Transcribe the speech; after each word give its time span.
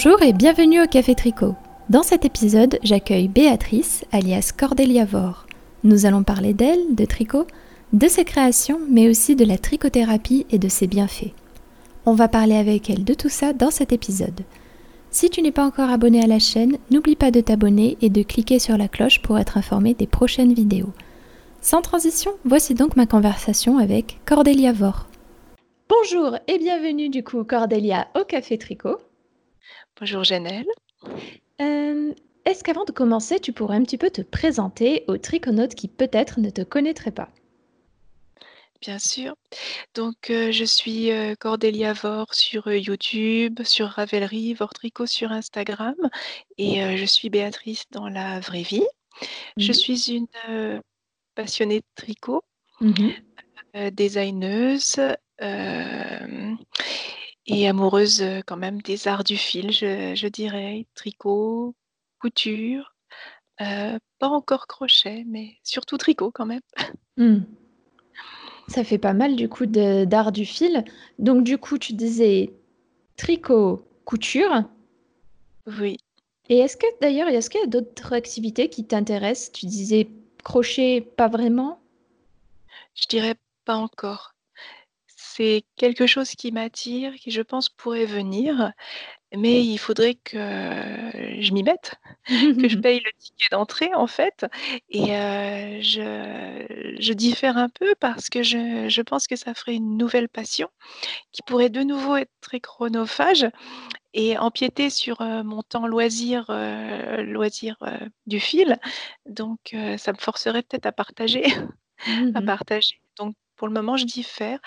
Bonjour 0.00 0.22
et 0.22 0.32
bienvenue 0.32 0.80
au 0.80 0.86
Café 0.86 1.16
Tricot. 1.16 1.56
Dans 1.88 2.04
cet 2.04 2.24
épisode, 2.24 2.78
j'accueille 2.84 3.26
Béatrice, 3.26 4.04
alias 4.12 4.52
Cordelia 4.56 5.04
Vore. 5.04 5.48
Nous 5.82 6.06
allons 6.06 6.22
parler 6.22 6.52
d'elle, 6.52 6.94
de 6.94 7.04
tricot, 7.04 7.48
de 7.92 8.06
ses 8.06 8.24
créations, 8.24 8.78
mais 8.88 9.08
aussi 9.08 9.34
de 9.34 9.44
la 9.44 9.58
tricothérapie 9.58 10.46
et 10.50 10.58
de 10.60 10.68
ses 10.68 10.86
bienfaits. 10.86 11.32
On 12.06 12.12
va 12.12 12.28
parler 12.28 12.54
avec 12.54 12.88
elle 12.88 13.02
de 13.02 13.12
tout 13.12 13.28
ça 13.28 13.52
dans 13.52 13.72
cet 13.72 13.92
épisode. 13.92 14.42
Si 15.10 15.30
tu 15.30 15.42
n'es 15.42 15.50
pas 15.50 15.66
encore 15.66 15.90
abonné 15.90 16.22
à 16.22 16.28
la 16.28 16.38
chaîne, 16.38 16.78
n'oublie 16.92 17.16
pas 17.16 17.32
de 17.32 17.40
t'abonner 17.40 17.98
et 18.00 18.08
de 18.08 18.22
cliquer 18.22 18.60
sur 18.60 18.78
la 18.78 18.86
cloche 18.86 19.20
pour 19.20 19.36
être 19.36 19.56
informé 19.56 19.94
des 19.94 20.06
prochaines 20.06 20.54
vidéos. 20.54 20.92
Sans 21.60 21.82
transition, 21.82 22.30
voici 22.44 22.74
donc 22.74 22.94
ma 22.94 23.06
conversation 23.06 23.78
avec 23.78 24.20
Cordelia 24.26 24.72
Vore. 24.72 25.08
Bonjour 25.88 26.36
et 26.46 26.58
bienvenue 26.58 27.08
du 27.08 27.24
coup 27.24 27.42
Cordelia 27.42 28.06
au 28.14 28.22
Café 28.22 28.58
Tricot. 28.58 28.98
Bonjour 30.00 30.24
Janelle. 30.24 30.66
Euh, 31.60 32.12
Est-ce 32.44 32.62
qu'avant 32.64 32.84
de 32.84 32.92
commencer, 32.92 33.40
tu 33.40 33.52
pourrais 33.52 33.76
un 33.76 33.82
petit 33.82 33.98
peu 33.98 34.10
te 34.10 34.22
présenter 34.22 35.04
aux 35.08 35.18
triconautes 35.18 35.74
qui 35.74 35.88
peut-être 35.88 36.40
ne 36.40 36.50
te 36.50 36.62
connaîtraient 36.62 37.10
pas? 37.12 37.28
Bien 38.80 39.00
sûr. 39.00 39.34
Donc, 39.94 40.30
euh, 40.30 40.52
je 40.52 40.64
suis 40.64 41.10
euh, 41.10 41.34
Cordelia 41.34 41.94
Vore 41.94 42.32
sur 42.32 42.68
euh, 42.68 42.78
YouTube, 42.78 43.60
sur 43.64 43.88
Ravelry, 43.88 44.54
Vortricot 44.54 45.06
sur 45.06 45.32
Instagram, 45.32 45.96
et 46.58 46.96
je 46.96 47.04
suis 47.04 47.28
Béatrice 47.28 47.84
dans 47.90 48.08
la 48.08 48.38
vraie 48.38 48.62
vie. 48.62 48.86
Je 49.56 49.72
Mhm. 49.72 49.74
suis 49.74 50.10
une 50.12 50.80
passionnée 51.34 51.80
de 51.80 51.86
tricot, 51.96 52.44
euh, 53.74 53.90
designeuse 53.90 55.00
et 57.48 57.66
amoureuse 57.66 58.22
euh, 58.22 58.40
quand 58.46 58.56
même 58.56 58.80
des 58.82 59.08
arts 59.08 59.24
du 59.24 59.36
fil, 59.36 59.72
je, 59.72 60.14
je 60.14 60.28
dirais, 60.28 60.86
tricot, 60.94 61.74
couture, 62.20 62.94
euh, 63.60 63.98
pas 64.18 64.28
encore 64.28 64.66
crochet, 64.66 65.24
mais 65.26 65.56
surtout 65.64 65.96
tricot 65.96 66.30
quand 66.30 66.46
même. 66.46 66.60
Hmm. 67.16 67.40
Ça 68.68 68.84
fait 68.84 68.98
pas 68.98 69.14
mal 69.14 69.34
du 69.34 69.48
coup 69.48 69.66
d'art 69.66 70.30
du 70.30 70.44
fil. 70.44 70.84
Donc 71.18 71.42
du 71.42 71.58
coup, 71.58 71.78
tu 71.78 71.94
disais 71.94 72.52
tricot, 73.16 73.82
couture. 74.04 74.62
Oui. 75.66 75.96
Et 76.48 76.58
est-ce 76.58 76.76
que 76.76 76.86
d'ailleurs, 77.00 77.28
est-ce 77.28 77.50
qu'il 77.50 77.60
y 77.60 77.64
a 77.64 77.66
d'autres 77.66 78.12
activités 78.12 78.68
qui 78.68 78.86
t'intéressent? 78.86 79.52
Tu 79.52 79.66
disais 79.66 80.08
crochet, 80.44 81.00
pas 81.00 81.28
vraiment? 81.28 81.80
Je 82.94 83.06
dirais 83.08 83.34
pas 83.64 83.76
encore. 83.76 84.34
C'est 85.38 85.64
quelque 85.76 86.06
chose 86.08 86.30
qui 86.32 86.52
m'attire, 86.52 87.14
qui 87.14 87.30
je 87.30 87.42
pense 87.42 87.68
pourrait 87.70 88.06
venir, 88.06 88.72
mais 89.36 89.64
il 89.64 89.78
faudrait 89.78 90.16
que 90.16 90.36
je 91.40 91.52
m'y 91.52 91.62
mette, 91.62 91.96
que 92.60 92.68
je 92.68 92.76
paye 92.76 93.00
le 93.00 93.10
ticket 93.18 93.46
d'entrée 93.52 93.94
en 93.94 94.06
fait. 94.06 94.46
Et 94.90 95.16
euh, 95.16 95.80
je, 95.82 96.96
je 97.00 97.12
diffère 97.12 97.56
un 97.58 97.68
peu 97.68 97.94
parce 98.00 98.28
que 98.30 98.42
je, 98.42 98.88
je 98.88 99.02
pense 99.02 99.26
que 99.28 99.36
ça 99.36 99.54
ferait 99.54 99.74
une 99.76 99.96
nouvelle 99.96 100.28
passion 100.28 100.68
qui 101.32 101.42
pourrait 101.42 101.70
de 101.70 101.82
nouveau 101.82 102.16
être 102.16 102.32
très 102.40 102.60
chronophage 102.60 103.46
et 104.14 104.38
empiéter 104.38 104.90
sur 104.90 105.20
euh, 105.22 105.42
mon 105.44 105.62
temps 105.62 105.86
loisir, 105.86 106.46
euh, 106.50 107.22
loisir 107.22 107.76
euh, 107.82 107.98
du 108.26 108.40
fil. 108.40 108.78
Donc 109.26 109.74
euh, 109.74 109.98
ça 109.98 110.12
me 110.12 110.18
forcerait 110.18 110.62
peut-être 110.62 110.86
à 110.86 110.92
partager. 110.92 111.44
à 112.34 112.42
Mhm. 112.42 112.42
partager. 112.42 113.00
Donc 113.18 113.34
pour 113.56 113.68
le 113.68 113.74
moment, 113.74 113.96
je 113.96 114.04
diffère 114.06 114.60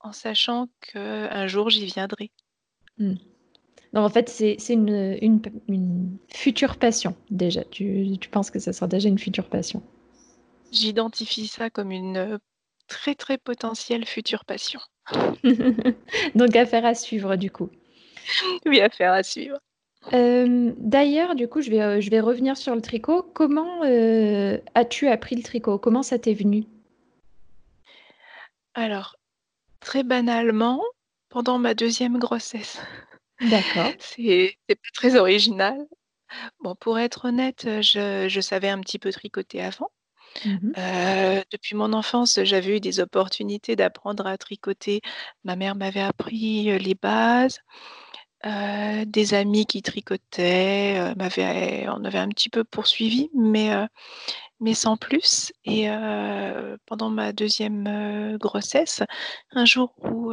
en 0.00 0.12
sachant 0.12 0.68
qu'un 0.80 1.46
jour 1.46 1.70
j'y 1.70 1.86
viendrai. 1.86 2.30
Hmm. 2.98 3.14
Donc 3.92 4.04
en 4.04 4.08
fait, 4.10 4.28
c'est 4.28 4.56
une, 4.68 5.16
une, 5.22 5.40
une 5.68 6.18
future 6.32 6.76
passion 6.76 7.16
déjà. 7.30 7.64
Tu, 7.64 8.16
tu 8.20 8.28
penses 8.28 8.50
que 8.50 8.58
ça 8.58 8.72
sera 8.72 8.86
déjà 8.86 9.08
une 9.08 9.18
future 9.18 9.48
passion? 9.48 9.82
J'identifie 10.72 11.46
ça 11.46 11.70
comme 11.70 11.90
une 11.90 12.16
euh, 12.18 12.38
très 12.86 13.14
très 13.14 13.38
potentielle 13.38 14.04
future 14.04 14.44
passion. 14.44 14.80
Donc 16.34 16.54
affaire 16.54 16.84
à 16.84 16.94
suivre 16.94 17.36
du 17.36 17.50
coup. 17.50 17.70
Oui, 18.66 18.80
affaire 18.80 19.12
à 19.12 19.22
suivre. 19.22 19.58
Euh, 20.12 20.72
d'ailleurs, 20.78 21.34
du 21.34 21.48
coup, 21.48 21.60
je 21.60 21.70
vais, 21.70 21.82
euh, 21.82 22.00
je 22.00 22.10
vais 22.10 22.20
revenir 22.20 22.56
sur 22.56 22.74
le 22.74 22.80
tricot. 22.80 23.22
Comment 23.34 23.84
euh, 23.84 24.58
as-tu 24.74 25.08
appris 25.08 25.36
le 25.36 25.42
tricot? 25.42 25.78
Comment 25.78 26.02
ça 26.02 26.18
t'est 26.18 26.34
venu? 26.34 26.64
Alors, 28.74 29.16
très 29.80 30.02
banalement, 30.02 30.82
pendant 31.28 31.58
ma 31.58 31.74
deuxième 31.74 32.18
grossesse. 32.18 32.80
D'accord. 33.40 33.92
C'est 33.98 34.56
pas 34.68 34.74
très 34.94 35.16
original. 35.16 35.78
Bon, 36.60 36.74
pour 36.74 36.98
être 36.98 37.26
honnête, 37.26 37.66
je, 37.82 38.26
je 38.28 38.40
savais 38.40 38.68
un 38.68 38.80
petit 38.80 38.98
peu 38.98 39.12
tricoter 39.12 39.62
avant. 39.62 39.90
Mhm. 40.44 40.72
Euh, 40.76 41.42
depuis 41.50 41.74
mon 41.74 41.92
enfance, 41.92 42.40
j'avais 42.44 42.76
eu 42.76 42.80
des 42.80 43.00
opportunités 43.00 43.76
d'apprendre 43.76 44.26
à 44.26 44.36
tricoter. 44.36 45.00
Ma 45.44 45.56
mère 45.56 45.74
m'avait 45.74 46.00
appris 46.00 46.70
euh, 46.70 46.78
les 46.78 46.94
bases. 46.94 47.60
Euh, 48.46 49.04
des 49.04 49.34
amis 49.34 49.66
qui 49.66 49.82
tricotaient, 49.82 50.96
euh, 51.00 51.14
m'avaient- 51.16 51.86
on 51.88 52.04
avait 52.04 52.18
un 52.18 52.28
petit 52.28 52.48
peu 52.48 52.62
poursuivi, 52.64 53.30
mais, 53.34 53.72
euh, 53.72 53.86
mais 54.60 54.74
sans 54.74 54.96
plus. 54.96 55.52
Et 55.64 55.88
pendant 56.86 57.10
ma 57.10 57.32
deuxième 57.32 58.36
grossesse, 58.38 59.02
un 59.52 59.64
jour 59.66 59.94
où 60.04 60.32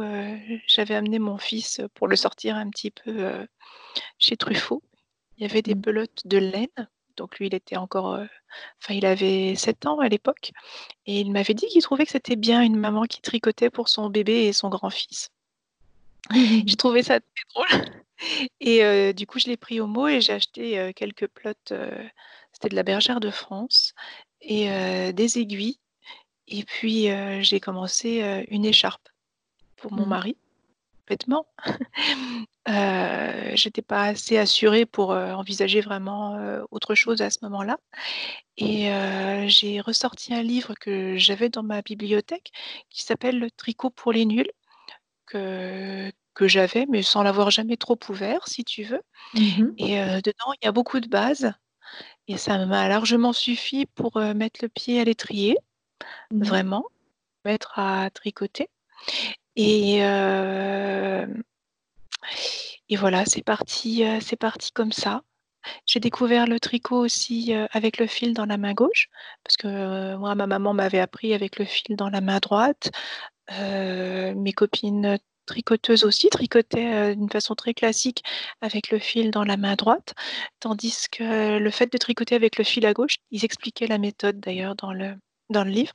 j'avais 0.68 0.94
amené 0.96 1.18
mon 1.20 1.38
fils 1.38 1.80
pour 1.94 2.08
le 2.08 2.16
sortir 2.16 2.56
un 2.56 2.70
petit 2.70 2.90
peu 2.92 3.46
chez 4.18 4.36
Truffaut, 4.36 4.82
il 5.38 5.44
y 5.44 5.50
avait 5.50 5.62
des 5.62 5.74
pelotes 5.76 6.22
de 6.26 6.38
laine. 6.38 6.88
Donc 7.16 7.38
lui, 7.38 7.48
il 7.48 7.54
était 7.54 7.76
encore, 7.78 8.14
enfin, 8.82 8.94
il 8.94 9.06
avait 9.06 9.54
7 9.56 9.86
ans 9.86 10.00
à 10.00 10.08
l'époque, 10.08 10.52
et 11.06 11.20
il 11.20 11.32
m'avait 11.32 11.54
dit 11.54 11.66
qu'il 11.68 11.82
trouvait 11.82 12.06
que 12.06 12.12
c'était 12.12 12.36
bien 12.36 12.62
une 12.62 12.76
maman 12.78 13.04
qui 13.04 13.22
tricotait 13.22 13.70
pour 13.70 13.88
son 13.90 14.10
bébé 14.10 14.46
et 14.46 14.52
son 14.54 14.70
grand-fils. 14.70 15.30
J'ai 16.34 16.76
trouvé 16.76 17.02
ça 17.02 17.20
très 17.20 17.44
drôle. 17.54 17.84
Et 18.60 18.84
euh, 18.84 19.12
du 19.12 19.26
coup, 19.26 19.38
je 19.38 19.46
l'ai 19.46 19.56
pris 19.56 19.80
au 19.80 19.86
mot 19.86 20.08
et 20.08 20.20
j'ai 20.20 20.32
acheté 20.32 20.78
euh, 20.78 20.92
quelques 20.92 21.28
plots. 21.28 21.52
euh, 21.72 22.04
c'était 22.52 22.68
de 22.70 22.74
la 22.74 22.82
bergère 22.82 23.20
de 23.20 23.30
France 23.30 23.92
et 24.40 24.68
des 25.12 25.38
aiguilles. 25.38 25.78
Et 26.48 26.62
puis, 26.64 27.08
j'ai 27.42 27.60
commencé 27.60 28.46
une 28.48 28.64
écharpe 28.64 29.08
pour 29.76 29.92
mon 29.92 30.06
Mm. 30.06 30.08
mari, 30.08 30.36
vêtements. 31.06 31.46
J'étais 33.56 33.82
pas 33.82 34.04
assez 34.04 34.38
assurée 34.38 34.86
pour 34.86 35.10
envisager 35.10 35.82
vraiment 35.82 36.38
autre 36.70 36.94
chose 36.94 37.20
à 37.20 37.28
ce 37.28 37.40
moment-là. 37.42 37.78
Et 38.56 38.88
j'ai 39.48 39.82
ressorti 39.82 40.32
un 40.32 40.42
livre 40.42 40.72
que 40.80 41.18
j'avais 41.18 41.50
dans 41.50 41.62
ma 41.62 41.82
bibliothèque 41.82 42.52
qui 42.88 43.02
s'appelle 43.02 43.38
Le 43.38 43.50
tricot 43.50 43.90
pour 43.90 44.12
les 44.12 44.24
nuls 44.24 44.50
que, 45.26 46.10
que 46.34 46.48
j'avais, 46.48 46.86
mais 46.88 47.02
sans 47.02 47.22
l'avoir 47.22 47.50
jamais 47.50 47.76
trop 47.76 47.98
ouvert, 48.08 48.46
si 48.48 48.64
tu 48.64 48.84
veux. 48.84 49.02
Mhm. 49.34 49.74
Et 49.78 50.00
euh, 50.00 50.20
dedans, 50.20 50.52
il 50.60 50.64
y 50.64 50.68
a 50.68 50.72
beaucoup 50.72 51.00
de 51.00 51.08
bases. 51.08 51.52
Et 52.28 52.36
ça 52.36 52.64
m'a 52.66 52.88
largement 52.88 53.32
suffi 53.32 53.86
pour 53.86 54.16
euh, 54.16 54.34
mettre 54.34 54.60
le 54.62 54.68
pied 54.68 55.00
à 55.00 55.04
l'étrier, 55.04 55.56
Mhm. 56.30 56.44
vraiment, 56.44 56.84
mettre 57.44 57.78
à 57.78 58.10
tricoter. 58.10 58.68
Et, 59.56 60.04
euh, 60.04 61.26
et 62.88 62.96
voilà, 62.96 63.24
c'est 63.24 63.42
parti, 63.42 64.04
c'est 64.20 64.36
parti 64.36 64.72
comme 64.72 64.92
ça. 64.92 65.22
J'ai 65.86 65.98
découvert 66.00 66.46
le 66.46 66.60
tricot 66.60 66.98
aussi 66.98 67.52
avec 67.70 67.98
le 67.98 68.06
fil 68.06 68.34
dans 68.34 68.46
la 68.46 68.58
main 68.58 68.74
gauche, 68.74 69.08
parce 69.42 69.56
que 69.56 70.16
moi, 70.16 70.34
ma 70.34 70.46
maman 70.46 70.74
m'avait 70.74 71.00
appris 71.00 71.34
avec 71.34 71.58
le 71.58 71.64
fil 71.64 71.96
dans 71.96 72.10
la 72.10 72.20
main 72.20 72.38
droite. 72.38 72.90
Euh, 73.52 74.34
mes 74.34 74.52
copines 74.52 75.18
tricoteuses 75.46 76.04
aussi 76.04 76.28
tricotaient 76.28 77.12
euh, 77.12 77.14
d'une 77.14 77.30
façon 77.30 77.54
très 77.54 77.74
classique 77.74 78.22
avec 78.60 78.90
le 78.90 78.98
fil 78.98 79.30
dans 79.30 79.44
la 79.44 79.56
main 79.56 79.76
droite, 79.76 80.14
tandis 80.60 81.06
que 81.10 81.58
le 81.58 81.70
fait 81.70 81.92
de 81.92 81.98
tricoter 81.98 82.34
avec 82.34 82.58
le 82.58 82.64
fil 82.64 82.84
à 82.86 82.92
gauche, 82.92 83.16
ils 83.30 83.44
expliquaient 83.44 83.86
la 83.86 83.98
méthode 83.98 84.40
d'ailleurs 84.40 84.74
dans 84.74 84.92
le, 84.92 85.14
dans 85.50 85.64
le 85.64 85.70
livre, 85.70 85.94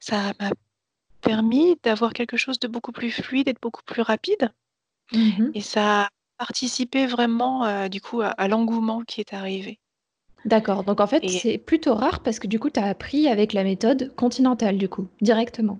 ça 0.00 0.32
m'a 0.40 0.50
permis 1.22 1.76
d'avoir 1.82 2.12
quelque 2.12 2.36
chose 2.36 2.58
de 2.58 2.68
beaucoup 2.68 2.92
plus 2.92 3.10
fluide 3.10 3.48
et 3.48 3.52
de 3.54 3.58
beaucoup 3.60 3.82
plus 3.84 4.02
rapide, 4.02 4.50
Mhm. 5.12 5.50
et 5.54 5.60
ça 5.60 6.02
a 6.02 6.08
participé 6.38 7.06
vraiment 7.06 7.64
euh, 7.64 7.88
du 7.88 8.00
coup 8.00 8.20
à, 8.20 8.28
à 8.28 8.48
l'engouement 8.48 9.02
qui 9.02 9.20
est 9.20 9.34
arrivé. 9.34 9.80
D'accord. 10.44 10.84
Donc 10.84 11.00
en 11.00 11.06
fait, 11.06 11.22
Et 11.22 11.28
c'est 11.28 11.58
plutôt 11.58 11.94
rare 11.94 12.22
parce 12.22 12.38
que 12.38 12.46
du 12.46 12.58
coup, 12.58 12.70
tu 12.70 12.80
as 12.80 12.86
appris 12.86 13.28
avec 13.28 13.52
la 13.52 13.64
méthode 13.64 14.14
continentale, 14.16 14.78
du 14.78 14.88
coup, 14.88 15.08
directement. 15.20 15.78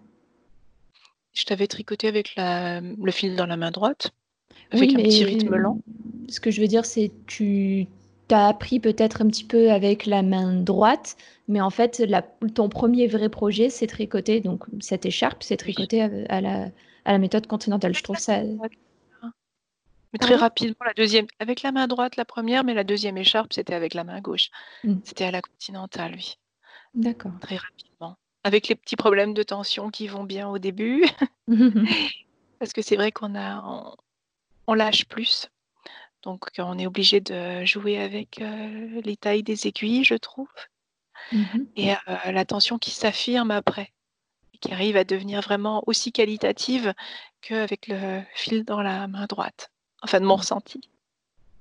Je 1.35 1.45
t'avais 1.45 1.67
tricoté 1.67 2.09
avec 2.09 2.35
la, 2.37 2.81
le 2.81 3.11
fil 3.13 3.37
dans 3.37 3.47
la 3.47 3.57
main 3.57 3.71
droite, 3.71 4.11
Oui, 4.73 4.79
avec 4.79 4.95
un 4.95 5.03
petit 5.03 5.25
rythme 5.25 5.57
lent. 5.57 5.81
ce 6.29 6.41
que 6.41 6.51
je 6.51 6.61
veux 6.61 6.69
dire, 6.69 6.85
c'est 6.85 7.13
tu 7.27 7.87
t'as 8.29 8.47
appris 8.49 8.79
peut-être 8.81 9.23
un 9.23 9.27
petit 9.29 9.45
peu 9.45 9.73
avec 9.73 10.07
la 10.07 10.23
main 10.23 10.55
droite, 10.55 11.17
mais 11.49 11.61
en 11.61 11.71
fait, 11.71 11.99
la- 11.99 12.23
ton 12.55 12.69
premier 12.69 13.09
vrai 13.09 13.29
projet, 13.29 13.71
c'est 13.71 13.89
tricoter. 13.89 14.41
Donc 14.41 14.65
cette 14.81 15.05
écharpe, 15.07 15.43
c'est 15.43 15.55
Oui. 15.67 15.75
tricoté 15.75 16.03
à, 16.03 16.11
à 16.29 16.41
la, 16.41 16.71
à 17.05 17.13
la 17.13 17.19
méthode 17.19 17.47
continentale. 17.49 17.95
Je 17.95 18.03
trouve 18.03 18.19
ça. 18.19 18.43
Mais 20.13 20.19
très 20.19 20.35
rapidement, 20.37 20.85
la 20.85 20.95
deuxième, 20.95 21.27
avec 21.39 21.63
la 21.63 21.73
main 21.73 21.87
droite, 21.87 22.17
la 22.17 22.25
première, 22.25 22.65
mais 22.65 22.75
la 22.75 22.85
deuxième 22.85 23.17
écharpe, 23.17 23.53
c'était 23.53 23.75
avec 23.75 23.95
la 23.95 24.05
main 24.05 24.21
gauche. 24.21 24.51
Mmh. 24.85 24.95
C'était 25.05 25.25
à 25.25 25.31
la 25.31 25.41
continentale, 25.43 26.15
oui. 26.17 26.37
D'accord. 26.95 27.33
Très 27.41 27.57
rapidement. 27.57 28.17
Avec 28.45 28.69
les 28.69 28.75
petits 28.75 28.97
problèmes 28.97 29.35
de 29.35 29.43
tension 29.43 29.91
qui 29.91 30.09
vont 30.09 30.25
bien 30.25 30.49
au 30.49 30.59
début. 30.59 31.05
Parce 32.59 32.73
que 32.73 32.83
c'est 32.83 32.97
vrai 32.97 33.13
qu'on 33.13 33.35
a, 33.35 33.97
on, 34.67 34.75
lâche 34.75 35.07
plus. 35.07 35.49
Donc, 36.23 36.49
on 36.59 36.79
est 36.79 36.87
obligé 36.87 37.21
de 37.21 37.65
jouer 37.65 37.99
avec 37.99 38.41
euh, 38.41 39.01
les 39.03 39.17
tailles 39.17 39.43
des 39.43 39.67
aiguilles, 39.67 40.05
je 40.05 40.15
trouve. 40.15 40.49
Mmh 41.33 41.45
Et 41.77 41.93
euh, 41.93 41.97
la 42.33 42.45
tension 42.45 42.79
qui 42.79 42.91
s'affirme 42.91 43.51
après, 43.51 43.93
qui 44.61 44.73
arrive 44.73 44.97
à 44.97 45.05
devenir 45.05 45.41
vraiment 45.41 45.83
aussi 45.87 46.13
qualitative 46.13 46.93
qu'avec 47.41 47.89
le 47.89 48.23
fil 48.35 48.65
dans 48.65 48.83
la 48.83 49.07
main 49.07 49.27
droite 49.27 49.71
enfin 50.03 50.21
de 50.21 50.27
mon 50.27 50.37
ressenti. 50.37 50.81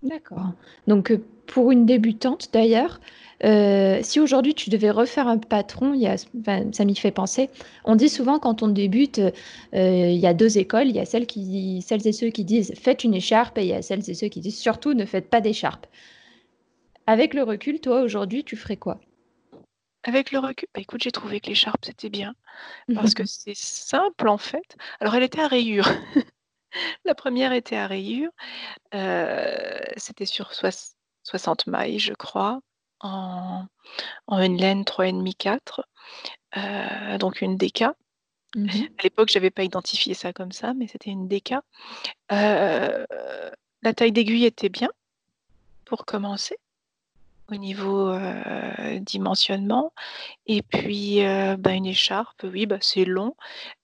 D'accord. 0.02 0.52
Donc, 0.88 1.12
euh, 1.12 1.24
pour 1.50 1.72
une 1.72 1.86
débutante 1.86 2.50
d'ailleurs, 2.54 3.00
euh, 3.44 4.00
si 4.04 4.20
aujourd'hui 4.20 4.54
tu 4.54 4.70
devais 4.70 4.92
refaire 4.92 5.28
un 5.28 5.38
patron, 5.38 5.94
il 5.94 6.02
y 6.02 6.08
a, 6.08 6.18
ça 6.18 6.86
m'y 6.86 6.96
fait 6.96 7.12
penser. 7.12 7.50
On 7.86 7.96
dit 7.96 8.10
souvent 8.10 8.38
quand 8.40 8.62
on 8.64 8.68
débute, 8.68 9.20
euh, 9.20 9.32
il 9.74 10.18
y 10.18 10.28
a 10.28 10.34
deux 10.34 10.58
écoles. 10.58 10.88
Il 10.88 10.96
y 10.96 11.00
a 11.00 11.06
celles, 11.06 11.26
qui, 11.26 11.82
celles 11.82 12.06
et 12.08 12.12
ceux 12.12 12.30
qui 12.30 12.46
disent 12.46 12.74
faites 12.76 13.04
une 13.04 13.16
écharpe 13.16 13.58
et 13.58 13.64
il 13.64 13.68
y 13.68 13.74
a 13.74 13.82
celles 13.82 14.08
et 14.10 14.14
ceux 14.14 14.28
qui 14.28 14.42
disent 14.42 14.60
surtout 14.60 14.94
ne 14.94 15.06
faites 15.06 15.30
pas 15.30 15.42
d'écharpe. 15.42 15.88
Avec 17.08 17.34
le 17.34 17.44
recul, 17.44 17.80
toi 17.80 18.02
aujourd'hui, 18.02 18.44
tu 18.44 18.56
ferais 18.56 18.78
quoi? 18.78 19.00
Avec 20.04 20.32
le 20.32 20.40
recul, 20.40 20.68
bah, 20.74 20.82
écoute, 20.82 21.02
j'ai 21.04 21.12
trouvé 21.12 21.40
que 21.40 21.48
l'écharpe 21.48 21.84
c'était 21.86 22.10
bien 22.10 22.36
parce 22.94 23.14
que 23.14 23.24
c'est 23.26 23.56
simple 23.56 24.28
en 24.28 24.38
fait. 24.38 24.78
Alors 25.00 25.16
elle 25.16 25.24
était 25.24 25.42
à 25.42 25.48
rayures. 25.48 25.90
La 27.04 27.16
première 27.16 27.52
était 27.52 27.78
à 27.78 27.88
rayures, 27.88 28.30
c'était 29.98 30.28
sur 30.28 30.54
60 31.30 31.68
mailles, 31.68 32.00
je 32.00 32.14
crois, 32.14 32.60
en 33.02 33.68
une 34.30 34.58
laine 34.58 34.84
3,5 34.84 35.34
4, 35.38 35.88
donc 37.20 37.42
une 37.42 37.56
DK. 37.58 37.86
Mmh 38.56 38.68
à 38.98 39.04
l'époque, 39.04 39.30
je 39.30 39.38
n'avais 39.38 39.52
pas 39.52 39.64
identifié 39.64 40.16
ça 40.16 40.34
comme 40.34 40.52
ça, 40.52 40.74
mais 40.74 40.88
c'était 40.88 41.12
une 41.12 41.28
DK. 41.28 41.54
la 42.30 43.06
taille 43.96 44.12
d'aiguille 44.12 44.46
était 44.46 44.70
bien, 44.70 44.90
pour 45.86 46.06
commencer, 46.06 46.58
au 47.52 47.56
niveau, 47.56 48.12
dimensionnement 49.02 49.94
et 50.48 50.64
puis, 50.64 51.22
bah, 51.60 51.74
une 51.74 51.86
écharpe, 51.86 52.44
oui, 52.44 52.66
bah, 52.66 52.80
c'est 52.82 53.06
long. 53.06 53.36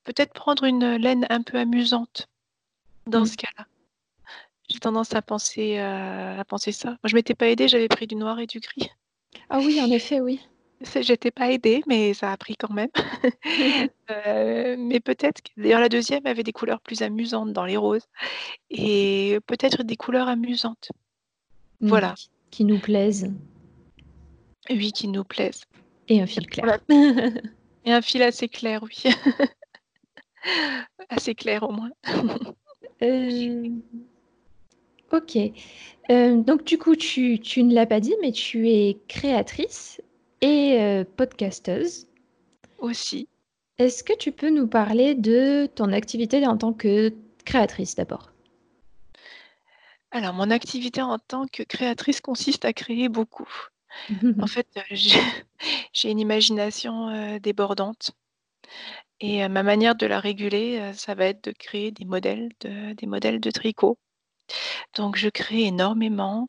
Peut-être 0.03 0.33
prendre 0.33 0.63
une 0.63 0.95
laine 0.95 1.27
un 1.30 1.44
peu 1.44 1.59
amusante 1.59 2.27
dans 3.06 3.21
mmh. 3.21 3.25
ce 3.27 3.38
cas-là. 3.38 3.65
J'ai 4.75 4.81
tendance 4.81 5.16
à 5.16 5.22
penser, 5.22 5.77
euh, 5.77 6.38
à 6.38 6.44
penser 6.44 6.74
ça. 6.74 6.89
Moi, 6.89 6.98
je 7.06 7.16
m'étais 7.16 7.33
pas 7.33 7.48
aidée, 7.48 7.69
j'avais 7.69 7.88
pris 7.88 8.07
du 8.07 8.16
noir 8.16 8.42
et 8.42 8.45
du 8.45 8.60
gris. 8.60 8.89
Ah 9.50 9.60
oui, 9.60 9.80
en 9.81 9.89
effet, 9.89 10.19
oui. 10.19 10.42
j'étais 11.01 11.31
pas 11.31 11.50
aidée, 11.50 11.81
mais 11.88 12.13
ça 12.13 12.30
a 12.30 12.36
pris 12.36 12.57
quand 12.57 12.74
même. 12.74 12.89
Euh, 14.12 14.75
mais 14.77 15.00
peut-être 15.00 15.42
que 15.42 15.50
d'ailleurs 15.57 15.80
la 15.80 15.89
deuxième 15.89 16.27
avait 16.27 16.44
des 16.44 16.51
couleurs 16.51 16.80
plus 16.80 17.01
amusantes 17.01 17.54
dans 17.54 17.66
les 17.66 17.75
roses 17.75 18.06
et 18.69 19.39
peut-être 19.48 19.81
des 19.81 19.95
couleurs 19.95 20.27
amusantes. 20.27 20.92
Mmh. 21.80 21.88
Voilà. 21.88 22.13
qui 22.51 22.66
nous 22.66 22.77
plaisent 22.77 23.33
Oui, 24.69 24.92
qui 24.92 25.07
nous 25.07 25.24
plaisent. 25.24 25.63
et 26.07 26.22
un 26.22 26.27
fil 26.27 26.45
clair. 26.48 26.80
Et 27.86 27.92
un 27.94 28.01
fil 28.01 28.22
assez 28.22 28.48
clair, 28.48 28.83
oui. 28.83 29.04
Assez 31.10 31.33
clair 31.33 31.63
au 31.63 31.72
moins. 31.72 31.89
Euh, 33.01 33.69
ok. 35.11 35.37
Euh, 36.11 36.37
donc 36.37 36.63
du 36.63 36.77
coup, 36.77 36.95
tu, 36.95 37.39
tu 37.39 37.63
ne 37.63 37.73
l'as 37.73 37.85
pas 37.85 37.99
dit, 37.99 38.13
mais 38.21 38.31
tu 38.31 38.69
es 38.69 38.97
créatrice 39.07 40.01
et 40.41 40.77
euh, 40.79 41.03
podcasteuse. 41.03 42.07
Aussi. 42.77 43.27
Est-ce 43.77 44.03
que 44.03 44.15
tu 44.17 44.31
peux 44.31 44.49
nous 44.49 44.67
parler 44.67 45.15
de 45.15 45.67
ton 45.73 45.91
activité 45.91 46.45
en 46.45 46.57
tant 46.57 46.73
que 46.73 47.13
créatrice 47.45 47.95
d'abord? 47.95 48.31
Alors, 50.11 50.33
mon 50.33 50.51
activité 50.51 51.01
en 51.01 51.19
tant 51.19 51.45
que 51.47 51.63
créatrice 51.63 52.21
consiste 52.21 52.65
à 52.65 52.73
créer 52.73 53.09
beaucoup. 53.09 53.49
En 54.41 54.47
fait, 54.47 54.67
j'ai 55.93 56.11
une 56.11 56.19
imagination 56.19 57.39
débordante. 57.39 58.11
Et 59.21 59.47
ma 59.47 59.63
manière 59.63 59.95
de 59.95 60.05
la 60.05 60.19
réguler, 60.19 60.91
ça 60.93 61.15
va 61.15 61.27
être 61.27 61.45
de 61.45 61.51
créer 61.51 61.91
des 61.91 62.03
modèles 62.03 62.49
de 62.59 62.91
des 62.91 63.07
modèles 63.07 63.39
de 63.39 63.51
tricot. 63.51 63.97
Donc 64.95 65.18
je 65.18 65.30
crée 65.30 65.63
énormément, 65.63 66.47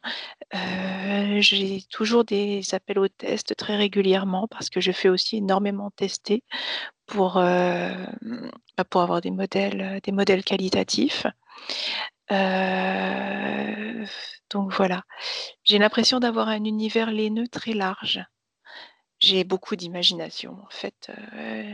j'ai 0.52 1.82
toujours 1.90 2.24
des 2.24 2.62
appels 2.74 2.98
au 2.98 3.08
test 3.08 3.56
très 3.56 3.76
régulièrement 3.76 4.46
parce 4.48 4.70
que 4.70 4.80
je 4.80 4.92
fais 4.92 5.08
aussi 5.08 5.38
énormément 5.38 5.90
tester 5.90 6.44
pour, 7.06 7.34
bah, 7.34 8.84
pour 8.90 9.00
avoir 9.02 9.20
des 9.20 9.30
modèles, 9.30 10.00
des 10.02 10.12
modèles 10.12 10.44
qualitatifs. 10.44 11.26
donc 14.50 14.72
voilà. 14.72 15.02
J'ai 15.64 15.78
l'impression 15.78 16.20
d'avoir 16.20 16.48
un 16.48 16.64
univers 16.64 17.10
laineux 17.10 17.48
très 17.48 17.72
large. 17.72 18.24
J'ai 19.18 19.44
beaucoup 19.44 19.76
d'imagination 19.76 20.58
en 20.62 20.70
fait, 20.70 21.10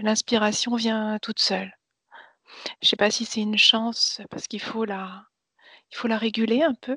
l'inspiration 0.02 0.76
vient 0.76 1.18
toute 1.20 1.40
seule. 1.40 1.72
Je 2.82 2.88
sais 2.88 2.96
pas 2.96 3.10
si 3.10 3.24
c'est 3.24 3.40
une 3.40 3.58
chance 3.58 4.20
parce 4.30 4.46
qu'il 4.46 4.60
faut 4.60 4.84
la 4.84 5.24
il 5.92 5.96
faut 5.96 6.08
la 6.08 6.18
réguler 6.18 6.62
un 6.62 6.74
peu, 6.74 6.96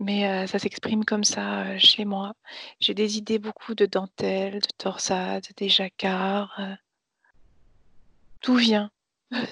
mais 0.00 0.46
ça 0.46 0.58
s'exprime 0.58 1.04
comme 1.04 1.24
ça, 1.24 1.78
chez 1.78 2.04
moi. 2.04 2.34
J'ai 2.80 2.94
des 2.94 3.18
idées 3.18 3.38
beaucoup 3.38 3.74
de 3.74 3.86
dentelles, 3.86 4.54
de 4.54 4.68
torsades, 4.78 5.46
des 5.56 5.68
jacquards, 5.68 6.60
tout 8.40 8.56
vient? 8.56 8.90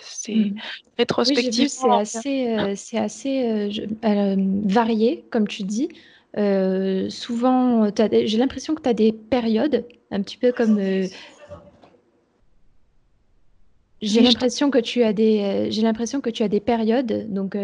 C'est 0.00 0.34
mmh. 0.34 0.54
rétrospectivement 0.98 2.04
c'est 2.04 2.56
assez, 2.56 2.76
c'est 2.76 2.98
assez, 2.98 3.84
varié 4.02 5.24
comme 5.30 5.48
tu 5.48 5.62
dis. 5.64 5.88
Euh, 6.38 7.10
souvent, 7.10 7.90
j'ai 8.10 8.38
l'impression 8.38 8.74
que 8.74 8.82
tu 8.82 8.88
as 8.88 8.94
des 8.94 9.12
périodes, 9.12 9.86
un 10.10 10.22
petit 10.22 10.36
peu 10.36 10.52
comme. 10.52 10.80
Euh, 14.02 14.06
j'ai 14.06 14.20
l'impression 14.20 14.70
que 14.70 14.78
tu 14.78 15.02
as 15.02 15.12
des, 15.12 15.40
euh, 15.40 15.70
j'ai 15.70 15.82
l'impression 15.82 16.20
que 16.20 16.30
tu 16.30 16.42
as 16.42 16.48
des 16.48 16.60
périodes. 16.60 17.32
Donc, 17.32 17.56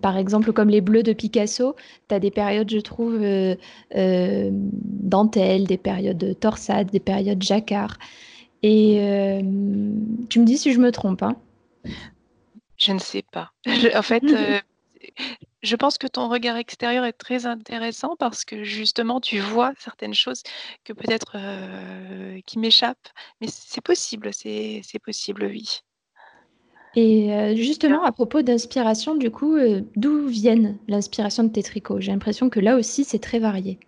par 0.00 0.16
exemple, 0.16 0.52
comme 0.52 0.68
les 0.68 0.80
bleus 0.80 1.02
de 1.02 1.12
Picasso, 1.12 1.76
tu 2.08 2.14
as 2.14 2.20
des 2.20 2.30
périodes, 2.30 2.70
je 2.70 2.78
trouve, 2.78 3.20
dentelle, 3.92 5.66
des 5.66 5.78
périodes 5.78 6.36
torsade, 6.40 6.90
des 6.90 7.00
périodes 7.00 7.42
jacquard. 7.42 7.98
Et 8.62 8.98
tu 10.28 10.40
me 10.40 10.44
dis 10.44 10.58
si 10.58 10.72
je 10.72 10.80
me 10.80 10.90
trompe, 10.90 11.22
hein 11.22 11.36
Je 12.76 12.92
ne 12.92 12.98
sais 12.98 13.24
pas. 13.30 13.52
en 13.94 14.02
fait, 14.02 14.24
je 15.64 15.76
pense 15.76 15.96
que 15.98 16.06
ton 16.06 16.28
regard 16.28 16.56
extérieur 16.56 17.04
est 17.04 17.14
très 17.14 17.46
intéressant 17.46 18.16
parce 18.16 18.44
que 18.44 18.64
justement, 18.64 19.20
tu 19.20 19.38
vois 19.38 19.72
certaines 19.78 20.14
choses 20.14 20.42
que 20.84 20.92
peut-être 20.92 21.32
euh, 21.36 22.38
qui 22.46 22.58
m'échappent. 22.58 23.08
Mais 23.40 23.46
c'est 23.50 23.80
possible, 23.80 24.30
c'est 24.32 24.82
possible, 25.02 25.46
oui. 25.46 25.80
Et 26.96 27.32
euh, 27.32 27.56
justement, 27.56 28.04
à 28.04 28.12
propos 28.12 28.42
d'inspiration, 28.42 29.16
du 29.16 29.30
coup, 29.30 29.56
euh, 29.56 29.80
d'où 29.96 30.28
viennent 30.28 30.78
l'inspiration 30.86 31.42
de 31.42 31.48
tes 31.48 31.62
tricots? 31.62 31.98
J'ai 31.98 32.12
l'impression 32.12 32.50
que 32.50 32.60
là 32.60 32.76
aussi, 32.76 33.04
c'est 33.04 33.18
très 33.18 33.38
varié. 33.38 33.80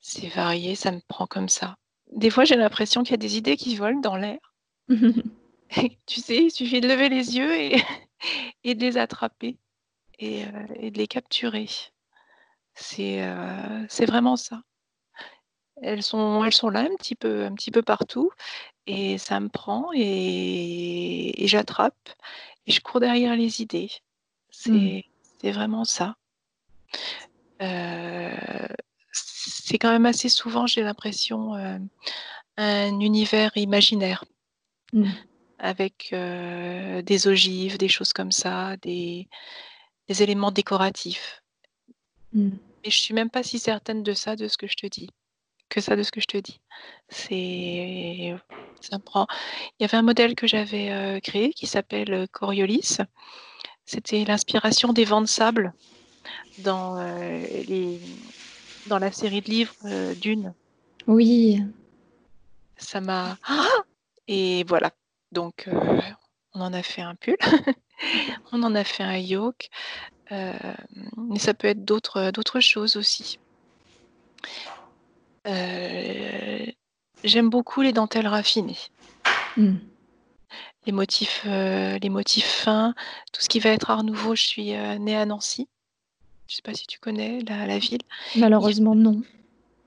C'est 0.00 0.28
varié, 0.28 0.74
ça 0.74 0.92
me 0.92 1.00
prend 1.08 1.26
comme 1.26 1.48
ça. 1.48 1.76
Des 2.12 2.30
fois, 2.30 2.44
j'ai 2.44 2.56
l'impression 2.56 3.02
qu'il 3.02 3.12
y 3.12 3.14
a 3.14 3.18
des 3.18 3.36
idées 3.36 3.56
qui 3.56 3.74
volent 3.74 4.00
dans 4.00 4.16
l'air. 4.16 4.38
tu 6.06 6.20
sais, 6.20 6.44
il 6.44 6.50
suffit 6.50 6.80
de 6.80 6.88
lever 6.88 7.08
les 7.08 7.36
yeux 7.36 7.54
et, 7.54 7.76
et 8.64 8.74
de 8.74 8.80
les 8.80 8.96
attraper 8.96 9.58
et, 10.22 10.90
de 10.90 10.98
les 10.98 11.06
capturer. 11.06 11.68
C'est 12.74 13.24
vraiment 14.06 14.36
ça. 14.36 14.62
Elles 15.82 16.02
sont, 16.02 16.44
elles 16.44 16.52
sont 16.52 16.68
là 16.68 16.80
un 16.80 16.94
petit 16.96 17.14
peu, 17.14 17.44
un 17.44 17.54
petit 17.54 17.70
peu 17.70 17.82
partout 17.82 18.30
et 18.86 19.18
ça 19.18 19.40
me 19.40 19.48
prend 19.48 19.88
et, 19.94 21.34
j'attrape 21.46 22.10
et 22.66 22.72
je 22.72 22.80
cours 22.80 23.00
derrière 23.00 23.36
les 23.36 23.62
idées. 23.62 23.90
Mmh. 24.66 25.00
C'est 25.40 25.50
vraiment 25.50 25.84
ça. 25.84 26.16
c'est 27.60 28.68
quand 29.78 29.90
même 29.90 30.06
assez 30.06 30.28
souvent, 30.28 30.66
j'ai 30.66 30.82
l'impression, 30.82 31.54
un 32.56 33.00
univers 33.00 33.50
imaginaire. 33.56 34.24
Mmh. 34.92 35.10
Avec 35.58 36.12
des 36.12 37.28
ogives, 37.28 37.78
des 37.78 37.88
choses 37.88 38.12
comme 38.12 38.32
ça, 38.32 38.76
des, 38.78 39.28
des 40.12 40.22
éléments 40.22 40.52
décoratifs. 40.52 41.42
Mmh. 42.34 42.50
Mais 42.84 42.90
je 42.90 42.98
suis 42.98 43.14
même 43.14 43.30
pas 43.30 43.42
si 43.42 43.58
certaine 43.58 44.02
de 44.02 44.12
ça, 44.12 44.36
de 44.36 44.46
ce 44.46 44.58
que 44.58 44.66
je 44.66 44.76
te 44.76 44.86
dis, 44.86 45.08
que 45.70 45.80
ça 45.80 45.96
de 45.96 46.02
ce 46.02 46.12
que 46.12 46.20
je 46.20 46.26
te 46.26 46.36
dis. 46.36 46.60
C'est 47.08 48.34
ça 48.80 48.98
prend 48.98 49.26
il 49.78 49.82
y 49.82 49.84
avait 49.84 49.96
un 49.96 50.02
modèle 50.02 50.34
que 50.34 50.46
j'avais, 50.46 51.20
créé 51.22 51.52
qui 51.54 51.66
s'appelle, 51.66 52.26
Coriolis. 52.30 52.98
c'était 53.86 54.24
l'inspiration 54.24 54.92
des 54.92 55.04
vents 55.04 55.22
de 55.22 55.26
sable 55.26 55.72
dans, 56.58 57.02
les, 57.68 58.00
dans 58.88 58.98
la 58.98 59.12
série 59.12 59.40
de 59.40 59.48
livres 59.48 59.74
Dune. 60.20 60.52
Oui. 61.06 61.62
Ça 62.76 63.00
m'a. 63.00 63.38
Et 64.28 64.64
voilà. 64.64 64.90
Donc, 65.30 65.68
on 66.54 66.60
en 66.60 66.72
a 66.74 66.82
fait 66.82 67.02
un 67.02 67.14
pull. 67.14 67.36
on 68.52 68.62
en 68.62 68.74
a 68.74 68.84
fait 68.84 69.02
un 69.02 69.16
yoke. 69.16 69.68
mais 70.30 71.38
ça 71.38 71.54
peut 71.54 71.68
être 71.68 71.84
d'autres, 71.84 72.30
d'autres 72.30 72.60
choses 72.60 72.96
aussi. 72.96 73.38
j'aime 77.24 77.50
beaucoup 77.50 77.82
les 77.82 77.92
dentelles 77.92 78.28
raffinées. 78.28 78.78
Mmh. 79.56 79.76
Les 80.86 80.92
motifs, 80.92 81.44
les 81.44 82.08
motifs 82.08 82.46
fins, 82.46 82.94
tout 83.32 83.40
ce 83.40 83.48
qui 83.48 83.60
va 83.60 83.70
être 83.70 83.90
art 83.90 84.04
nouveau. 84.04 84.34
Je 84.34 84.42
suis 84.42 84.72
née 84.72 85.16
à 85.16 85.26
Nancy. 85.26 85.68
Je 86.48 86.54
ne 86.54 86.56
sais 86.56 86.62
pas 86.62 86.74
si 86.74 86.86
tu 86.86 86.98
connais 86.98 87.40
la, 87.40 87.78
ville. 87.78 88.02
Malheureusement, 88.36 88.94
non. 88.94 89.22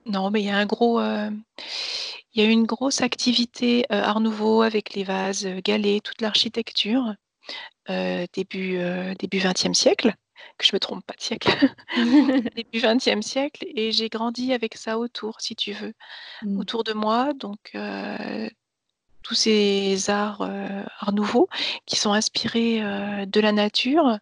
Non, 0.06 0.32
mais 0.32 0.42
il 0.42 0.46
y 0.46 0.50
a 0.50 0.58
un 0.58 0.66
gros, 0.66 1.02
il 1.02 2.42
y 2.42 2.42
a 2.42 2.50
une 2.50 2.66
grosse 2.66 3.02
activité 3.02 3.86
art 3.90 4.20
nouveau 4.20 4.62
avec 4.62 4.94
les 4.94 5.04
vases, 5.04 5.48
galets, 5.64 6.02
toute 6.02 6.22
l'architecture, 6.22 7.16
début 7.88 8.80
début 9.20 9.38
20e 9.38 9.74
siècle, 9.74 10.16
que 10.58 10.66
je 10.66 10.72
me 10.74 10.80
trompe 10.80 11.06
pas 11.06 11.14
de 11.14 11.22
siècle, 11.22 11.50
début 12.56 12.80
20e 12.80 13.22
siècle, 13.22 13.66
et 13.76 13.92
j'ai 13.92 14.10
grandi 14.10 14.54
avec 14.54 14.76
ça 14.76 14.98
autour, 14.98 15.42
si 15.42 15.56
tu 15.56 15.74
veux, 15.74 15.94
mmh. 16.44 16.60
autour 16.60 16.84
de 16.84 16.94
moi. 16.94 17.34
Donc 17.34 17.78
tous 19.24 19.36
ces 19.36 20.10
arts, 20.10 20.42
art 21.00 21.14
nouveaux 21.14 21.50
qui 21.86 21.96
sont 21.96 22.14
inspirés 22.14 22.80
de 23.26 23.40
la 23.40 23.52
nature, 23.52 24.20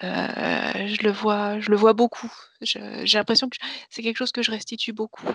je 0.00 1.02
le 1.02 1.10
vois, 1.10 1.60
je 1.60 1.70
le 1.70 1.76
vois 1.76 1.92
beaucoup. 1.92 2.32
j'ai 2.60 3.18
l'impression 3.18 3.48
que 3.48 3.56
c'est 3.90 4.02
quelque 4.02 4.16
chose 4.16 4.32
que 4.32 4.42
je 4.42 4.50
restitue 4.50 4.92
beaucoup. 4.92 5.32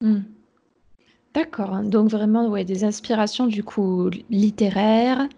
Mmh. 0.00 0.22
D'accord, 1.34 1.74
hein. 1.74 1.82
donc 1.82 2.10
vraiment 2.10 2.46
ouais, 2.46 2.64
des 2.64 2.84
inspirations 2.84 3.46
du 3.46 3.64
coup 3.64 4.08
littéraires, 4.30 5.28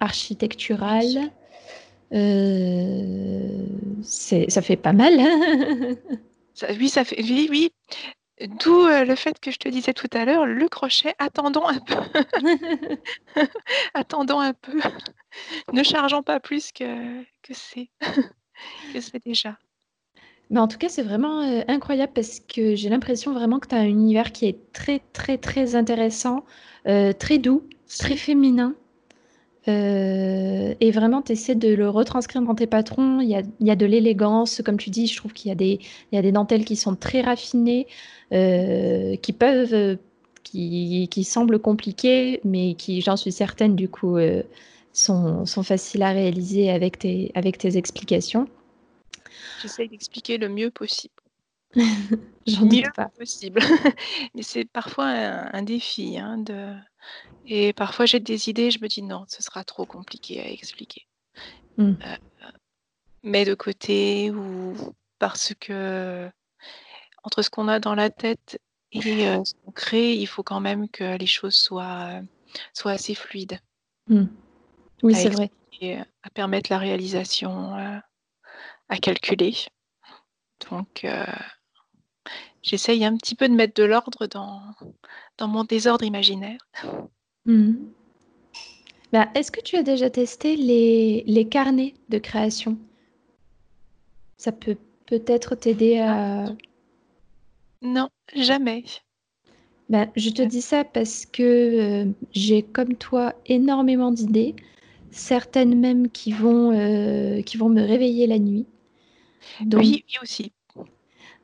architecturales. 0.00 1.30
ça 4.02 4.62
fait 4.62 4.76
pas 4.76 4.92
mal. 4.92 5.18
Hein. 5.18 5.96
oui, 6.78 6.88
ça 6.88 7.04
fait 7.04 7.22
oui, 7.22 7.48
oui. 7.50 7.72
D'où 8.60 8.86
le 8.86 9.14
fait 9.16 9.40
que 9.40 9.50
je 9.50 9.58
te 9.58 9.68
disais 9.68 9.92
tout 9.92 10.08
à 10.12 10.24
l'heure, 10.24 10.46
le 10.46 10.68
crochet, 10.68 11.14
attendons 11.18 11.66
un 11.66 11.80
peu. 11.80 11.96
attendons 13.94 14.38
un 14.38 14.52
peu. 14.52 14.78
ne 15.72 15.82
chargeons 15.82 16.22
pas 16.22 16.38
plus 16.38 16.70
que, 16.70 17.22
que 17.42 17.52
c'est 17.54 17.90
déjà. 19.26 19.58
Mais 20.50 20.60
en 20.60 20.68
tout 20.68 20.78
cas, 20.78 20.88
c'est 20.88 21.02
vraiment 21.02 21.40
incroyable 21.68 22.12
parce 22.14 22.40
que 22.40 22.74
j'ai 22.74 22.88
l'impression 22.88 23.32
vraiment 23.32 23.58
que 23.58 23.68
tu 23.68 23.74
as 23.74 23.78
un 23.78 23.86
univers 23.86 24.32
qui 24.32 24.46
est 24.46 24.72
très, 24.72 25.00
très, 25.12 25.36
très 25.36 25.74
intéressant, 25.74 26.44
très 26.84 27.38
doux, 27.38 27.68
très 27.98 28.16
féminin. 28.16 28.74
Et 29.68 30.90
vraiment, 30.90 31.22
tu 31.22 31.32
essaies 31.32 31.54
de 31.54 31.74
le 31.74 31.88
retranscrire 31.88 32.42
dans 32.42 32.54
tes 32.54 32.66
patrons. 32.66 33.20
Il 33.20 33.28
y 33.28 33.36
a, 33.36 33.42
il 33.60 33.66
y 33.66 33.70
a 33.70 33.76
de 33.76 33.86
l'élégance, 33.86 34.62
comme 34.64 34.78
tu 34.78 34.90
dis, 34.90 35.06
je 35.06 35.16
trouve 35.16 35.32
qu'il 35.32 35.48
y, 35.48 35.52
a 35.52 35.54
des, 35.54 35.78
il 36.10 36.16
y 36.16 36.18
a 36.18 36.22
des 36.22 36.32
dentelles 36.32 36.64
qui 36.64 36.76
sont 36.76 36.94
très 36.94 37.20
raffinées. 37.20 37.86
Euh, 38.32 39.16
qui 39.16 39.32
peuvent, 39.32 39.72
euh, 39.72 39.96
qui, 40.42 41.08
qui, 41.10 41.24
semblent 41.24 41.58
compliquées, 41.58 42.40
mais 42.44 42.74
qui, 42.74 43.00
j'en 43.00 43.16
suis 43.16 43.32
certaine, 43.32 43.74
du 43.74 43.88
coup, 43.88 44.18
euh, 44.18 44.42
sont, 44.92 45.46
sont, 45.46 45.62
faciles 45.62 46.02
à 46.02 46.10
réaliser 46.10 46.70
avec 46.70 46.98
tes, 46.98 47.32
avec 47.34 47.56
tes 47.56 47.78
explications. 47.78 48.46
J'essaie 49.62 49.88
d'expliquer 49.88 50.36
le 50.36 50.50
mieux 50.50 50.70
possible. 50.70 51.14
J'en 52.46 52.66
mieux 52.66 52.82
pas. 52.94 53.10
possible. 53.18 53.60
mais 54.34 54.42
c'est 54.42 54.66
parfois 54.66 55.06
un, 55.06 55.62
défi. 55.62 56.18
Hein, 56.18 56.36
de... 56.36 56.74
Et 57.46 57.72
parfois 57.72 58.06
j'ai 58.06 58.20
des 58.20 58.48
idées, 58.48 58.70
je 58.70 58.80
me 58.80 58.88
dis 58.88 59.02
non, 59.02 59.24
ce 59.28 59.42
sera 59.42 59.64
trop 59.64 59.86
compliqué 59.86 60.40
à 60.40 60.48
expliquer. 60.50 61.06
Mmh. 61.76 61.92
mais 63.22 63.44
de 63.44 63.54
côté 63.54 64.32
ou 64.32 64.74
parce 65.20 65.54
que 65.60 66.28
entre 67.22 67.42
ce 67.42 67.50
qu'on 67.50 67.68
a 67.68 67.78
dans 67.78 67.94
la 67.94 68.10
tête 68.10 68.60
et 68.90 69.00
ce 69.00 69.54
qu'on 69.64 69.70
crée, 69.70 70.14
il 70.14 70.26
faut 70.26 70.42
quand 70.42 70.60
même 70.60 70.88
que 70.88 71.16
les 71.16 71.26
choses 71.26 71.54
soient, 71.54 72.20
soient 72.72 72.92
assez 72.92 73.14
fluides. 73.14 73.60
Mmh. 74.08 74.24
Oui, 75.02 75.14
c'est 75.14 75.28
vrai. 75.28 75.50
À 76.22 76.30
permettre 76.30 76.72
la 76.72 76.78
réalisation, 76.78 77.74
à 78.88 78.98
calculer. 78.98 79.54
Donc, 80.70 81.06
j'essaye 82.62 83.04
un 83.04 83.16
petit 83.16 83.34
peu 83.34 83.48
de 83.48 83.54
mettre 83.54 83.74
de 83.74 83.84
l'ordre 83.84 84.26
dans, 84.26 84.60
dans 85.38 85.48
mon 85.48 85.64
désordre 85.64 86.04
imaginaire. 86.04 86.60
Mmh. 87.46 87.74
Bah, 89.12 89.28
Est-ce 89.34 89.50
que 89.50 89.60
tu 89.60 89.76
as 89.76 89.82
déjà 89.82 90.10
testé 90.10 90.56
les, 90.56 91.24
les 91.26 91.46
carnets 91.46 91.94
de 92.08 92.18
création? 92.18 92.78
Ça 94.36 94.52
peut 94.52 94.76
peut-être 95.06 95.54
t'aider 95.54 95.98
à, 95.98 96.44
ah. 96.44 96.52
Non, 97.82 98.08
jamais. 98.34 98.84
Ben, 99.88 100.10
je 100.16 100.30
te 100.30 100.42
dis 100.42 100.60
ça 100.60 100.84
parce 100.84 101.24
que 101.24 101.42
euh, 101.42 102.12
j'ai, 102.32 102.62
comme 102.62 102.94
toi, 102.96 103.34
énormément 103.46 104.12
d'idées, 104.12 104.54
certaines 105.10 105.78
même 105.78 106.10
qui 106.10 106.32
vont, 106.32 106.72
euh, 106.72 107.40
qui 107.42 107.56
vont 107.56 107.68
me 107.68 107.82
réveiller 107.82 108.26
la 108.26 108.38
nuit. 108.38 108.66
Oui, 109.60 109.68
oui 109.72 110.04
aussi. 110.22 110.52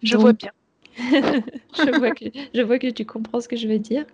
Je 0.02 0.16
vois 0.16 0.34
bien. 0.34 0.50
je, 1.76 2.62
vois 2.62 2.78
que, 2.78 2.90
tu 2.90 3.04
comprends 3.04 3.40
ce 3.40 3.48
que 3.48 3.56
je 3.56 3.68
veux 3.68 3.78
dire. 3.78 4.04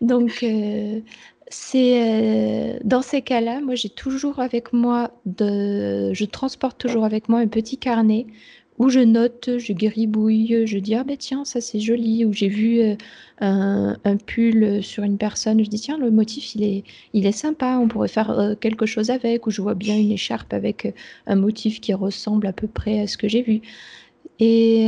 Donc, 0.00 0.40
euh, 0.42 1.00
c'est 1.48 2.78
dans 2.84 3.02
ces 3.02 3.20
cas-là, 3.20 3.60
moi 3.60 3.74
j'ai 3.74 3.90
toujours 3.90 4.38
avec 4.38 4.72
moi, 4.72 5.10
je 5.26 6.24
transporte 6.24 6.78
toujours 6.78 7.04
avec 7.04 7.28
moi 7.28 7.40
un 7.40 7.48
petit 7.48 7.76
carnet 7.76 8.26
où 8.78 8.88
je 8.88 9.00
note, 9.00 9.58
je 9.58 9.72
gribouille, 9.72 10.66
je 10.66 10.78
dis 10.78 10.94
ah 10.94 11.04
ben 11.04 11.16
tiens 11.16 11.44
ça 11.44 11.60
c'est 11.60 11.80
joli, 11.80 12.24
ou 12.24 12.32
j'ai 12.32 12.48
vu 12.48 12.80
euh, 12.80 12.96
un, 13.40 14.16
pull 14.16 14.82
sur 14.82 15.04
une 15.04 15.18
personne, 15.18 15.62
je 15.64 15.68
dis 15.68 15.80
tiens 15.80 15.98
le 15.98 16.10
motif 16.10 16.54
il 16.54 16.64
est, 16.64 16.84
il 17.12 17.26
est 17.26 17.32
sympa, 17.32 17.78
on 17.80 17.88
pourrait 17.88 18.08
faire 18.08 18.30
euh, 18.30 18.54
quelque 18.54 18.86
chose 18.86 19.10
avec, 19.10 19.46
ou 19.46 19.50
je 19.50 19.62
vois 19.62 19.74
bien 19.74 19.96
une 19.96 20.12
écharpe 20.12 20.52
avec 20.52 20.86
euh, 20.86 20.92
un 21.26 21.36
motif 21.36 21.80
qui 21.80 21.92
ressemble 21.94 22.46
à 22.46 22.52
peu 22.52 22.66
près 22.66 23.00
à 23.00 23.06
ce 23.06 23.16
que 23.16 23.28
j'ai 23.28 23.42
vu. 23.42 23.60
Et 24.40 24.86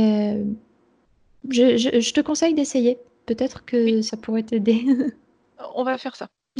je, 1.49 2.13
te 2.13 2.21
conseille 2.21 2.53
d'essayer, 2.53 2.97
peut-être 3.25 3.65
que 3.65 4.01
ça 4.01 4.17
pourrait 4.17 4.43
t'aider. 4.43 4.83
on 5.75 5.83
va 5.83 5.97
faire 5.97 6.15
ça. 6.15 6.29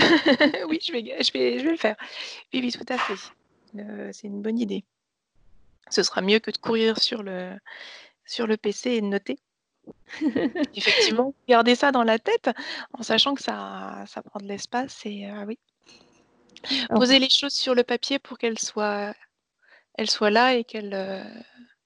oui, 0.67 0.79
je 0.81 0.91
vais, 0.91 1.23
je, 1.23 1.31
vais, 1.31 1.59
je 1.59 1.65
vais 1.65 1.71
le 1.71 1.77
faire. 1.77 1.95
Oui, 2.53 2.61
oui, 2.61 2.71
tout 2.71 2.85
à 2.89 2.97
fait. 2.97 3.15
c'est 4.11 4.27
une 4.27 4.41
bonne 4.41 4.59
idée. 4.59 4.83
Ce 5.89 6.03
sera 6.03 6.21
mieux 6.21 6.39
que 6.39 6.51
de 6.51 6.57
courir 6.57 6.97
sur 6.99 7.23
le, 7.23 7.53
sur 8.25 8.47
le 8.47 8.57
PC 8.57 8.91
et 8.91 9.01
de 9.01 9.05
noter. 9.05 9.39
Effectivement, 10.75 11.33
garder 11.47 11.75
ça 11.75 11.91
dans 11.91 12.03
la 12.03 12.19
tête 12.19 12.49
en 12.93 13.03
sachant 13.03 13.35
que 13.35 13.41
ça, 13.41 14.03
ça 14.07 14.21
prend 14.21 14.39
de 14.39 14.47
l'espace 14.47 15.05
et 15.05 15.29
euh, 15.29 15.45
oui. 15.45 15.59
Poser 16.89 17.19
les 17.19 17.29
choses 17.29 17.53
sur 17.53 17.75
le 17.75 17.83
papier 17.83 18.17
pour 18.17 18.39
qu'elles 18.39 18.57
soient, 18.57 19.13
elles 19.95 20.09
soient 20.09 20.31
là 20.31 20.55
et 20.55 20.63
qu'elles, 20.63 20.95
euh, 20.95 21.23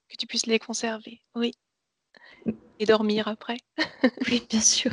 que 0.08 0.16
tu 0.18 0.26
puisses 0.26 0.46
les 0.46 0.60
conserver. 0.60 1.22
Oui. 1.36 1.52
Et 2.80 2.86
dormir 2.86 3.28
après. 3.28 3.58
oui, 4.28 4.44
bien 4.50 4.62
sûr. 4.62 4.92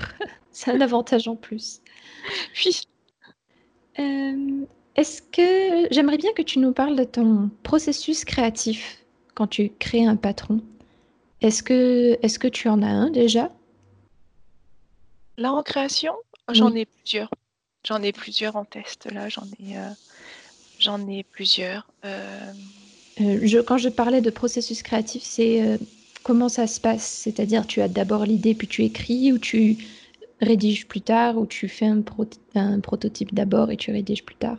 C'est 0.51 0.71
un 0.71 0.81
avantage 0.81 1.29
en 1.29 1.37
plus. 1.37 1.81
Oui. 2.65 2.81
Euh, 3.99 4.67
est-ce 4.97 5.23
que 5.23 5.89
j'aimerais 5.91 6.17
bien 6.17 6.33
que 6.33 6.43
tu 6.43 6.59
nous 6.59 6.73
parles 6.73 6.97
de 6.97 7.05
ton 7.05 7.51
processus 7.63 8.25
créatif 8.25 9.05
quand 9.35 9.47
tu 9.47 9.71
crées 9.79 10.07
un 10.07 10.17
patron 10.17 10.61
Est-ce 11.43 11.63
que, 11.63 12.19
est 12.23 12.39
que 12.39 12.49
tu 12.49 12.69
en 12.69 12.83
as 12.83 12.89
un 12.89 13.11
déjà? 13.11 13.51
Là 15.37 15.53
en 15.53 15.63
création, 15.63 16.15
j'en 16.51 16.75
ai 16.75 16.87
plusieurs. 16.87 17.31
J'en 17.87 18.03
ai 18.03 18.13
plusieurs 18.13 18.57
en 18.57 18.65
test. 18.65 19.11
Là, 19.13 19.29
j'en 19.29 19.45
ai, 19.61 19.77
euh, 19.77 19.91
j'en 20.79 21.07
ai 21.09 21.23
plusieurs. 21.23 21.87
Euh. 22.05 22.53
Euh, 23.21 23.41
je, 23.43 23.59
quand 23.59 23.79
je 23.79 23.89
parlais 23.89 24.23
de 24.23 24.31
processus 24.31 24.83
créatif, 24.83 25.23
c'est 25.23 25.79
comment 26.26 26.49
ça 26.49 26.66
se 26.66 26.80
passe? 26.80 27.06
C'est-à-dire, 27.06 27.68
tu 27.68 27.80
as 27.80 27.87
d'abord 27.87 28.25
l'idée, 28.25 28.56
puis 28.56 28.66
tu 28.66 28.83
écris, 28.83 29.33
ou 29.33 29.38
tu 29.38 29.76
rédiges 30.40 30.88
plus 30.88 31.00
tard, 31.00 31.38
ou 31.38 31.47
tu 31.47 31.68
fais 31.68 31.87
un, 31.87 32.02
un 32.56 32.80
prototype 32.80 33.33
d'abord 33.33 33.71
et 33.71 33.76
tu 33.76 33.92
rédiges 33.92 34.25
plus 34.25 34.35
tard? 34.35 34.59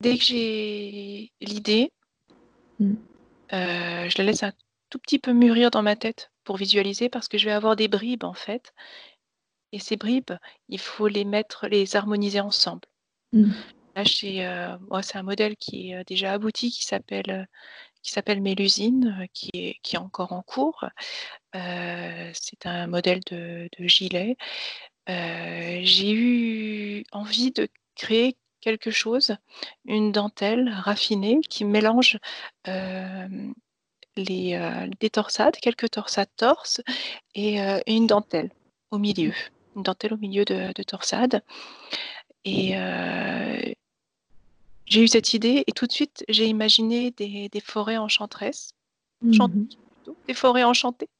Dès 0.00 0.18
que 0.18 0.24
j'ai 0.24 1.30
l'idée, 1.40 1.92
mmh. 2.80 2.94
euh, 3.52 4.10
je 4.10 4.18
la 4.18 4.24
laisse 4.24 4.42
un 4.42 4.52
tout 4.90 4.98
petit 4.98 5.20
peu 5.20 5.32
mûrir 5.32 5.70
dans 5.70 5.82
ma 5.82 5.94
tête 5.94 6.32
pour 6.42 6.56
visualiser 6.56 7.08
parce 7.08 7.28
que 7.28 7.38
je 7.38 7.44
vais 7.44 7.52
avoir 7.52 7.76
des 7.76 7.86
bribes 7.86 8.24
en 8.24 8.34
fait 8.34 8.74
et 9.70 9.78
ces 9.78 9.96
bribes, 9.96 10.32
il 10.68 10.80
faut 10.80 11.06
les 11.06 11.24
mettre 11.24 11.68
les 11.68 11.94
harmoniser 11.94 12.40
ensemble. 12.40 12.88
Mmh. 13.32 13.52
Là, 13.94 14.02
c'est 14.04 15.16
un 15.16 15.22
modèle 15.22 15.56
qui 15.56 15.92
est 15.92 16.04
déjà 16.04 16.32
abouti, 16.32 16.70
qui 16.70 16.84
s'appelle 16.84 17.48
qui 18.08 18.14
s'appelle 18.14 18.40
Mélusine, 18.40 19.28
qui 19.34 19.50
est, 19.52 19.76
qui 19.82 19.96
est 19.96 19.98
encore 19.98 20.32
en 20.32 20.40
cours. 20.42 20.86
c'est 21.52 22.64
un 22.64 22.86
modèle 22.86 23.20
de, 23.30 23.68
gilet. 23.80 24.36
J'ai 25.06 26.12
eu 26.12 27.04
envie 27.12 27.52
de 27.52 27.68
créer 27.96 28.36
quelque 28.62 28.90
chose, 28.90 29.36
une 29.84 30.10
dentelle 30.10 30.70
raffinée 30.70 31.40
qui 31.50 31.66
mélange 31.66 32.18
les, 34.16 34.86
des 35.00 35.10
torsades, 35.10 35.56
quelques 35.56 35.90
torsades 35.90 36.30
torse 36.36 36.80
et 37.34 37.58
une 37.86 38.06
dentelle 38.06 38.50
au 38.90 38.96
milieu, 38.98 39.34
une 39.76 39.82
dentelle 39.82 40.14
au 40.14 40.18
milieu 40.18 40.46
de, 40.46 40.72
de 40.72 40.82
torsade. 40.82 41.42
Et 42.46 42.74
j'ai 44.88 45.02
eu 45.02 45.08
cette 45.08 45.34
idée 45.34 45.64
et 45.66 45.72
tout 45.72 45.86
de 45.86 45.92
suite, 45.92 46.24
j'ai 46.28 46.46
imaginé 46.46 47.10
des, 47.10 47.50
forêts 47.62 47.98
enchanteresses, 47.98 48.72
mmh 49.22 49.46
des 50.26 50.32
forêts 50.32 50.64
enchantées, 50.64 51.10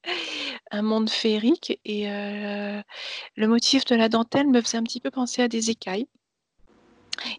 un 0.71 0.81
monde 0.81 1.11
féerique. 1.11 1.79
Et 1.85 2.07
le 2.07 3.47
motif 3.47 3.85
de 3.85 3.95
la 3.95 4.09
dentelle 4.09 4.47
me 4.47 4.63
faisait 4.63 4.79
un 4.79 4.83
petit 4.83 5.01
peu 5.01 5.11
penser 5.11 5.43
à 5.43 5.49
des 5.49 5.69
écailles. 5.69 6.07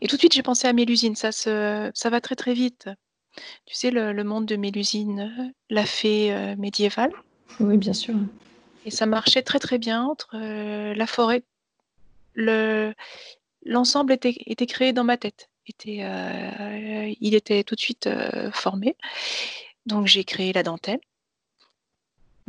Et 0.02 0.08
tout 0.08 0.16
de 0.16 0.20
suite, 0.20 0.34
j'ai 0.34 0.44
pensé 0.44 0.68
à 0.68 0.74
Mélusine. 0.74 1.16
Ça, 1.16 1.32
se, 1.32 1.90
ça 1.96 2.10
va 2.12 2.22
très 2.22 2.36
très 2.36 2.54
vite. 2.54 2.90
Tu 3.66 3.74
sais, 3.74 3.90
le, 3.90 4.24
monde 4.24 4.46
de 4.46 4.58
Mélusine, 4.58 5.54
la 5.72 5.86
fée 5.86 6.56
médiévale. 6.58 7.14
Oui, 7.60 7.78
bien 7.78 7.94
sûr. 7.94 8.14
Et 8.86 8.92
ça 8.92 9.08
marchait 9.08 9.42
très 9.42 9.60
très 9.60 9.80
bien 9.80 10.04
entre 10.04 10.38
la 10.38 11.08
forêt. 11.08 11.44
Le, 12.36 12.94
l'ensemble 13.66 14.14
était, 14.14 14.36
était 14.46 14.68
créé 14.68 14.94
dans 14.94 15.04
ma 15.04 15.18
tête 15.18 15.49
était, 15.70 16.04
euh, 16.04 17.14
il 17.20 17.36
était 17.36 17.64
tout 17.64 17.76
de 17.76 17.80
suite 17.80 18.08
euh, 18.08 18.52
formé. 18.52 18.96
Donc 19.86 20.08
j'ai 20.08 20.24
créé 20.24 20.54
la 20.54 20.64
dentelle 20.64 21.00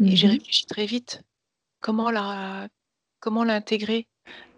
et 0.02 0.16
j'ai 0.16 0.28
mmh 0.28 0.30
réfléchi 0.30 0.66
très 0.66 0.86
vite 0.86 1.22
comment 1.80 2.10
la 2.10 2.68
comment 3.20 3.44
l'intégrer 3.44 4.06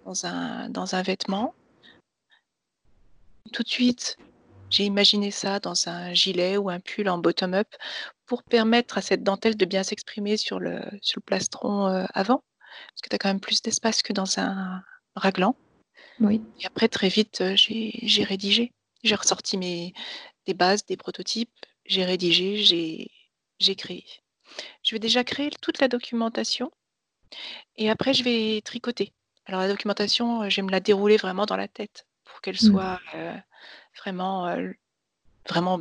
dans 0.05 0.27
un, 0.27 0.69
dans 0.69 0.95
un 0.95 1.03
vêtement? 1.03 1.55
Tout 3.53 3.63
de 3.63 3.69
suite, 3.69 4.17
j'ai 4.71 4.85
imaginé 4.85 5.31
ça 5.31 5.61
dans 5.61 5.89
un 5.89 6.15
gilet 6.15 6.57
ou 6.57 6.71
un 6.71 6.81
pull 6.81 7.09
en 7.09 7.19
bottom-up 7.19 7.69
pour 8.27 8.43
permettre 8.43 8.99
à 8.99 9.03
cette 9.03 9.23
dentelle 9.23 9.57
de 9.57 9.65
bien 9.65 9.83
s'exprimer 9.83 10.37
sur 10.37 10.61
le, 10.61 10.81
sur 11.03 11.19
le 11.19 11.25
plastron 11.25 11.87
euh, 11.89 12.07
avant, 12.15 12.43
parce 12.71 13.03
que 13.03 13.09
tu 13.11 13.15
as 13.15 13.19
quand 13.19 13.29
même 13.29 13.41
plus 13.41 13.63
d'espace 13.63 14.03
que 14.03 14.13
dans 14.13 14.39
un 14.39 14.83
raglan. 15.17 15.57
Oui. 16.23 16.41
Et 16.61 16.67
après, 16.67 16.89
très 16.89 17.09
vite, 17.09 17.43
j'ai 17.55 18.25
rédigé. 18.25 18.73
J'ai 19.03 19.15
ressorti 19.15 19.59
mes, 19.59 19.93
des 20.47 20.55
bases, 20.55 20.85
des 20.87 20.97
prototypes, 20.97 21.51
j'ai 21.85 22.05
rédigé, 22.05 22.57
j'ai 23.59 23.77
créé. 23.77 24.05
Je 24.83 24.95
vais 24.95 24.99
déjà 24.99 25.25
créer 25.25 25.51
toute 25.61 25.81
la 25.81 25.89
documentation 25.89 26.71
et 27.77 27.91
après, 27.91 28.15
je 28.15 28.23
vais 28.25 28.61
tricoter. 28.63 29.13
Alors, 29.47 29.61
la 29.61 29.69
documentation, 29.69 30.49
je 30.49 30.57
vais 30.57 30.63
me 30.63 30.71
la 30.71 30.81
dérouler 30.81 31.17
vraiment 31.17 31.47
dans 31.47 31.57
la 31.57 31.69
tête 31.69 32.07
pour 32.25 32.41
qu'elle 32.41 32.55
mmh. 32.55 32.71
soit 32.71 33.01
vraiment, 33.99 34.55
vraiment 35.49 35.81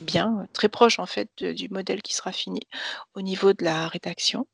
bien, 0.00 0.46
très 0.52 0.68
proche 0.68 0.98
en 0.98 1.06
fait 1.06 1.42
du 1.42 1.68
modèle 1.68 2.02
qui 2.02 2.14
sera 2.14 2.32
fini 2.32 2.60
au 3.14 3.22
niveau 3.22 3.52
de 3.52 3.64
la 3.64 3.88
rédaction. 3.88 4.46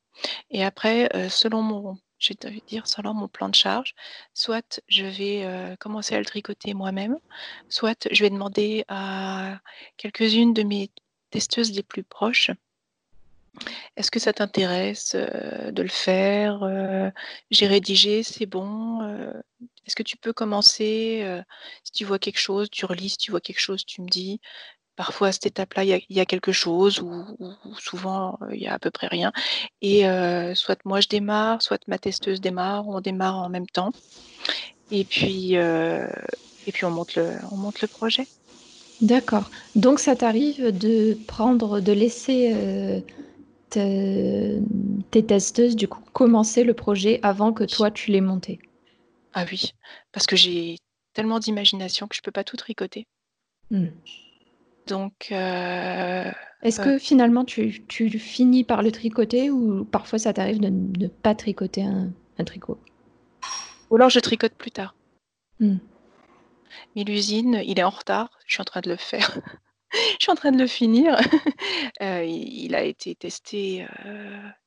Et 0.51 0.65
après, 0.65 1.09
selon 1.29 1.63
mon 1.63 1.99
je 2.25 2.49
vais 2.49 2.63
dire, 2.67 2.87
selon 2.87 3.15
mon 3.15 3.29
plan 3.29 3.49
de 3.49 3.55
charge, 3.55 3.95
soit 4.33 4.81
je 4.89 5.05
vais 5.05 5.77
commencer 5.79 6.15
à 6.15 6.19
le 6.19 6.25
tricoter 6.25 6.75
moi-même, 6.75 7.19
soit 7.69 8.09
je 8.11 8.23
vais 8.25 8.31
demander 8.31 8.85
à 8.89 9.59
quelques-unes 9.97 10.55
de 10.55 10.63
mes 10.63 10.91
testeuses 11.31 11.73
les 11.73 11.83
plus 11.83 12.03
proches 12.05 12.51
est-ce 13.97 14.11
que 14.11 14.19
ça 14.19 14.33
t'intéresse 14.33 15.15
de 15.15 15.83
le 15.83 15.89
faire 15.89 17.13
J'ai 17.51 17.67
rédigé, 17.67 18.23
c'est 18.23 18.47
bon. 18.47 19.03
Est-ce 19.87 19.97
que 19.97 20.03
tu 20.03 20.17
peux 20.17 20.33
commencer 20.33 21.25
Si 21.85 21.93
tu 21.93 22.05
vois 22.05 22.19
quelque 22.19 22.39
chose, 22.39 22.69
tu 22.71 22.85
relis. 22.85 23.11
Si 23.11 23.19
tu 23.19 23.31
vois 23.31 23.41
quelque 23.41 23.61
chose, 23.61 23.85
tu 23.85 24.03
me 24.03 24.09
dis. 24.09 24.41
Parfois, 24.97 25.29
à 25.29 25.33
cette 25.33 25.47
étape-là, 25.47 25.85
il 25.85 26.03
y, 26.09 26.21
a 26.21 26.25
quelque 26.25 26.53
chose 26.53 27.01
ou, 27.01 27.25
souvent, 27.79 28.39
il 28.53 28.61
y 28.63 28.69
a 28.69 28.75
à 28.75 28.79
peu 28.79 28.91
près 28.91 29.09
rien. 29.09 29.33
Et 29.83 30.05
soit 30.55 30.79
moi, 30.85 31.01
je 31.01 31.09
démarre, 31.09 31.63
soit 31.63 31.81
ma 31.89 31.99
testeuse 31.99 32.41
démarre, 32.41 32.87
on 32.87 33.01
démarre 33.01 33.37
en 33.37 33.49
même 33.49 33.67
temps. 33.67 33.91
Et 34.91 35.05
puis, 35.05 35.55
et 35.55 36.73
puis 36.73 36.85
on, 36.85 36.91
monte 36.91 37.17
le, 37.17 37.33
on 37.51 37.57
monte 37.57 37.81
le 37.81 37.89
projet. 37.89 38.27
D'accord. 39.01 39.51
Donc, 39.75 39.99
ça 39.99 40.15
t'arrive 40.15 40.77
de 40.79 41.19
prendre, 41.27 41.81
de 41.81 41.93
laisser 41.93 43.03
tes 43.81 45.27
testeuses, 45.27 45.77
du 45.77 45.89
coup, 45.89 46.01
commencer 46.13 46.65
le 46.65 46.75
projet 46.75 47.21
avant 47.23 47.53
que 47.53 47.65
toi, 47.65 47.91
tu 47.91 48.11
l'aies 48.11 48.21
monté? 48.21 48.59
Ah 49.33 49.45
oui, 49.51 49.73
parce 50.13 50.27
que 50.27 50.37
j'ai 50.37 50.77
tellement 51.13 51.39
d'imagination 51.39 52.07
que 52.07 52.15
je 52.15 52.21
ne 52.21 52.25
peux 52.25 52.31
pas 52.31 52.45
tout 52.45 52.57
tricoter. 52.57 53.07
Mmh. 53.71 53.87
Donc, 54.87 55.29
euh, 55.33 56.31
Est-ce 56.63 56.81
euh 56.81 56.85
que 56.85 56.99
finalement 56.99 57.45
tu, 57.45 57.73
finis 58.19 58.65
par 58.65 58.83
le 58.83 58.93
tricoter 58.93 59.51
ou 59.51 59.85
parfois 59.85 60.19
ça 60.19 60.33
t'arrive 60.33 60.61
de 60.61 60.69
ne 60.69 61.09
pas 61.09 61.35
tricoter 61.35 61.83
un, 61.83 62.13
tricot? 62.45 62.79
Ou 63.91 63.97
alors 63.97 64.11
je 64.11 64.21
tricote 64.21 64.55
plus 64.55 64.71
tard. 64.71 64.95
Hmm. 65.61 65.77
Mais 66.97 67.05
l'usine, 67.05 67.63
il 67.65 67.79
est 67.79 67.85
en 67.85 67.91
retard. 67.91 68.31
Je 68.47 68.55
suis 68.55 68.61
en 68.61 68.65
train 68.65 68.81
de 68.81 68.91
le 68.91 68.97
faire. 68.97 69.39
Je 70.19 70.25
suis 70.25 70.33
en 70.33 70.35
train 70.35 70.51
de 70.51 70.59
le 70.59 70.67
finir. 70.67 71.17
Euh, 72.03 72.25
il 72.25 72.75
a 72.75 72.83
été 72.83 73.15
testé. 73.15 73.87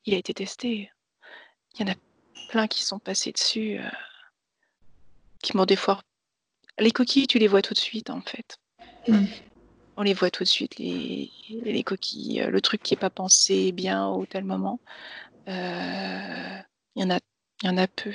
il 0.06 0.14
a 0.14 0.18
été 0.18 0.34
testé. 0.34 0.90
Il 1.74 1.82
y 1.82 1.90
en 1.90 1.92
a 1.92 1.96
plein 2.50 2.68
qui 2.68 2.82
sont 2.84 3.00
passés 3.00 3.34
dessus, 3.34 3.78
qui 5.44 5.58
m'ont 5.58 5.66
des 5.66 5.76
fois. 5.76 6.02
Les 6.80 6.92
coquilles, 6.92 7.28
tu 7.28 7.38
les 7.38 7.50
vois 7.50 7.62
tout 7.62 7.74
de 7.74 7.80
suite 7.80 8.10
en 8.10 8.22
fait. 8.22 8.60
Hmm 9.10 9.26
on 9.98 10.04
les 10.04 10.14
voit 10.14 10.30
tout 10.30 10.44
de 10.44 10.48
suite, 10.48 10.78
les, 10.78 11.32
les 11.50 11.84
coquilles, 11.84 12.42
euh, 12.42 12.50
le 12.50 12.62
truc 12.62 12.82
qui 12.84 12.94
n'est 12.94 13.00
pas 13.00 13.10
pensé 13.10 13.72
bien 13.72 14.08
au 14.08 14.26
tel 14.26 14.44
moment. 14.44 14.80
Euh, 15.48 16.58
il 16.96 17.02
y, 17.02 17.06
en 17.06 17.10
a, 17.10 17.20
y 17.64 17.70
en 17.70 17.78
a 17.78 17.88
peu. 17.88 18.14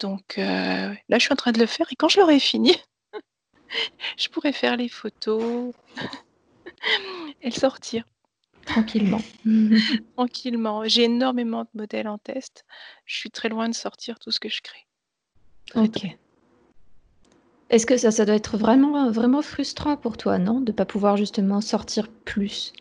Donc 0.00 0.38
euh, 0.38 0.94
là, 1.08 1.18
je 1.18 1.20
suis 1.20 1.32
en 1.32 1.36
train 1.36 1.52
de 1.52 1.58
le 1.58 1.66
faire 1.66 1.86
et 1.90 1.96
quand 1.96 2.08
je 2.08 2.20
l'aurai 2.20 2.40
fini, 2.40 2.76
je 4.18 4.28
pourrai 4.28 4.52
faire 4.52 4.76
les 4.76 4.88
photos 4.88 5.72
et 7.42 7.50
le 7.50 7.54
sortir. 7.54 8.04
Tranquillement. 8.66 9.20
Tranquillement. 10.16 10.84
J'ai 10.86 11.04
énormément 11.04 11.62
de 11.62 11.70
modèles 11.74 12.08
en 12.08 12.18
test. 12.18 12.64
Je 13.06 13.16
suis 13.16 13.30
très 13.30 13.48
loin 13.48 13.68
de 13.68 13.74
sortir 13.74 14.18
tout 14.18 14.32
ce 14.32 14.40
que 14.40 14.48
je 14.48 14.60
crée. 14.60 14.86
ok. 15.76 16.18
Est-ce 17.70 17.84
que 17.84 17.98
ça, 17.98 18.10
ça 18.10 18.24
doit 18.24 18.34
être 18.34 18.56
vraiment, 18.56 19.10
vraiment 19.10 19.42
frustrant 19.42 19.96
pour 19.96 20.16
toi, 20.16 20.38
non? 20.38 20.60
De 20.60 20.72
ne 20.72 20.76
pas 20.76 20.86
pouvoir 20.86 21.16
justement 21.16 21.60
sortir 21.60 22.08
plus? 22.24 22.72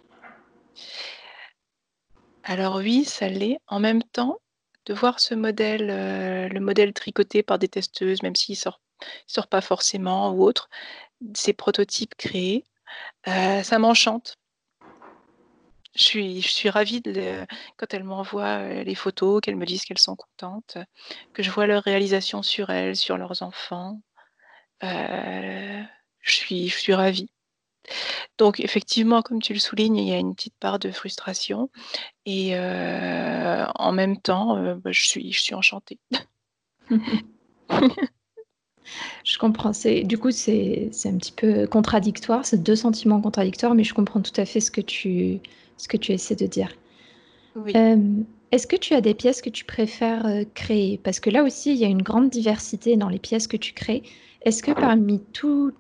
Alors 2.44 2.78
oui, 2.78 3.04
ça 3.04 3.28
l'est. 3.28 3.60
En 3.68 3.80
même 3.82 4.02
temps, 4.02 4.38
de 4.86 4.94
voir 4.94 5.20
ce 5.20 5.36
modèle, 5.36 5.90
euh, 5.90 6.48
le 6.48 6.60
modèle 6.62 6.94
tricoté 6.94 7.44
par 7.44 7.60
des 7.60 7.68
testeuses, 7.68 8.24
même 8.24 8.36
s'il 8.36 8.56
sort, 8.56 8.80
sort 9.28 9.48
pas 9.48 9.60
forcément 9.60 10.32
ou 10.32 10.44
autre, 10.44 10.70
ces 11.36 11.52
prototypes 11.52 12.16
créés, 12.16 12.64
euh, 13.28 13.64
ça 13.64 13.80
m'enchante. 13.80 14.38
Je 15.96 16.04
suis, 16.04 16.42
je 16.42 16.48
suis 16.48 16.70
ravie 16.70 17.02
de 17.02 17.46
quand 17.76 17.94
elles 17.94 18.04
m'envoient 18.04 18.60
euh, 18.60 18.84
les 18.84 18.96
photos, 18.96 19.42
qu'elles 19.42 19.56
me 19.58 19.66
disent 19.66 19.84
qu'elles 19.84 19.98
sont 19.98 20.16
contentes, 20.16 20.78
que 21.34 21.44
je 21.44 21.52
vois 21.52 21.68
leur 21.68 21.84
réalisation 21.84 22.44
sur 22.44 22.70
elles, 22.70 22.96
sur 22.96 23.18
leurs 23.18 23.42
enfants. 23.42 24.00
Euh, 24.84 25.82
je 26.22 26.32
suis 26.32 26.70
je 26.70 26.78
suis 26.78 26.94
ravie. 26.94 27.30
Donc 28.38 28.60
effectivement, 28.60 29.22
comme 29.22 29.42
tu 29.42 29.54
le 29.54 29.60
soulignes, 29.60 29.98
il 29.98 30.08
y 30.08 30.14
a 30.14 30.18
une 30.18 30.36
petite 30.36 30.56
part 30.60 30.78
de 30.78 30.92
frustration 30.92 31.70
et 32.26 32.56
euh, 32.56 33.66
en 33.76 33.92
même 33.92 34.20
temps, 34.20 34.58
euh, 34.58 34.76
bah, 34.76 34.92
je 34.92 35.02
suis 35.02 35.32
je 35.32 35.42
suis 35.42 35.56
enchantée. 35.56 36.00
Je 39.26 39.38
comprends, 39.38 39.74
c'est 39.74 40.04
du 40.04 40.18
coup, 40.18 40.32
c'est 40.32 40.88
c'est 40.94 41.10
un 41.10 41.18
petit 41.18 41.34
peu 41.34 41.68
contradictoire, 41.68 42.46
c'est 42.46 42.64
deux 42.64 42.78
sentiments 42.78 43.20
contradictoires, 43.20 43.76
mais 43.76 43.84
je 43.84 43.94
comprends 43.94 44.22
tout 44.22 44.40
à 44.40 44.46
fait 44.46 44.62
ce 44.62 44.72
que 44.72 44.80
tu 44.80 45.42
ce 45.76 45.90
que 45.90 45.98
tu 45.98 46.14
essaies 46.14 46.38
de 46.38 46.48
dire. 46.48 46.72
Oui. 47.56 47.74
est-ce 48.52 48.68
que 48.68 48.78
tu 48.78 48.94
as 48.94 49.02
des 49.02 49.14
pièces 49.14 49.42
que 49.42 49.50
tu 49.50 49.66
préfères, 49.66 50.26
créer? 50.54 51.00
Parce 51.00 51.20
que 51.20 51.30
là 51.30 51.44
aussi, 51.44 51.72
il 51.72 51.78
y 51.78 51.84
a 51.84 51.88
une 51.88 52.04
grande 52.04 52.30
diversité 52.30 52.96
dans 52.96 53.10
les 53.10 53.20
pièces 53.20 53.48
que 53.48 53.58
tu 53.58 53.74
crées. 53.74 54.04
Est-ce 54.48 54.64
que 54.64 54.72
parmi 54.72 55.22
tous 55.34 55.74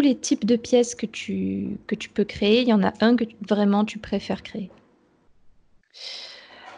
les 0.00 0.16
types 0.16 0.44
de 0.44 0.54
pièces 0.54 0.94
que 0.94 1.06
tu, 1.06 1.76
que 1.88 1.96
tu 1.96 2.08
peux 2.08 2.22
créer, 2.22 2.62
il 2.62 2.68
y 2.68 2.72
en 2.72 2.84
a 2.84 2.92
un 3.00 3.16
que 3.16 3.24
vraiment 3.48 3.84
tu 3.84 3.98
préfères 3.98 4.44
créer? 4.44 4.70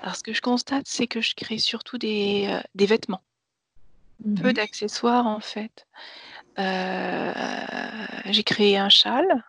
Alors, 0.00 0.16
ce 0.16 0.22
que 0.22 0.32
je 0.32 0.40
constate, 0.40 0.86
c'est 0.86 1.06
que 1.06 1.20
je 1.20 1.34
crée 1.34 1.58
surtout 1.58 1.98
des, 1.98 2.46
euh, 2.48 2.86
vêtements. 2.86 3.20
Peu 4.40 4.52
mmh 4.52 4.52
d'accessoires, 4.54 5.26
en 5.26 5.40
fait. 5.40 5.86
j'ai 6.56 8.42
créé 8.42 8.78
un 8.78 8.88
châle 8.88 9.44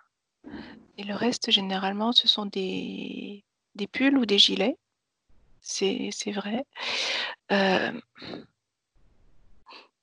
et 0.97 1.03
le 1.03 1.15
reste, 1.15 1.49
généralement, 1.49 2.11
ce 2.11 2.27
sont 2.27 2.45
des, 2.45 3.45
des 3.75 3.87
pulls 3.87 4.17
ou 4.17 4.25
des 4.25 4.37
gilets. 4.37 4.75
C'est 5.61 6.11
vrai. 6.33 6.65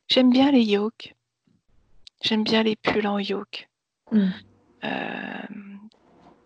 J'aime 0.09 0.31
bien 0.31 0.51
les 0.51 0.63
yokes. 0.63 1.16
J'aime 2.27 2.45
bien 2.45 2.63
les 2.63 2.77
pulls 2.77 3.07
en 3.07 3.19
yoke. 3.19 3.69
Mmh. 4.13 4.29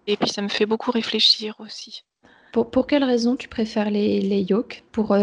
et 0.06 0.16
puis 0.16 0.30
ça 0.30 0.40
me 0.40 0.48
fait 0.48 0.64
beaucoup 0.64 0.90
réfléchir 0.90 1.56
aussi. 1.58 2.04
Pour, 2.52 2.70
pour 2.70 2.86
quelle 2.86 3.04
raison 3.04 3.36
tu 3.36 3.48
préfères 3.48 3.90
les, 3.90 4.20
les 4.20 4.42
yokes? 4.42 4.82
Pour, 4.92 5.16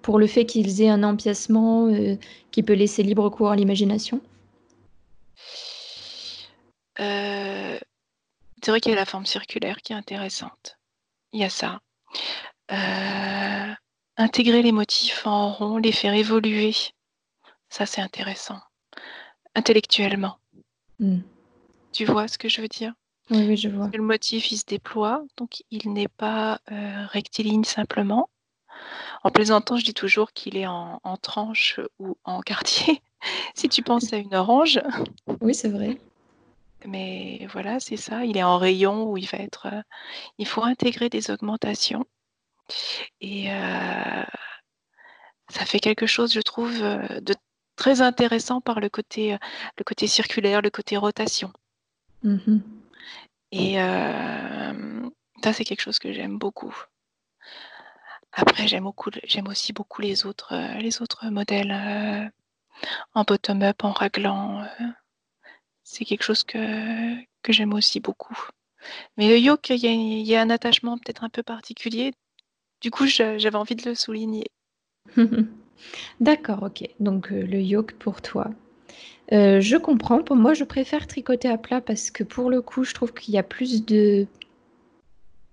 pour 0.00 0.18
le 0.18 0.26
fait 0.26 0.46
qu'ils 0.46 0.80
aient 0.80 0.88
un 0.88 1.02
empiècement 1.02 1.92
qui 2.50 2.62
peut 2.62 2.72
laisser 2.72 3.02
libre 3.02 3.28
cours 3.28 3.50
à 3.50 3.56
l'imagination? 3.56 4.20
C'est 8.62 8.70
vrai 8.70 8.80
qu'il 8.80 8.92
y 8.92 8.94
a 8.94 8.98
la 8.98 9.06
forme 9.06 9.26
circulaire 9.26 9.78
qui 9.82 9.92
est 9.92 9.96
intéressante. 9.96 10.78
Il 11.32 11.40
y 11.40 11.44
a 11.44 11.50
ça. 11.50 11.80
Euh, 12.70 13.74
intégrer 14.16 14.62
les 14.62 14.70
motifs 14.70 15.26
en 15.26 15.52
rond, 15.52 15.78
les 15.78 15.90
faire 15.90 16.14
évoluer, 16.14 16.72
ça 17.68 17.86
c'est 17.86 18.00
intéressant. 18.00 18.60
Intellectuellement. 19.54 20.38
Hmm. 20.98 21.20
Tu 21.92 22.04
vois 22.04 22.28
ce 22.28 22.38
que 22.38 22.48
je 22.48 22.60
veux 22.60 22.68
dire? 22.68 22.94
Oui, 23.30 23.46
oui, 23.46 23.56
je 23.56 23.68
vois. 23.68 23.90
Le 23.92 24.02
motif, 24.02 24.50
il 24.50 24.56
se 24.56 24.64
déploie, 24.66 25.24
donc 25.36 25.62
il 25.70 25.92
n'est 25.92 26.08
pas 26.08 26.60
euh, 26.70 27.06
rectiligne 27.06 27.64
simplement. 27.64 28.28
En 29.22 29.30
plaisantant, 29.30 29.76
je 29.76 29.84
dis 29.84 29.94
toujours 29.94 30.32
qu'il 30.32 30.56
est 30.56 30.66
en, 30.66 31.00
en 31.04 31.16
tranche 31.16 31.80
ou 31.98 32.16
en 32.24 32.40
quartier. 32.40 33.00
si 33.54 33.68
tu 33.68 33.82
penses 33.82 34.12
à 34.12 34.16
une 34.16 34.34
orange. 34.34 34.80
Oui, 35.40 35.54
c'est 35.54 35.68
vrai. 35.68 35.98
Mais 36.84 37.46
voilà, 37.52 37.78
c'est 37.78 37.96
ça, 37.96 38.24
il 38.24 38.36
est 38.36 38.42
en 38.42 38.58
rayon 38.58 39.08
où 39.08 39.16
il 39.16 39.28
va 39.28 39.38
être, 39.38 39.68
il 40.38 40.46
faut 40.46 40.64
intégrer 40.64 41.08
des 41.08 41.30
augmentations 41.30 42.04
et 43.20 43.46
ça 45.48 45.64
fait 45.64 45.78
quelque 45.78 46.06
chose, 46.06 46.32
je 46.32 46.40
trouve, 46.40 46.76
de 46.80 47.34
très 47.76 48.00
intéressant 48.00 48.60
par 48.60 48.80
le 48.80 48.88
côté, 48.88 49.36
le 49.78 49.84
côté 49.84 50.06
circulaire, 50.06 50.62
le 50.62 50.70
côté 50.70 50.96
rotation 50.96 51.52
mmh 52.22 52.58
et 53.54 53.74
ça, 53.74 55.52
c'est 55.52 55.64
quelque 55.64 55.82
chose 55.82 55.98
que 55.98 56.10
j'aime 56.10 56.38
beaucoup. 56.38 56.74
Après, 58.32 58.66
j'aime 58.66 58.86
aussi 59.46 59.74
beaucoup 59.74 60.00
les 60.00 60.24
autres, 60.24 60.54
les 60.78 61.02
autres 61.02 61.28
modèles, 61.28 62.32
en 63.12 63.24
bottom 63.24 63.62
up, 63.62 63.84
en 63.84 63.92
raglan, 63.92 64.66
c'est 65.84 66.04
quelque 66.04 66.22
chose 66.22 66.44
que, 66.44 67.14
que 67.42 67.52
j'aime 67.52 67.74
aussi 67.74 68.00
beaucoup. 68.00 68.38
Mais 69.16 69.28
le 69.28 69.38
yoke, 69.38 69.70
il 69.70 70.22
y, 70.22 70.34
a 70.34 70.40
un 70.40 70.50
attachement 70.50 70.98
peut-être 70.98 71.24
un 71.24 71.28
peu 71.28 71.42
particulier. 71.42 72.12
Du 72.80 72.90
coup, 72.90 73.06
j'avais 73.06 73.54
envie 73.54 73.76
de 73.76 73.88
le 73.88 73.94
souligner. 73.94 74.46
D'accord, 76.20 76.62
ok. 76.62 76.88
Donc 77.00 77.32
euh, 77.32 77.42
le 77.42 77.60
yoke 77.60 77.92
pour 77.98 78.22
toi. 78.22 78.50
Euh, 79.32 79.60
je 79.60 79.76
comprends. 79.76 80.22
Pour 80.22 80.36
moi, 80.36 80.54
je 80.54 80.64
préfère 80.64 81.06
tricoter 81.06 81.48
à 81.48 81.58
plat 81.58 81.80
parce 81.80 82.10
que 82.10 82.24
pour 82.24 82.50
le 82.50 82.62
coup, 82.62 82.84
je 82.84 82.94
trouve 82.94 83.12
qu'il 83.12 83.34
y 83.34 83.38
a 83.38 83.42
plus 83.42 83.84
de... 83.84 84.26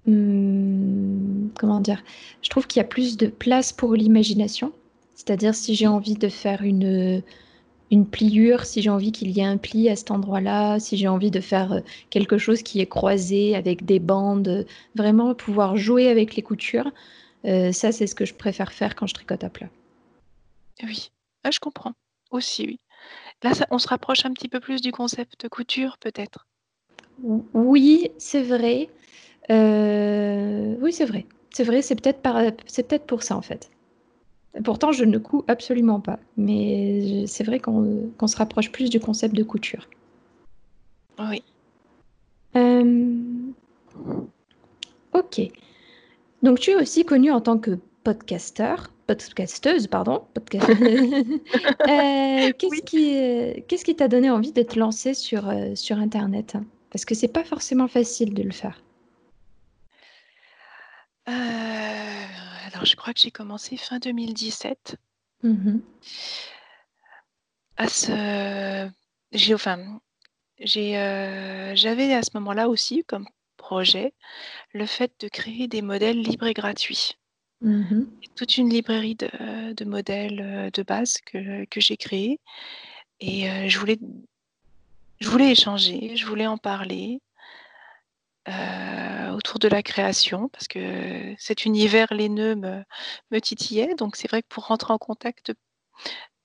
Hmm, 0.05 1.49
comment 1.59 1.79
dire? 1.79 2.03
Je 2.41 2.49
trouve 2.49 2.67
qu'il 2.67 2.79
y 2.79 2.83
a 2.83 2.87
plus 2.87 3.17
de 3.17 3.27
place 3.27 3.73
pour 3.73 3.95
l'imagination. 3.95 4.71
C'est-à-dire 5.15 5.55
si 5.55 5.75
j'ai 5.75 5.87
envie 5.87 6.15
de 6.15 6.29
faire 6.29 6.63
une 6.63 7.23
pliure, 8.11 8.65
si 8.65 8.81
j'ai 8.81 8.89
envie 8.89 9.11
qu'il 9.11 9.31
y 9.31 9.39
ait 9.41 9.45
un 9.45 9.57
pli 9.57 9.89
à 9.89 9.95
cet 9.95 10.11
endroit-là, 10.11 10.79
si 10.79 10.97
j'ai 10.97 11.07
envie 11.07 11.31
de 11.31 11.41
faire 11.41 11.73
euh, 11.73 11.79
quelque 12.09 12.37
chose 12.37 12.63
qui 12.63 12.79
est 12.81 12.87
croisé 12.87 13.55
avec 13.55 13.85
des 13.85 13.99
bandes, 13.99 14.65
vraiment 14.95 15.33
pouvoir 15.35 15.77
jouer 15.77 16.09
avec 16.09 16.35
les 16.35 16.43
coutures, 16.43 16.91
ça 17.45 17.91
c'est 17.91 18.07
ce 18.07 18.15
que 18.15 18.25
je 18.25 18.33
préfère 18.33 18.73
faire 18.73 18.95
quand 18.95 19.07
je 19.07 19.13
tricote 19.13 19.43
à 19.43 19.49
plat. 19.49 19.69
Oui, 20.83 21.11
ah, 21.43 21.51
je 21.51 21.59
comprends 21.59 21.93
aussi, 22.31 22.65
oui. 22.65 22.79
Là, 23.43 23.51
on 23.71 23.79
se 23.79 23.87
rapproche 23.87 24.25
un 24.25 24.33
petit 24.33 24.49
peu 24.49 24.59
plus 24.59 24.81
du 24.81 24.91
concept 24.91 25.49
couture, 25.49 25.97
peut-être. 25.97 26.47
Oui, 27.53 28.11
c'est 28.17 28.43
vrai. 28.43 28.89
Euh, 29.49 30.75
oui, 30.79 30.93
c'est 30.93 31.05
vrai. 31.05 31.25
C'est 31.51 31.63
vrai, 31.63 31.81
c'est 31.81 31.95
peut-être 31.95 32.21
peut 32.21 32.99
pour 32.99 33.23
ça 33.23 33.35
en 33.35 33.41
fait. 33.41 33.71
Pourtant, 34.63 34.91
je 34.91 35.03
ne 35.03 35.17
couds 35.17 35.43
absolument 35.47 35.99
pas, 35.99 36.19
mais 36.37 37.25
c'est 37.27 37.43
vrai 37.43 37.59
qu'on 37.59 38.27
se 38.27 38.37
rapproche 38.37 38.71
plus 38.71 38.89
du 38.89 38.99
concept 38.99 39.35
de 39.35 39.43
couture. 39.43 39.87
Oui. 41.19 41.43
Euh, 42.55 43.15
ok. 45.13 45.41
Donc, 46.41 46.59
tu 46.59 46.71
es 46.71 46.75
aussi 46.75 47.05
connue 47.05 47.31
en 47.31 47.41
tant 47.41 47.57
que 47.57 47.77
podcasteur, 48.03 48.89
podcasteuse, 49.15 49.87
pardon. 49.87 50.27
Euh, 51.87 52.51
qu'est-ce 52.57 52.81
qui, 52.83 53.63
qu'est-ce 53.67 53.83
qui 53.83 53.95
t'a 53.95 54.07
donné 54.07 54.29
envie 54.29 54.51
de 54.51 54.61
te 54.61 54.77
lancer 54.77 55.13
sur, 55.13 55.49
euh, 55.49 55.73
sur 55.75 55.97
Internet? 55.97 56.57
Parce 56.91 57.05
que 57.05 57.15
c'est 57.15 57.27
pas 57.27 57.43
forcément 57.43 57.87
facile 57.87 58.33
de 58.33 58.43
le 58.43 58.51
faire. 58.51 58.83
Alors, 61.25 62.85
je 62.85 62.95
crois 62.95 63.13
que 63.13 63.19
j'ai 63.19 63.31
commencé 63.31 63.77
fin 63.77 63.99
2017 63.99 64.95
mmh 65.43 65.79
à 67.77 67.87
ce 67.87 68.89
j'ai 69.31 69.53
enfin, 69.53 70.01
j'ai, 70.59 70.97
euh, 70.97 71.75
j'avais 71.75 72.13
à 72.13 72.21
ce 72.23 72.31
moment-là 72.33 72.67
aussi 72.67 73.03
comme 73.05 73.25
projet 73.57 74.13
le 74.73 74.85
fait 74.85 75.11
de 75.19 75.27
créer 75.29 75.67
des 75.67 75.81
modèles 75.81 76.19
libres 76.19 76.47
et 76.47 76.53
gratuits. 76.53 77.18
Mmh 77.61 78.05
toute 78.35 78.57
une 78.57 78.69
librairie 78.69 79.15
de 79.15 79.83
modèles, 79.85 80.71
de 80.73 80.83
base 80.83 81.17
que 81.25 81.65
j'ai 81.81 81.97
créés 81.97 82.39
et 83.19 83.69
je 83.69 83.79
voulais 83.79 83.99
je 85.19 85.29
voulais 85.29 85.51
échanger, 85.51 86.15
je 86.15 86.25
voulais 86.25 86.47
en 86.47 86.57
parler. 86.57 87.21
Autour 89.33 89.59
de 89.59 89.67
la 89.67 89.83
création 89.83 90.49
parce 90.49 90.67
que 90.67 91.35
cet 91.37 91.65
univers 91.65 92.11
laineux 92.13 92.55
me, 92.55 93.39
titillait. 93.39 93.93
Donc 93.95 94.15
c'est 94.15 94.27
vrai 94.27 94.41
que 94.41 94.47
pour 94.47 94.67
rentrer 94.67 94.91
en 94.91 94.97
contact 94.97 95.53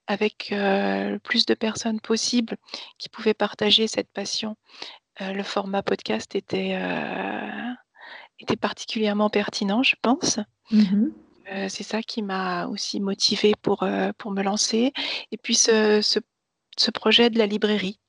avec 0.07 0.49
le 0.51 1.17
plus 1.17 1.45
de 1.45 1.55
personnes 1.55 1.99
possible 1.99 2.57
qui 2.99 3.09
pouvaient 3.09 3.33
partager 3.33 3.87
cette 3.87 4.11
passion, 4.11 4.55
le 5.19 5.43
format 5.43 5.81
podcast 5.81 6.35
était, 6.35 6.77
était 8.39 8.55
particulièrement 8.55 9.29
pertinent, 9.29 9.83
je 9.83 9.95
pense. 10.01 10.39
Mmh 10.71 11.07
c'est 11.67 11.83
ça 11.83 12.01
qui 12.01 12.23
m'a 12.23 12.65
aussi 12.65 12.99
motivée 12.99 13.53
pour, 13.61 13.87
pour 14.17 14.31
me 14.31 14.41
lancer. 14.41 14.93
Et 15.31 15.37
puis 15.37 15.53
ce, 15.53 16.01
ce 16.01 16.91
projet 16.91 17.29
de 17.29 17.37
la 17.37 17.45
librairie. 17.45 17.99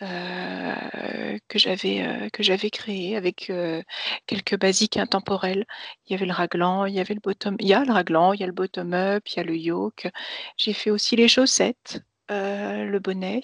Euh, 0.00 1.38
que 1.48 1.58
j'avais 1.58 2.06
euh, 2.06 2.68
créé 2.70 3.16
avec 3.16 3.50
euh, 3.50 3.82
quelques 4.26 4.56
basiques 4.56 4.96
intemporels. 4.96 5.66
Il 6.06 6.12
y 6.12 6.14
avait 6.14 6.26
le 6.26 6.32
raglan, 6.32 6.86
il 6.86 6.94
y 6.94 7.00
avait 7.00 7.14
le 7.14 7.20
bottom, 7.20 7.56
il 7.58 7.66
y 7.66 7.74
a 7.74 7.84
le 7.84 7.92
raglan, 7.92 8.32
il 8.32 8.40
y 8.40 8.44
a 8.44 8.46
le 8.46 8.52
bottom 8.52 8.94
up, 8.94 9.26
il 9.26 9.36
y 9.38 9.40
a 9.40 9.42
le 9.42 9.56
yoke. 9.56 10.08
J'ai 10.56 10.72
fait 10.72 10.90
aussi 10.90 11.16
les 11.16 11.26
chaussettes, 11.26 12.00
le 12.28 12.98
bonnet 12.98 13.40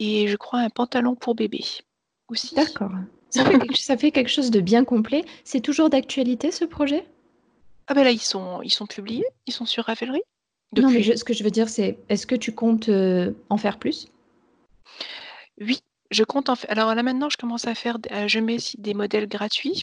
et 0.00 0.26
je 0.26 0.36
crois 0.36 0.58
un 0.58 0.70
pantalon 0.70 1.14
pour 1.14 1.36
bébé 1.36 1.64
aussi. 2.26 2.56
D'accord. 2.56 2.90
Ça 3.32 3.96
fait, 3.96 4.10
quelque, 4.10 4.30
chose 4.30 4.50
de 4.50 4.60
bien 4.60 4.84
complet. 4.84 5.24
C'est 5.44 5.60
toujours 5.60 5.90
d'actualité 5.90 6.50
ce 6.50 6.64
projet? 6.64 7.06
Ah 7.88 7.94
ben 7.94 8.04
là 8.04 8.12
ils 8.12 8.20
sont 8.20 8.62
ils 8.62 8.70
sont 8.70 8.86
publiés, 8.86 9.24
ils 9.46 9.52
sont 9.52 9.66
sur 9.66 9.84
Ravelry? 9.84 10.22
Non 10.76 10.90
mais 10.90 11.02
ce 11.16 11.24
que 11.24 11.34
je 11.34 11.42
veux 11.42 11.50
dire 11.50 11.68
c'est 11.68 11.98
est-ce 12.08 12.26
que 12.26 12.36
tu 12.36 12.54
comptes 12.54 12.90
en 13.48 13.56
faire 13.56 13.78
plus? 13.78 14.08
Oui, 15.60 15.80
je 16.10 16.24
compte 16.24 16.48
en 16.48 16.56
faire. 16.56 16.70
Alors 16.70 16.94
là 16.94 17.02
maintenant, 17.02 17.28
je 17.30 17.36
commence 17.36 17.66
à 17.66 17.74
faire, 17.74 17.98
euh, 18.12 18.28
je 18.28 18.38
mets 18.38 18.58
des 18.78 18.94
modèles 18.94 19.28
gratuits. 19.28 19.82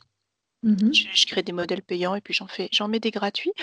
Mmh 0.62 0.92
je, 0.92 1.26
crée 1.26 1.42
des 1.42 1.54
modèles 1.54 1.82
payants 1.82 2.16
et 2.16 2.22
puis 2.22 2.34
j'en 2.34 2.48
fais, 2.48 2.68
j'en 2.74 2.90
mets 2.90 3.00
des 3.00 3.12
gratuits, 3.12 3.54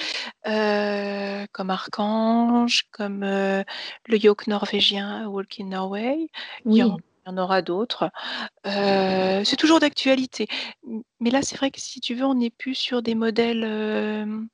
euh, 0.47 1.45
comme 1.53 1.69
Archange, 1.69 2.85
comme 2.91 3.23
euh, 3.23 3.63
le 4.07 4.17
yoke 4.17 4.47
norvégien 4.47 5.27
Walk 5.29 5.61
in 5.61 5.67
Norway. 5.67 6.29
Il 6.65 6.75
y 6.75 6.83
en, 7.27 7.39
aura 7.39 7.63
d'autres. 7.63 8.11
c'est 8.65 9.57
toujours 9.57 9.81
d'actualité. 9.81 10.49
Mais 11.21 11.31
là, 11.31 11.43
c'est 11.43 11.57
vrai 11.57 11.71
que 11.71 11.81
si 11.81 12.01
tu 12.01 12.15
veux, 12.15 12.25
on 12.25 12.35
n'est 12.35 12.51
plus 12.51 12.75
sur 12.75 13.03
des 13.03 13.15
modèles 13.15 14.49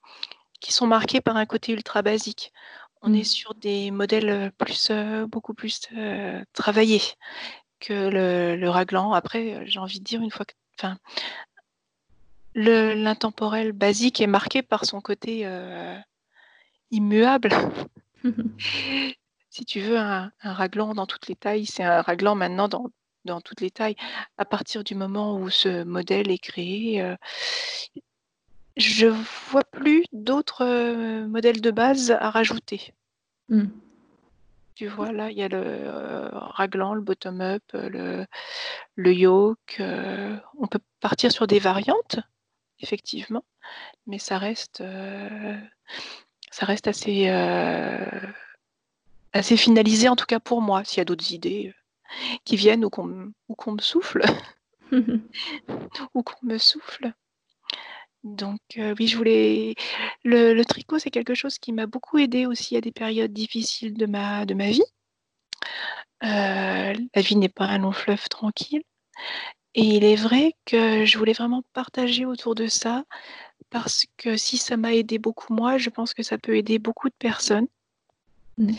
qui 0.60 0.72
sont 0.72 0.86
marqués 0.86 1.20
par 1.20 1.36
un 1.36 1.46
côté 1.46 1.72
ultra 1.72 2.02
basique. 2.02 2.52
On 3.02 3.12
est 3.14 3.22
mmh. 3.22 3.24
sur 3.24 3.54
des 3.54 3.90
modèles, 3.90 4.52
plus, 4.58 4.92
beaucoup 5.28 5.54
plus, 5.54 5.80
travaillés 6.52 7.02
que 7.80 8.08
le 8.10 8.68
raglan. 8.68 9.12
Après, 9.12 9.62
j'ai 9.66 9.78
envie 9.78 10.00
de 10.00 10.04
dire 10.04 10.22
une 10.22 10.30
fois 10.30 10.46
que 10.46 10.54
enfin 10.78 10.98
l'intemporel 12.54 13.72
basique 13.72 14.20
est 14.20 14.26
marqué 14.26 14.62
par 14.62 14.84
son 14.84 15.00
côté, 15.00 15.48
immuable. 16.90 17.50
si 19.52 19.66
tu 19.66 19.80
veux, 19.80 19.98
un, 19.98 20.32
raglan 20.40 20.94
dans 20.94 21.06
toutes 21.06 21.28
les 21.28 21.36
tailles. 21.36 21.66
C'est 21.66 21.84
un 21.84 22.00
raglan 22.00 22.34
maintenant 22.34 22.68
dans, 22.68 22.86
dans, 23.26 23.42
toutes 23.42 23.60
les 23.60 23.70
tailles. 23.70 23.96
À 24.38 24.46
partir 24.46 24.82
du 24.82 24.94
moment 24.94 25.36
où 25.36 25.50
ce 25.50 25.84
modèle 25.84 26.30
est 26.30 26.38
créé, 26.38 27.02
euh, 27.02 27.16
je 28.78 29.08
vois 29.50 29.64
plus 29.64 30.04
d'autres 30.12 30.64
euh, 30.64 31.26
modèles 31.28 31.60
de 31.60 31.70
base 31.70 32.12
à 32.12 32.30
rajouter. 32.30 32.94
Mmh. 33.50 33.66
Tu 34.74 34.86
vois, 34.86 35.12
là, 35.12 35.30
il 35.30 35.36
y 35.36 35.42
a 35.42 35.48
le 35.48 35.62
euh, 35.62 36.30
raglan, 36.32 36.94
le 36.94 37.02
bottom-up, 37.02 37.62
le, 37.74 38.24
le 38.96 39.12
yoke. 39.12 39.82
on 40.56 40.66
peut 40.66 40.80
partir 41.00 41.30
sur 41.30 41.46
des 41.46 41.58
variantes, 41.58 42.20
effectivement, 42.80 43.44
mais 44.06 44.18
ça 44.18 44.38
reste, 44.38 44.82
ça 46.50 46.64
reste 46.64 46.88
assez 46.88 47.28
assez 49.32 49.56
finalisé, 49.56 50.08
en 50.08 50.16
tout 50.16 50.26
cas 50.26 50.40
pour 50.40 50.62
moi. 50.62 50.84
S'il 50.84 50.98
y 50.98 51.00
a 51.00 51.04
d'autres 51.04 51.32
idées 51.32 51.68
euh, 51.74 52.36
qui 52.44 52.56
viennent 52.56 52.84
ou 52.84 52.90
qu'on 52.90 53.06
me 53.06 53.80
souffle, 53.80 54.22
ou 56.14 56.22
qu'on 56.22 56.46
me 56.46 56.58
souffle. 56.58 57.12
Donc 58.24 58.60
euh, 58.78 58.94
oui, 58.98 59.08
je 59.08 59.16
voulais. 59.16 59.74
Le, 60.24 60.62
tricot, 60.62 60.98
c'est 60.98 61.10
quelque 61.10 61.34
chose 61.34 61.58
qui 61.58 61.72
m'a 61.72 61.86
beaucoup 61.86 62.18
aidé 62.18 62.46
aussi 62.46 62.76
à 62.76 62.80
des 62.80 62.92
périodes 62.92 63.32
difficiles 63.32 63.94
de 63.94 64.06
ma, 64.06 64.46
de 64.46 64.54
ma 64.54 64.70
vie. 64.70 64.82
Euh, 66.24 66.94
la 67.14 67.22
vie 67.22 67.36
n'est 67.36 67.48
pas 67.48 67.64
un 67.64 67.78
long 67.78 67.92
fleuve 67.92 68.28
tranquille. 68.28 68.82
Et 69.74 69.82
il 69.82 70.04
est 70.04 70.16
vrai 70.16 70.54
que 70.66 71.04
je 71.06 71.18
voulais 71.18 71.32
vraiment 71.32 71.62
partager 71.72 72.26
autour 72.26 72.54
de 72.54 72.66
ça, 72.66 73.04
parce 73.70 74.04
que 74.18 74.36
si 74.36 74.58
ça 74.58 74.76
m'a 74.76 74.94
aidé 74.94 75.18
beaucoup 75.18 75.54
moi, 75.54 75.78
je 75.78 75.90
pense 75.90 76.14
que 76.14 76.22
ça 76.22 76.38
peut 76.38 76.56
aider 76.56 76.78
beaucoup 76.78 77.08
de 77.08 77.14
personnes. 77.18 77.68
Mmh. 78.62 78.74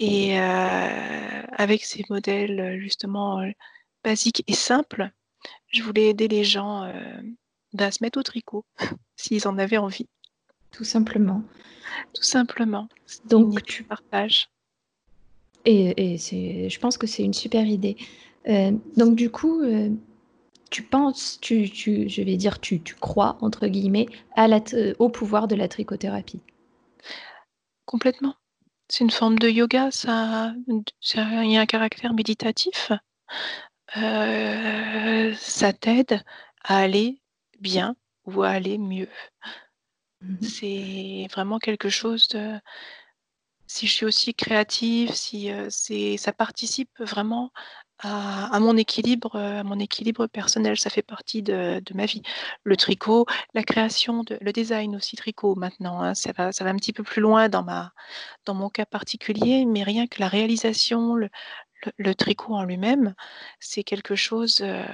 Et 0.00 0.38
avec 0.38 1.84
ces 1.84 2.04
modèles 2.10 2.78
justement 2.80 3.40
basiques 4.02 4.42
et 4.48 4.54
simples, 4.54 5.10
je 5.68 5.82
voulais 5.82 6.08
aider 6.08 6.26
les 6.26 6.42
gens 6.42 6.92
bah, 7.72 7.86
à 7.86 7.90
se 7.90 8.02
mettre 8.02 8.18
au 8.18 8.22
tricot 8.22 8.64
s'ils 9.16 9.46
en 9.46 9.56
avaient 9.56 9.78
envie. 9.78 10.08
Tout 10.72 10.84
simplement. 10.84 11.42
Tout 12.12 12.24
simplement. 12.24 12.88
Donc 13.26 13.62
tu 13.62 13.84
partages. 13.84 14.50
Et, 15.64 16.18
c'est, 16.18 16.68
je 16.68 16.80
pense 16.80 16.98
que 16.98 17.06
c'est 17.06 17.22
une 17.22 17.32
super 17.32 17.64
idée. 17.64 17.96
donc 18.96 19.14
du 19.14 19.30
coup, 19.30 19.62
tu 20.70 20.82
penses, 20.82 21.38
tu, 21.40 21.70
tu, 21.70 22.08
je 22.08 22.20
vais 22.22 22.36
dire, 22.36 22.60
tu, 22.60 22.82
tu 22.82 22.96
crois 22.96 23.38
entre 23.40 23.68
guillemets 23.68 24.08
à 24.34 24.48
la 24.48 24.60
au 24.98 25.08
pouvoir 25.08 25.46
de 25.46 25.54
la 25.54 25.68
trichothérapie? 25.68 26.40
Complètement. 27.86 28.34
C'est 28.88 29.04
une 29.04 29.10
forme 29.10 29.38
de 29.38 29.48
yoga, 29.48 29.90
ça, 29.90 30.54
il 30.68 31.50
y 31.50 31.56
a 31.56 31.60
un 31.60 31.66
caractère 31.66 32.12
méditatif. 32.12 32.92
Euh, 33.96 35.34
ça 35.36 35.72
t'aide 35.72 36.22
à 36.62 36.78
aller 36.78 37.22
bien 37.60 37.96
ou 38.24 38.42
à 38.42 38.50
aller 38.50 38.78
mieux. 38.78 39.08
Mmh 40.20 40.42
c'est 40.42 41.26
vraiment 41.32 41.58
quelque 41.58 41.88
chose 41.88 42.28
de 42.28 42.58
si 43.66 43.86
je 43.86 43.92
suis 43.92 44.06
aussi 44.06 44.34
créative, 44.34 45.12
si, 45.12 45.50
euh, 45.50 45.66
c'est 45.70 46.16
ça 46.16 46.32
participe 46.32 46.90
vraiment 46.98 47.50
à, 47.98 48.58
mon 48.60 48.76
équilibre, 48.76 49.36
euh, 49.36 49.60
à 49.60 49.62
mon 49.62 49.78
équilibre 49.78 50.26
personnel. 50.26 50.78
Ça 50.78 50.90
fait 50.90 51.02
partie 51.02 51.42
de, 51.42 51.82
ma 51.94 52.06
vie. 52.06 52.22
Le 52.64 52.76
tricot, 52.76 53.26
la 53.54 53.62
création, 53.62 54.24
le 54.40 54.52
design 54.52 54.96
aussi 54.96 55.16
tricot 55.16 55.54
maintenant. 55.54 56.02
Hein, 56.02 56.14
ça, 56.14 56.32
va, 56.32 56.48
un 56.48 56.76
petit 56.76 56.92
peu 56.92 57.02
plus 57.02 57.22
loin 57.22 57.48
dans, 57.48 57.64
mon 58.48 58.68
cas 58.68 58.86
particulier, 58.86 59.64
mais 59.64 59.82
rien 59.82 60.06
que 60.06 60.20
la 60.20 60.28
réalisation, 60.28 61.14
le, 61.14 62.14
tricot 62.14 62.54
en 62.54 62.64
lui-même, 62.64 63.14
c'est 63.60 63.84
quelque 63.84 64.14
chose 64.14 64.58
euh, 64.62 64.84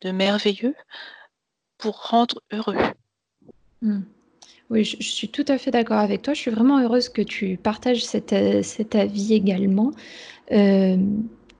de 0.00 0.10
merveilleux 0.10 0.74
pour 1.78 2.08
rendre 2.08 2.42
heureux. 2.52 2.76
Mmh. 3.82 4.00
Oui, 4.70 4.84
je, 4.84 5.02
suis 5.02 5.28
tout 5.28 5.44
à 5.48 5.58
fait 5.58 5.72
d'accord 5.72 5.98
avec 5.98 6.22
toi. 6.22 6.32
Je 6.32 6.40
suis 6.40 6.50
vraiment 6.50 6.78
heureuse 6.78 7.08
que 7.08 7.22
tu 7.22 7.56
partages 7.56 8.04
cet, 8.04 8.32
euh, 8.32 8.62
cet 8.62 8.94
avis 8.94 9.34
également 9.34 9.90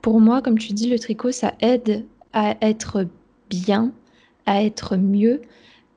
pour 0.01 0.19
moi, 0.19 0.41
comme 0.41 0.57
tu 0.57 0.73
dis, 0.73 0.89
le 0.89 0.99
tricot, 0.99 1.31
ça 1.31 1.53
aide 1.61 2.05
à 2.33 2.55
être 2.61 3.07
bien, 3.49 3.91
à 4.45 4.63
être 4.63 4.97
mieux, 4.97 5.41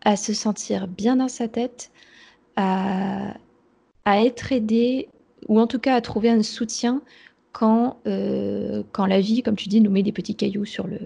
à 0.03 0.17
se 0.17 0.35
sentir 0.35 0.87
bien 0.87 1.17
dans 1.17 1.29
sa 1.29 1.49
tête, 1.49 1.90
à, 2.57 3.35
être 4.07 4.53
aidé, 4.53 5.09
ou 5.49 5.59
en 5.59 5.67
tout 5.67 5.79
cas 5.79 5.95
à 5.95 6.01
trouver 6.01 6.31
un 6.31 6.43
soutien 6.43 7.03
quand, 7.53 7.99
euh, 8.07 8.83
quand 8.93 9.07
la 9.07 9.21
vie, 9.21 9.43
comme 9.43 9.57
tu 9.57 9.69
dis, 9.69 9.81
nous 9.81 9.90
met 9.90 10.03
des 10.03 10.12
petits 10.12 10.35
cailloux 10.35 10.64
sur 10.64 10.87
le, 10.87 10.99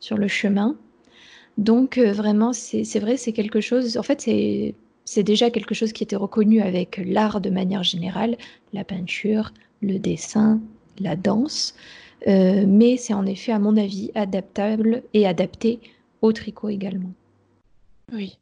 sur 0.00 0.16
le 0.16 0.28
chemin. 0.28 0.76
Donc 1.58 1.98
euh, 1.98 2.12
vraiment, 2.12 2.52
c'est 2.52 2.98
vrai, 3.00 3.16
c'est 3.16 3.32
quelque 3.32 3.60
chose, 3.60 3.96
en 3.96 4.02
fait, 4.02 4.20
c'est 5.04 5.22
déjà 5.22 5.50
quelque 5.50 5.74
chose 5.74 5.92
qui 5.92 6.02
était 6.02 6.16
reconnu 6.16 6.60
avec 6.60 7.00
l'art 7.04 7.40
de 7.40 7.50
manière 7.50 7.82
générale, 7.82 8.36
la 8.72 8.84
peinture, 8.84 9.52
le 9.80 9.98
dessin, 9.98 10.60
la 10.98 11.16
danse. 11.16 11.74
Euh, 12.28 12.64
mais 12.66 12.96
c'est 12.96 13.14
en 13.14 13.26
effet, 13.26 13.52
à 13.52 13.58
mon 13.58 13.76
avis, 13.76 14.10
adaptable 14.14 15.02
et 15.14 15.26
adapté 15.26 15.80
au 16.20 16.32
tricot 16.32 16.68
également. 16.68 17.12
Oui, 18.12 18.38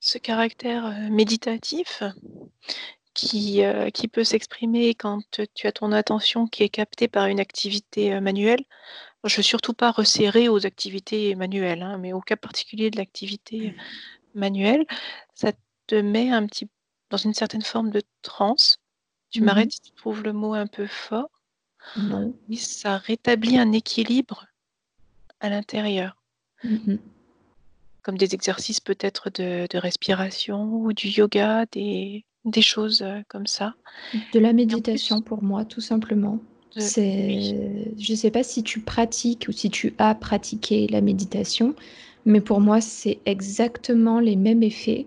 ce 0.00 0.18
caractère 0.18 0.86
euh, 0.86 1.08
méditatif 1.10 2.02
qui, 3.14 3.64
euh, 3.64 3.90
qui 3.90 4.06
peut 4.06 4.24
s'exprimer 4.24 4.94
quand 4.94 5.20
tu 5.54 5.66
as 5.66 5.72
ton 5.72 5.90
attention 5.92 6.46
qui 6.46 6.62
est 6.62 6.68
captée 6.68 7.08
par 7.08 7.26
une 7.26 7.40
activité 7.40 8.20
manuelle. 8.20 8.64
Je 9.24 9.34
ne 9.34 9.36
veux 9.38 9.42
surtout 9.42 9.74
pas 9.74 9.90
resserrer 9.90 10.48
aux 10.48 10.64
activités 10.64 11.34
manuelles, 11.34 11.82
hein, 11.82 11.98
mais 11.98 12.12
au 12.12 12.20
cas 12.20 12.36
particulier 12.36 12.90
de 12.90 12.96
l'activité 12.96 13.74
manuelle, 14.34 14.86
ça 15.34 15.52
te 15.88 15.96
met 15.96 16.30
un 16.30 16.46
petit 16.46 16.68
dans 17.10 17.16
une 17.16 17.34
certaine 17.34 17.62
forme 17.62 17.90
de 17.90 18.02
transe. 18.22 18.78
Tu 19.30 19.40
mmh 19.40 19.44
m'arrêtes 19.44 19.72
si 19.72 19.80
tu 19.80 19.92
trouves 19.92 20.22
le 20.22 20.32
mot 20.32 20.54
un 20.54 20.66
peu 20.66 20.86
fort. 20.86 21.37
Non. 21.96 22.34
Ça 22.54 22.98
rétablit 22.98 23.58
un 23.58 23.72
équilibre 23.72 24.46
à 25.40 25.48
l'intérieur. 25.48 26.16
Mmh 26.64 26.96
Comme 28.02 28.18
des 28.18 28.34
exercices 28.34 28.80
peut-être 28.80 29.30
de, 29.30 29.66
respiration 29.78 30.64
ou 30.64 30.92
du 30.92 31.08
yoga, 31.08 31.66
des, 31.72 32.24
des 32.44 32.62
choses 32.62 33.02
euh, 33.02 33.20
comme 33.28 33.46
ça. 33.46 33.74
De 34.32 34.38
la 34.38 34.52
méditation 34.52 35.22
pour 35.22 35.42
moi, 35.42 35.64
tout 35.64 35.80
simplement. 35.80 36.40
C'est, 36.76 37.40
je 37.98 38.12
ne 38.12 38.16
sais 38.16 38.30
pas 38.30 38.42
si 38.42 38.62
tu 38.62 38.80
pratiques 38.80 39.46
ou 39.48 39.52
si 39.52 39.70
tu 39.70 39.94
as 39.98 40.14
pratiqué 40.14 40.86
la 40.88 41.00
méditation, 41.00 41.74
mais 42.24 42.40
pour 42.40 42.60
moi, 42.60 42.80
c'est 42.80 43.18
exactement 43.26 44.20
les 44.20 44.36
mêmes 44.36 44.62
effets. 44.62 45.06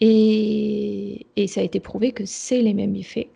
Et, 0.00 1.26
et 1.36 1.46
ça 1.46 1.60
a 1.60 1.64
été 1.64 1.78
prouvé 1.80 2.12
que 2.12 2.24
c'est 2.26 2.60
les 2.60 2.74
mêmes 2.74 2.96
effets. 2.96 3.30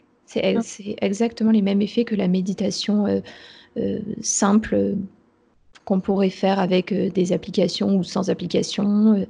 C'est 0.63 0.97
exactement 1.01 1.51
les 1.51 1.63
mêmes 1.63 1.83
effets 1.83 2.05
que 2.05 2.15
la 2.15 2.29
méditation 2.29 3.07
euh, 3.07 3.21
euh, 3.77 4.01
simple 4.21 4.97
qu'on 5.85 6.01
pourrait 6.01 6.31
faire 6.31 6.59
avec 6.59 6.93
euh, 6.93 7.11
des 7.11 7.33
applications 7.33 7.97
ou 7.97 8.03
sans 8.03 8.31
application. 8.31 9.27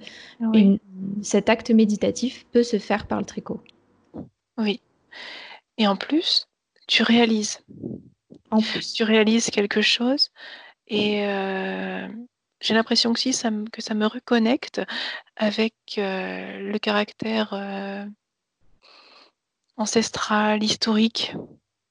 cet 1.22 1.48
acte 1.48 1.70
méditatif 1.70 2.46
peut 2.52 2.62
se 2.62 2.78
faire 2.78 3.06
par 3.06 3.18
le 3.18 3.24
tricot. 3.24 3.60
Oui. 4.58 4.80
Et 5.78 5.86
en 5.86 5.96
plus, 5.96 6.46
tu 6.86 7.02
réalises. 7.02 7.60
En 8.50 8.60
plus. 8.60 8.92
Tu 8.92 9.02
réalises 9.02 9.50
quelque 9.50 9.82
chose 9.82 10.30
et 10.86 11.24
j'ai 12.60 12.72
l'impression 12.72 13.12
que, 13.12 13.20
si, 13.20 13.32
ça 13.32 13.50
me, 13.50 13.68
que 13.68 13.82
ça 13.82 13.94
me 13.94 14.06
reconnecte 14.06 14.80
avec 15.36 15.74
le 15.96 16.78
caractère 16.78 17.52
ancestral, 19.76 20.62
historique 20.62 21.34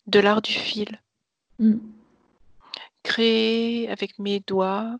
de 0.07 0.19
l'art 0.19 0.41
du 0.41 0.53
fil. 0.53 1.01
Mm. 1.59 1.77
Créer 3.03 3.89
avec 3.89 4.17
mes 4.19 4.39
doigts, 4.39 4.97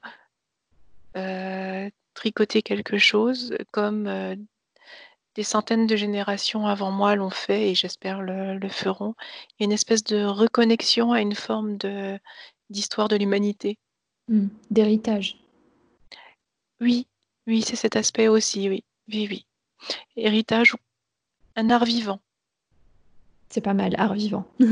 euh, 1.15 1.89
tricoter 2.13 2.61
quelque 2.61 2.97
chose 2.97 3.55
comme 3.71 4.07
euh, 4.07 4.35
des 5.35 5.43
centaines 5.43 5.87
de 5.87 5.95
générations 5.95 6.67
avant 6.67 6.91
moi 6.91 7.15
l'ont 7.15 7.29
fait 7.29 7.71
et 7.71 7.75
j'espère 7.75 8.21
le, 8.21 8.59
feront. 8.69 9.15
Il 9.51 9.55
y 9.59 9.63
a 9.63 9.65
une 9.65 9.71
espèce 9.71 10.03
de 10.03 10.23
reconnexion 10.25 11.11
à 11.11 11.21
une 11.21 11.35
forme 11.35 11.77
de, 11.77 12.19
d'histoire 12.69 13.07
de 13.07 13.15
l'humanité. 13.15 13.77
Mm. 14.27 14.47
D'héritage. 14.69 15.37
Oui, 16.81 17.07
oui, 17.47 17.61
c'est 17.61 17.75
cet 17.75 17.95
aspect 17.95 18.27
aussi, 18.27 18.69
oui. 18.69 18.83
Oui, 19.09 19.27
oui. 19.29 19.45
Héritage, 20.15 20.75
un 21.55 21.69
art 21.69 21.85
vivant. 21.85 22.19
C'est 23.53 23.61
pas 23.61 23.75
mal, 23.75 23.93
art 23.99 24.15
vivant. 24.15 24.45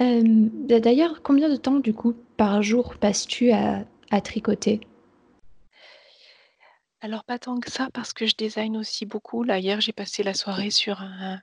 Euh, 0.00 0.22
d'ailleurs, 0.22 1.22
combien 1.24 1.48
de 1.48 1.56
temps, 1.56 1.80
du 1.80 1.92
coup, 1.92 2.14
par 2.36 2.62
jour 2.62 2.94
passes-tu 2.98 3.50
à, 3.50 3.84
tricoter? 4.22 4.78
Alors, 7.00 7.24
pas 7.24 7.40
tant 7.40 7.58
que 7.58 7.68
ça, 7.68 7.88
parce 7.92 8.12
que 8.12 8.24
je 8.24 8.36
design 8.36 8.76
aussi 8.76 9.06
beaucoup. 9.06 9.42
Là, 9.42 9.58
hier, 9.58 9.80
j'ai 9.80 9.92
passé 9.92 10.22
la 10.22 10.34
soirée 10.34 10.70
sur 10.70 11.02
un, 11.02 11.40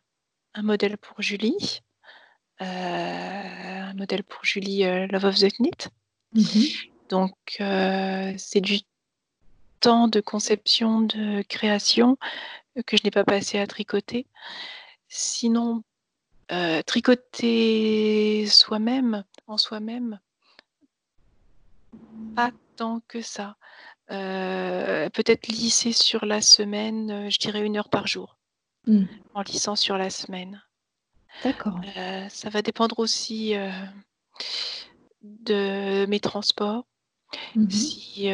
un 0.53 0.61
modèle 0.61 0.97
pour 0.97 1.21
Julie. 1.21 1.81
un 2.61 3.93
modèle 3.95 4.23
pour 4.23 4.45
Julie 4.45 4.83
Love 5.09 5.25
of 5.25 5.37
the 5.37 5.51
Knit. 5.51 5.89
Mhm. 6.31 6.63
Donc, 7.09 7.35
c'est 8.37 8.61
du 8.61 8.79
temps 9.81 10.07
de 10.07 10.21
conception, 10.21 11.01
de 11.01 11.41
création 11.41 12.17
que 12.85 12.97
je 12.97 13.03
n'ai 13.03 13.11
pas 13.11 13.23
passé 13.23 13.59
à 13.59 13.67
tricoter. 13.67 14.27
Sinon, 15.07 15.83
tricoter 16.85 18.45
soi-même, 18.47 19.23
en 19.47 19.57
soi-même, 19.57 20.19
pas 22.35 22.51
tant 22.75 23.01
que 23.07 23.21
ça. 23.21 23.55
peut-être 24.07 25.47
lisser 25.47 25.93
sur 25.93 26.25
la 26.25 26.41
semaine, 26.41 27.29
je 27.29 27.39
dirais 27.39 27.65
une 27.65 27.77
heure 27.77 27.89
par 27.89 28.07
jour, 28.07 28.37
mmh. 28.87 29.05
en 29.33 29.41
lissant 29.41 29.75
sur 29.75 29.97
la 29.97 30.09
semaine. 30.09 30.61
D'accord. 31.43 31.79
ça 32.29 32.49
va 32.49 32.61
dépendre 32.61 32.99
aussi 32.99 33.55
de 35.21 36.05
mes 36.07 36.19
transports. 36.19 36.85
Mmh 37.55 37.69
si 37.69 38.29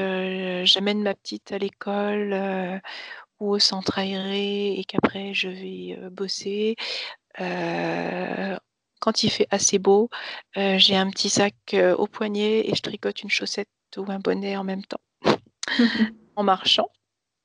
j'amène 0.65 1.01
ma 1.01 1.15
petite 1.15 1.51
à 1.51 1.57
l'école 1.57 2.81
ou 3.41 3.49
au 3.55 3.59
centre 3.59 3.97
aéré 3.99 4.79
et 4.79 4.85
qu'après 4.85 5.33
je 5.33 5.49
vais 5.49 6.09
bosser, 6.11 6.75
quand 7.37 9.23
il 9.23 9.29
fait 9.31 9.47
assez 9.49 9.79
beau, 9.79 10.09
j'ai 10.55 10.95
un 10.95 11.09
petit 11.09 11.29
sac 11.29 11.55
au 11.97 12.07
poignet 12.07 12.69
et 12.69 12.75
je 12.75 12.81
tricote 12.81 13.23
une 13.23 13.29
chaussette 13.29 13.67
ou 13.97 14.05
un 14.09 14.19
bonnet 14.19 14.55
en 14.55 14.63
même 14.63 14.85
temps 14.85 15.01
en 16.35 16.43
marchant. 16.43 16.87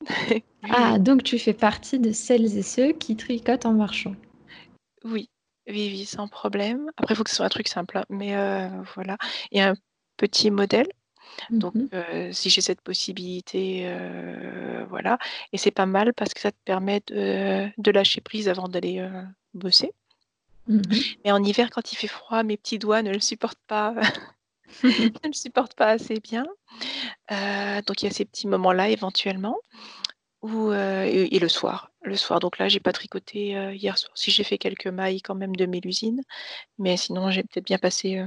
ah, 0.69 0.99
donc 0.99 1.23
tu 1.23 1.39
fais 1.39 1.53
partie 1.53 1.99
de 1.99 2.11
celles 2.11 2.57
et 2.57 2.61
ceux 2.61 2.93
qui 2.93 3.17
tricotent 3.17 3.65
en 3.65 3.73
marchant. 3.73 4.15
Oui, 5.03 5.29
oui, 5.67 5.89
oui, 5.91 6.05
sans 6.05 6.27
problème. 6.27 6.91
Après, 6.97 7.15
il 7.15 7.17
faut 7.17 7.23
que 7.23 7.29
ce 7.31 7.37
soit 7.37 7.45
un 7.45 7.49
truc 7.49 7.67
simple, 7.67 7.97
hein, 7.97 8.05
mais 8.09 8.35
voilà. 8.95 9.17
Et 9.51 9.61
un 9.61 9.75
petit 10.17 10.51
modèle. 10.51 10.87
Donc, 11.49 11.75
mmh 11.75 12.31
si 12.31 12.49
j'ai 12.49 12.61
cette 12.61 12.81
possibilité, 12.81 13.91
voilà. 14.89 15.17
Et 15.53 15.57
c'est 15.57 15.71
pas 15.71 15.85
mal 15.85 16.13
parce 16.13 16.33
que 16.33 16.41
ça 16.41 16.51
te 16.51 16.57
permet 16.65 17.01
de, 17.07 17.91
lâcher 17.91 18.21
prise 18.21 18.49
avant 18.49 18.67
d'aller 18.67 19.07
bosser. 19.53 19.91
Mmh 20.67 20.81
mais 21.23 21.31
en 21.31 21.43
hiver, 21.43 21.69
quand 21.69 21.91
il 21.91 21.95
fait 21.95 22.07
froid, 22.07 22.43
mes 22.43 22.57
petits 22.57 22.79
doigts 22.79 23.01
ne 23.01 23.11
le 23.11 23.19
supportent 23.19 23.63
pas, 23.67 23.95
ne 24.83 25.27
le 25.27 25.33
supportent 25.33 25.75
pas 25.75 25.89
assez 25.89 26.19
bien. 26.19 26.45
donc, 27.29 28.01
il 28.01 28.05
y 28.05 28.07
a 28.07 28.11
ces 28.11 28.25
petits 28.25 28.47
moments-là 28.47 28.89
éventuellement. 28.89 29.57
Et, 30.43 31.39
le 31.39 31.47
soir. 31.47 31.91
Le 32.03 32.15
soir, 32.15 32.39
donc 32.39 32.57
là, 32.57 32.69
j'ai 32.69 32.79
pas 32.79 32.93
tricoté 32.93 33.73
hier 33.73 33.97
soir. 33.97 34.11
Si 34.15 34.31
j'ai 34.31 34.43
fait 34.43 34.57
quelques 34.57 34.87
mailles 34.87 35.21
quand 35.21 35.35
même 35.35 35.55
de 35.55 35.65
mélusine, 35.65 36.21
mais 36.77 36.95
sinon, 36.95 37.31
j'ai 37.31 37.43
peut-être 37.43 37.65
bien 37.65 37.79
passé 37.79 38.23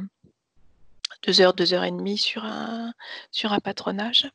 deux 1.23 1.41
heures, 1.41 1.55
deux 1.55 1.75
heures 1.75 1.85
et 1.85 1.91
demie 1.91 2.19
sur 2.19 2.45
un, 2.45 2.93
sur 3.31 3.53
un 3.53 3.61
patronage, 3.61 4.31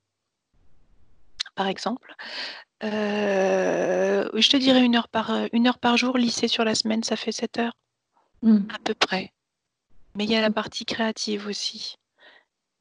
par 1.56 1.68
exemple. 1.68 2.16
je 2.82 4.50
te 4.50 4.58
dirais 4.58 4.84
une 4.84 4.96
heure 4.96 5.08
par, 5.08 5.32
une 5.54 5.68
heure 5.68 5.80
par 5.80 5.98
jour, 5.98 6.18
lycée 6.18 6.48
sur 6.48 6.64
la 6.64 6.76
semaine, 6.76 7.04
ça 7.04 7.16
fait 7.16 7.32
sept 7.32 7.58
heures, 7.58 7.78
mmh. 8.42 8.58
à 8.74 8.80
peu 8.84 8.94
près. 8.94 9.32
Mais 10.16 10.24
il 10.24 10.32
y 10.32 10.36
a 10.36 10.42
la 10.42 10.52
partie 10.52 10.86
créative 10.86 11.48
aussi, 11.48 11.98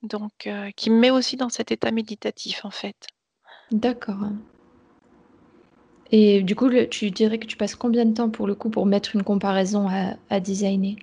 donc 0.03 0.49
qui 0.77 0.91
me 0.91 0.99
met 0.99 1.11
aussi 1.11 1.37
dans 1.37 1.49
cet 1.49 1.73
état 1.73 1.91
méditatif, 1.91 2.65
en 2.65 2.71
fait. 2.71 3.09
D'accord. 3.71 4.29
Et 6.11 6.43
du 6.43 6.55
coup, 6.55 6.71
tu 6.91 7.11
dirais 7.11 7.39
que 7.39 7.47
tu 7.47 7.57
passes 7.57 7.75
combien 7.75 8.05
de 8.05 8.15
temps 8.15 8.31
pour 8.31 8.47
le 8.47 8.55
coup 8.55 8.71
pour 8.71 8.87
mettre 8.87 9.17
une 9.17 9.25
comparaison 9.25 9.89
à, 10.31 10.41
designer? 10.41 10.97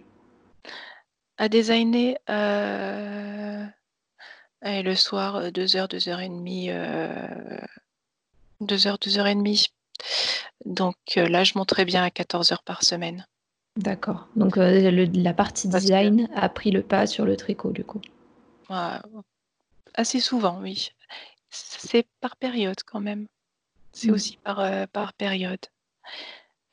À 1.42 1.50
designer, 1.50 2.18
euh, 2.30 3.66
le 4.62 4.94
soir, 4.94 5.52
2 5.52 5.76
heures, 5.76 5.88
2 5.88 6.08
heures 6.08 6.20
et 6.20 6.30
demie, 6.30 6.70
2 8.60 8.88
heures, 8.88 9.00
2 9.00 9.18
heures 9.18 9.26
et 9.26 9.34
demie. 9.34 9.66
Donc 10.66 10.96
euh, 11.18 11.28
là, 11.28 11.44
je 11.44 11.58
monterais 11.58 11.86
bien 11.86 12.04
à 12.04 12.12
14 12.12 12.52
heures 12.52 12.64
par 12.64 12.84
semaine. 12.84 13.26
D'accord. 13.78 14.28
Donc 14.36 14.58
euh, 14.58 15.08
la 15.14 15.34
partie 15.34 15.68
design 15.68 16.30
a 16.36 16.50
pris 16.50 16.72
le 16.72 16.82
pas 16.82 17.08
sur 17.08 17.26
le 17.26 17.38
tricot 17.38 17.72
du 17.72 17.84
coup. 17.84 18.02
assez 19.94 20.20
souvent, 20.20 20.60
oui. 20.62 20.90
C'est 21.50 22.08
par 22.20 22.38
période 22.38 22.82
quand 22.86 23.02
même. 23.02 23.28
C'est 23.94 24.10
mmh. 24.10 24.14
aussi 24.14 24.38
par, 24.38 24.60
euh, 24.60 24.86
par 24.92 25.14
période. 25.14 25.60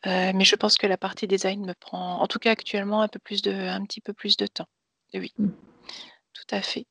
Euh, 0.07 0.33
mais 0.35 0.45
je 0.45 0.57
pense 0.57 0.79
que 0.79 0.87
la 0.87 0.97
partie 0.97 1.27
design 1.27 1.67
me 1.67 1.75
prend, 1.75 2.21
en 2.21 2.27
tout 2.27 2.39
cas 2.39 2.53
actuellement, 2.53 3.03
un 3.03 3.09
peu 3.09 3.19
plus 3.19 3.43
de 3.43 3.53
un 3.53 3.85
petit 3.85 4.01
peu 4.01 4.13
plus 4.13 4.37
de 4.37 4.47
temps. 4.47 4.69
oui, 5.15 5.33
mmh. 5.39 5.49
tout 6.33 6.55
à 6.55 6.63
fait. 6.63 6.87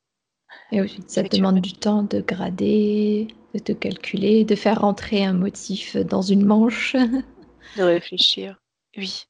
Et 0.72 0.82
oui, 0.82 1.00
ça 1.08 1.24
demande 1.24 1.62
du 1.62 1.74
temps 1.74 2.04
de 2.04 2.22
grader, 2.22 3.28
de 3.54 3.60
te 3.60 3.72
calculer, 3.72 4.44
de 4.46 4.56
faire 4.56 4.82
rentrer 4.82 5.24
un 5.24 5.34
motif 5.34 5.98
dans 5.98 6.22
une 6.22 6.46
manche. 6.46 6.96
De 7.76 7.84
réfléchir. 7.84 8.62
Oui. 8.96 9.26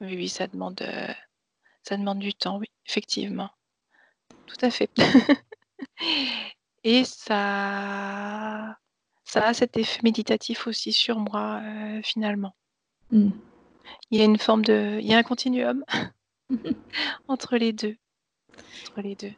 Oui, 0.00 0.14
oui, 0.14 0.28
ça 0.28 0.46
demande, 0.46 0.80
euh, 0.82 1.12
ça 1.82 1.96
demande 1.96 2.18
du 2.18 2.34
temps, 2.34 2.58
oui, 2.58 2.66
effectivement. 2.86 3.50
Tout 4.46 4.58
à 4.60 4.70
fait. 4.70 4.90
Et 6.84 7.04
ça 7.04 8.76
ça 9.28 9.46
a 9.46 9.52
cet 9.52 9.76
effet 9.76 10.00
méditatif 10.02 10.66
aussi 10.66 10.92
sur 10.92 11.18
moi, 11.18 11.60
euh, 11.62 12.00
finalement. 12.02 12.54
Mmh. 13.10 13.30
Il 14.10 14.18
y 14.18 14.22
a 14.22 14.24
une 14.24 14.38
forme 14.38 14.64
de 14.64 14.98
il 15.00 15.06
y 15.06 15.14
a 15.14 15.18
un 15.18 15.22
continuum 15.22 15.84
entre 17.28 17.56
les 17.56 17.72
deux. 17.72 17.96
Entre 18.86 19.02
les 19.02 19.14
deux. 19.14 19.32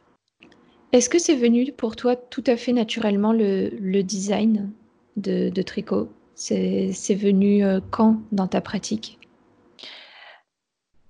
Est-ce 0.91 1.09
que 1.09 1.19
c'est 1.19 1.35
venu 1.35 1.71
pour 1.71 1.95
toi 1.95 2.15
tout 2.15 2.43
à 2.47 2.57
fait 2.57 2.73
naturellement 2.73 3.31
le 3.33 4.01
design 4.01 4.71
de 5.15 5.61
tricot? 5.61 6.09
C'est 6.41 7.15
venu, 7.15 7.63
euh, 7.63 7.79
quand 7.91 8.19
dans 8.31 8.47
ta 8.47 8.61
pratique? 8.61 9.19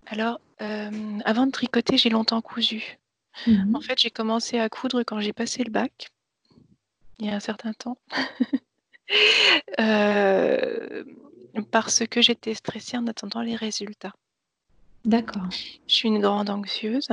Alors, 0.07 0.41
euh, 0.61 1.19
avant 1.23 1.45
de 1.45 1.51
tricoter, 1.51 1.97
j'ai 1.97 2.09
longtemps 2.09 2.41
cousu. 2.41 2.97
Mmh 3.47 3.75
en 3.75 3.79
fait, 3.79 3.97
j'ai 3.97 4.09
commencé 4.09 4.59
à 4.59 4.67
coudre 4.67 5.03
quand 5.03 5.21
j'ai 5.21 5.31
passé 5.31 5.63
le 5.63 5.71
bac, 5.71 6.09
il 7.19 7.27
y 7.27 7.29
a 7.29 7.35
un 7.35 7.39
certain 7.39 7.73
temps. 7.73 7.97
Euh, 9.81 11.03
parce 11.71 12.05
que 12.07 12.21
j'étais 12.21 12.53
stressée 12.53 12.97
en 12.97 13.07
attendant 13.07 13.41
les 13.41 13.55
résultats. 13.55 14.13
D'accord. 15.05 15.43
Je 15.87 15.93
suis 15.93 16.07
une 16.07 16.19
grande 16.19 16.49
anxieuse 16.49 17.07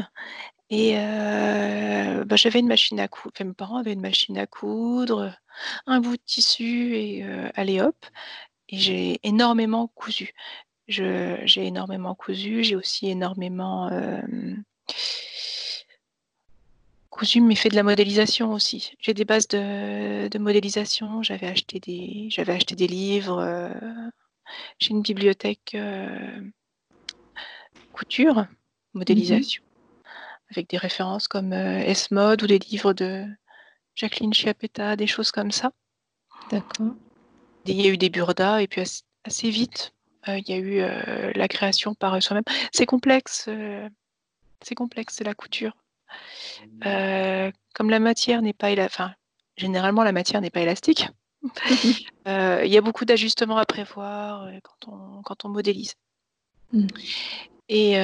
et 0.70 0.98
euh, 0.98 2.24
bah, 2.24 2.37
j'avais 2.37 2.61
une 2.61 2.68
machine 2.68 3.01
à 3.01 3.09
coudre 3.09 3.33
mes 3.44 3.55
parents 3.55 3.79
avaient 3.79 3.94
une 3.94 4.03
machine 4.03 4.37
à 4.37 4.46
coudre, 4.46 5.33
un 5.87 6.01
bout 6.01 6.16
de 6.16 6.22
tissu 6.24 6.94
et 6.94 7.24
euh, 7.24 7.48
allez 7.55 7.81
hop 7.81 7.96
et 8.68 8.77
j'ai 8.77 9.20
énormément 9.22 9.88
cousu. 9.94 10.35
j'ai 10.87 11.66
énormément 11.66 12.14
cousu, 12.14 12.62
j'ai 12.62 12.77
aussi 12.77 13.09
énormément, 13.09 13.90
cousu, 17.09 17.40
mais 17.40 17.55
fait 17.55 17.70
de 17.70 17.74
la 17.74 17.83
modélisation 17.83 18.53
aussi. 18.53 18.92
J'ai 19.01 19.14
des 19.14 19.24
bases 19.24 19.48
de, 19.48 20.38
modélisation. 20.38 21.22
J'avais 21.22 21.46
acheté 21.46 21.80
des, 21.80 22.28
j'avais 22.30 22.53
acheté 22.53 22.74
des 22.74 22.86
livres. 22.86 23.41
Euh, 24.49 24.74
j'ai 24.78 24.90
une 24.90 25.03
bibliothèque 25.03 25.72
euh, 25.74 26.40
couture, 27.92 28.46
modélisation, 28.94 29.62
avec 30.51 30.68
des 30.68 30.78
références 30.78 31.28
comme 31.28 31.53
euh, 31.53 31.78
S-Mode 31.80 32.42
ou 32.42 32.46
des 32.46 32.59
livres 32.59 32.92
de 32.92 33.26
Jacqueline 33.94 34.32
Chiapetta, 34.32 34.96
des 34.96 35.07
choses 35.07 35.30
comme 35.30 35.51
ça. 35.51 35.72
D'accord. 36.51 36.94
Il 37.66 37.80
y 37.80 37.86
a 37.86 37.90
eu 37.90 37.99
des 37.99 38.11
burdas 38.11 38.61
et 38.61 38.66
puis 38.66 38.82
assez, 39.24 39.51
vite, 39.51 39.92
il 40.26 40.49
y 40.49 40.53
a 40.53 40.57
eu 40.57 41.32
la 41.34 41.49
création 41.49 41.94
par 41.94 42.22
soi-même. 42.22 42.44
C'est 42.72 42.86
complexe. 42.86 43.49
c'est 44.62 44.74
complexe, 44.74 45.20
la 45.20 45.34
couture. 45.34 45.76
Euh, 46.86 47.51
comme 47.74 47.90
la 47.90 47.99
matière 47.99 48.42
n'est 48.42 48.53
pas 48.53 48.70
enfin, 48.84 49.12
généralement 49.57 50.05
la 50.05 50.12
matière 50.12 50.40
n'est 50.40 50.51
pas 50.51 50.61
élastique, 50.61 51.09
euh, 51.09 51.12
il 51.43 52.70
y 52.72 52.76
a 52.76 52.80
beaucoup 52.80 53.05
d'ajustements 53.05 53.59
à 53.59 53.66
prévoir 53.66 54.45
euh, 54.45 54.59
quand 54.62 54.93
on, 54.93 55.22
quand 55.22 55.45
on 55.45 55.49
modélise. 55.49 55.95
Mmh. 56.72 56.86
Et 57.68 57.97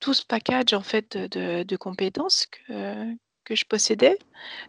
tout 0.00 0.14
ce 0.14 0.24
package 0.24 0.72
en 0.72 0.82
fait 0.82 1.16
de, 1.16 1.76
compétences 1.76 2.46
que, 2.46 3.14
que 3.44 3.54
je 3.54 3.64
possédais, 3.64 4.18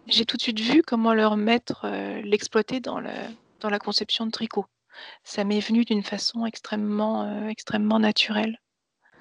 j'ai 0.07 0.25
tout 0.25 0.37
de 0.37 0.41
suite 0.41 0.59
vu 0.59 0.81
comment 0.81 1.13
leur 1.13 1.37
mettre, 1.37 1.87
l'exploiter 2.23 2.79
dans, 2.79 2.99
le, 2.99 3.11
dans 3.59 3.69
la 3.69 3.79
conception 3.79 4.25
de 4.25 4.31
tricot. 4.31 4.65
Ça 5.23 5.43
m'est 5.43 5.59
venu 5.59 5.85
d'une 5.85 6.03
façon 6.03 6.45
extrêmement, 6.45 7.47
extrêmement 7.49 7.99
naturelle. 7.99 8.59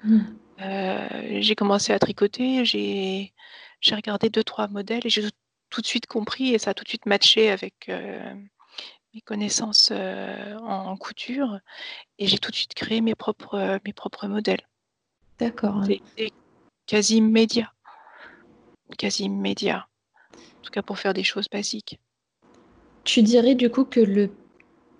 Mmh. 0.03 0.21
Euh, 0.61 1.07
j'ai 1.41 1.55
commencé 1.55 1.91
à 1.91 1.99
tricoter, 1.99 2.63
j'ai 2.65 3.33
regardé 3.91 4.29
deux 4.29 4.43
trois 4.43 4.67
modèles 4.67 5.05
et 5.05 5.09
j'ai 5.09 5.23
tout 5.69 5.81
de 5.81 5.85
suite 5.85 6.07
compris 6.07 6.53
et 6.53 6.59
ça 6.59 6.71
a 6.71 6.73
tout 6.73 6.83
de 6.83 6.89
suite 6.89 7.05
matché 7.05 7.49
avec, 7.49 7.89
euh, 7.89 8.33
mes 9.13 9.21
connaissances 9.21 9.91
en, 9.91 10.97
couture 10.97 11.59
et 12.19 12.27
j'ai 12.27 12.37
tout 12.37 12.51
de 12.51 12.55
suite 12.55 12.73
créé 12.73 12.99
mes 12.99 13.15
propres, 13.15 13.79
mes 13.85 13.93
propres 13.93 14.27
modèles. 14.27 14.67
D'accord. 15.39 15.83
C'est 16.17 16.31
quasi 16.85 17.17
immédiat. 17.17 17.71
Quasi 18.97 19.23
immédiat. 19.23 19.87
En 20.33 20.61
tout 20.63 20.71
cas 20.71 20.81
pour 20.81 20.99
faire 20.99 21.13
des 21.13 21.23
choses 21.23 21.47
basiques. 21.49 21.99
Tu 23.03 23.21
dirais 23.21 23.55
du 23.55 23.69
coup 23.69 23.85
que 23.85 23.99
le 23.99 24.31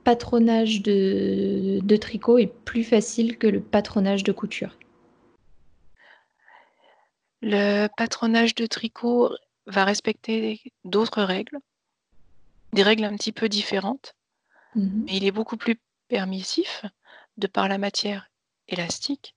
patronage 0.03 0.81
de, 0.81 1.79
de 1.81 1.97
tricot 1.97 2.37
est 2.37 2.47
plus 2.47 2.83
facile 2.83 3.37
que 3.37 3.47
le 3.47 3.61
patronage 3.61 4.23
de 4.23 4.31
couture? 4.31 4.77
Le 7.41 7.87
patronage 7.97 8.55
de 8.55 8.65
tricot 8.65 9.31
va 9.67 9.85
respecter 9.85 10.61
d'autres 10.83 11.23
règles, 11.23 11.59
des 12.73 12.83
règles 12.83 13.05
un 13.05 13.15
petit 13.15 13.31
peu 13.31 13.49
différentes, 13.49 14.15
mmh 14.75 15.03
mais 15.05 15.17
il 15.17 15.25
est 15.25 15.31
beaucoup 15.31 15.57
plus 15.57 15.79
permissif 16.07 16.85
de 17.37 17.47
par 17.47 17.67
la 17.67 17.77
matière 17.77 18.29
élastique 18.67 19.35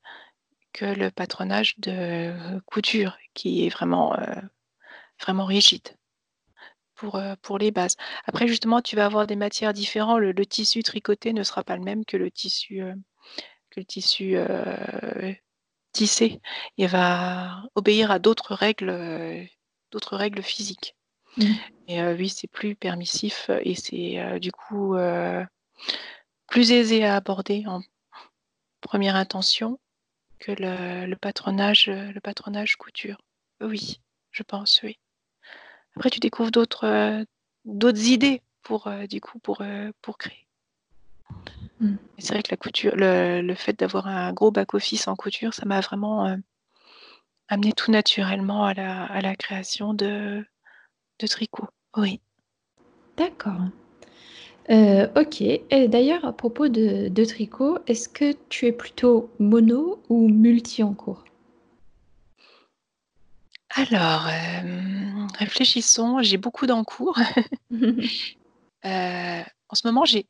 que 0.72 0.84
le 0.84 1.10
patronage 1.10 1.78
de 1.78 2.60
couture 2.66 3.16
qui 3.34 3.66
est 3.66 3.68
vraiment, 3.68 4.18
euh, 4.18 4.40
vraiment 5.20 5.44
rigide 5.44 5.88
pour, 6.94 7.16
euh, 7.16 7.34
pour 7.42 7.58
les 7.58 7.70
bases. 7.70 7.96
Après, 8.26 8.48
justement, 8.48 8.80
tu 8.80 8.96
vas 8.96 9.06
avoir 9.06 9.26
des 9.26 9.36
matières 9.36 9.72
différentes. 9.72 10.20
Le, 10.20 10.46
tissu 10.46 10.82
tricoté 10.82 11.32
ne 11.32 11.42
sera 11.42 11.64
pas 11.64 11.76
le 11.76 11.82
même 11.82 12.04
que 12.04 12.16
le 12.16 12.30
tissu, 12.30 12.82
euh, 12.82 12.94
que 13.70 13.80
le 13.80 13.84
tissu 13.84 14.36
tissé. 15.92 16.40
Il 16.76 16.88
va 16.88 17.62
obéir 17.74 18.10
à 18.10 18.18
d'autres 18.18 18.54
règles, 18.54 19.48
d'autres 19.90 20.16
règles 20.16 20.42
physiques. 20.42 20.94
Mmh. 21.36 21.52
Et 21.88 22.02
oui, 22.02 22.28
c'est 22.28 22.48
plus 22.48 22.74
permissif 22.74 23.50
et 23.62 23.74
c'est 23.74 24.38
du 24.40 24.52
coup 24.52 24.96
plus 26.46 26.72
aisé 26.72 27.04
à 27.04 27.16
aborder 27.16 27.64
en 27.66 27.82
première 28.80 29.16
intention 29.16 29.78
que 30.38 30.52
le, 30.52 31.14
patronage, 31.16 31.86
le 31.88 32.20
patronage 32.20 32.76
couture. 32.76 33.18
Oui, 33.60 34.00
je 34.30 34.42
pense, 34.42 34.80
oui. 34.82 34.98
Après, 35.96 36.10
tu 36.10 36.20
découvres 36.20 36.50
d'autres 36.50 37.24
d'autres 37.64 38.06
idées 38.06 38.42
pour 38.62 38.90
du 39.08 39.20
coup 39.20 39.38
pour, 39.38 39.62
pour 40.02 40.18
créer. 40.18 40.46
Mmh. 41.80 41.96
C'est 42.18 42.34
vrai 42.34 42.42
que 42.42 42.50
la 42.50 42.56
couture, 42.56 42.96
le, 42.96 43.40
le 43.40 43.54
fait 43.54 43.78
d'avoir 43.78 44.06
un 44.08 44.32
gros 44.32 44.50
back-office 44.50 45.08
en 45.08 45.16
couture, 45.16 45.54
ça 45.54 45.64
m'a 45.66 45.80
vraiment 45.80 46.36
amené 47.48 47.72
tout 47.72 47.90
naturellement 47.90 48.64
à 48.64 48.74
la, 48.74 49.04
à 49.04 49.20
la 49.20 49.36
création 49.36 49.94
de, 49.94 50.44
de 51.18 51.26
tricot. 51.26 51.68
Oui. 51.96 52.20
D'accord. 53.16 53.60
Euh, 54.70 55.08
ok. 55.16 55.40
Et 55.40 55.88
d'ailleurs, 55.88 56.24
à 56.24 56.32
propos 56.32 56.68
de, 56.68 57.08
de 57.08 57.24
tricot, 57.24 57.78
est-ce 57.86 58.08
que 58.08 58.34
tu 58.48 58.66
es 58.66 58.72
plutôt 58.72 59.30
mono 59.38 60.02
ou 60.08 60.28
multi 60.28 60.82
en 60.82 60.94
cours? 60.94 61.24
Alors, 63.70 64.26
euh, 64.26 65.26
réfléchissons. 65.38 66.22
J'ai 66.22 66.36
beaucoup 66.36 66.66
d'encours. 66.66 67.18
Euh, 68.84 69.42
en 69.68 69.74
ce 69.74 69.84
moment, 69.88 70.04
j'ai 70.04 70.28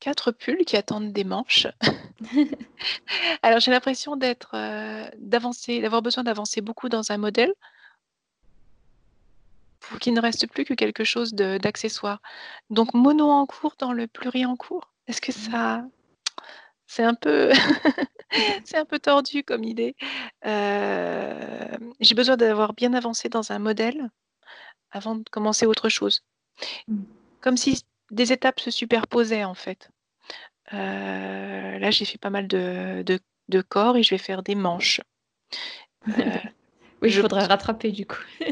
quatre 0.00 0.32
pulls 0.32 0.64
qui 0.64 0.76
attendent 0.76 1.12
des 1.12 1.24
manches. 1.24 1.66
Alors, 3.42 3.60
j'ai 3.60 3.70
l'impression 3.70 4.16
d'être, 4.16 4.56
d'avancer, 5.18 5.80
d'avoir 5.80 6.02
besoin 6.02 6.24
d'avancer 6.24 6.60
beaucoup 6.60 6.88
dans 6.88 7.12
un 7.12 7.18
modèle 7.18 7.52
pour 9.88 9.98
qu'il 9.98 10.14
ne 10.14 10.20
reste 10.20 10.46
plus 10.46 10.64
que 10.64 10.74
quelque 10.74 11.04
chose 11.04 11.34
d'accessoire. 11.34 12.20
Donc 12.70 12.94
mono 12.94 13.28
en 13.30 13.46
cours 13.46 13.74
dans 13.78 13.92
le 13.92 14.06
pluri 14.06 14.44
en 14.44 14.56
cours, 14.56 14.92
est-ce 15.06 15.20
que 15.20 15.32
ça 15.32 15.84
c'est 16.86 17.02
un 17.02 17.14
peu 17.14 17.52
c'est 18.64 18.76
un 18.76 18.84
peu 18.84 18.98
tordu 18.98 19.42
comme 19.44 19.64
idée. 19.64 19.96
Euh, 20.46 21.76
j'ai 22.00 22.14
besoin 22.14 22.36
d'avoir 22.36 22.74
bien 22.74 22.94
avancé 22.94 23.28
dans 23.28 23.52
un 23.52 23.58
modèle 23.58 24.10
avant 24.90 25.16
de 25.16 25.28
commencer 25.30 25.66
autre 25.66 25.88
chose. 25.88 26.24
Mmh. 26.88 27.02
Comme 27.40 27.56
si 27.56 27.82
des 28.10 28.32
étapes 28.32 28.60
se 28.60 28.70
superposaient 28.70 29.44
en 29.44 29.54
fait. 29.54 29.90
Euh, 30.72 31.78
là, 31.78 31.90
j'ai 31.90 32.04
fait 32.04 32.18
pas 32.18 32.30
mal 32.30 32.46
de 32.48 33.04
de 33.48 33.62
corps 33.62 33.96
et 33.96 34.02
je 34.02 34.10
vais 34.10 34.18
faire 34.18 34.42
des 34.42 34.54
manches. 34.54 35.00
Euh, 36.08 36.12
oui, 37.02 37.10
je 37.10 37.20
faudrait 37.20 37.46
rattraper 37.46 37.90
du 37.90 38.06
coup. 38.06 38.22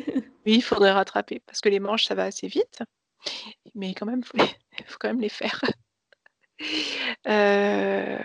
Oui, 0.46 0.54
il 0.58 0.62
faudrait 0.62 0.92
rattraper 0.92 1.42
parce 1.44 1.60
que 1.60 1.68
les 1.68 1.80
manches, 1.80 2.04
ça 2.04 2.14
va 2.14 2.22
assez 2.22 2.46
vite, 2.46 2.84
mais 3.74 3.94
quand 3.94 4.06
même, 4.06 4.22
il 4.34 4.42
faut, 4.86 4.96
quand 5.00 5.08
même 5.08 5.20
les 5.20 5.28
faire. 5.28 5.60
Euh, 7.26 8.16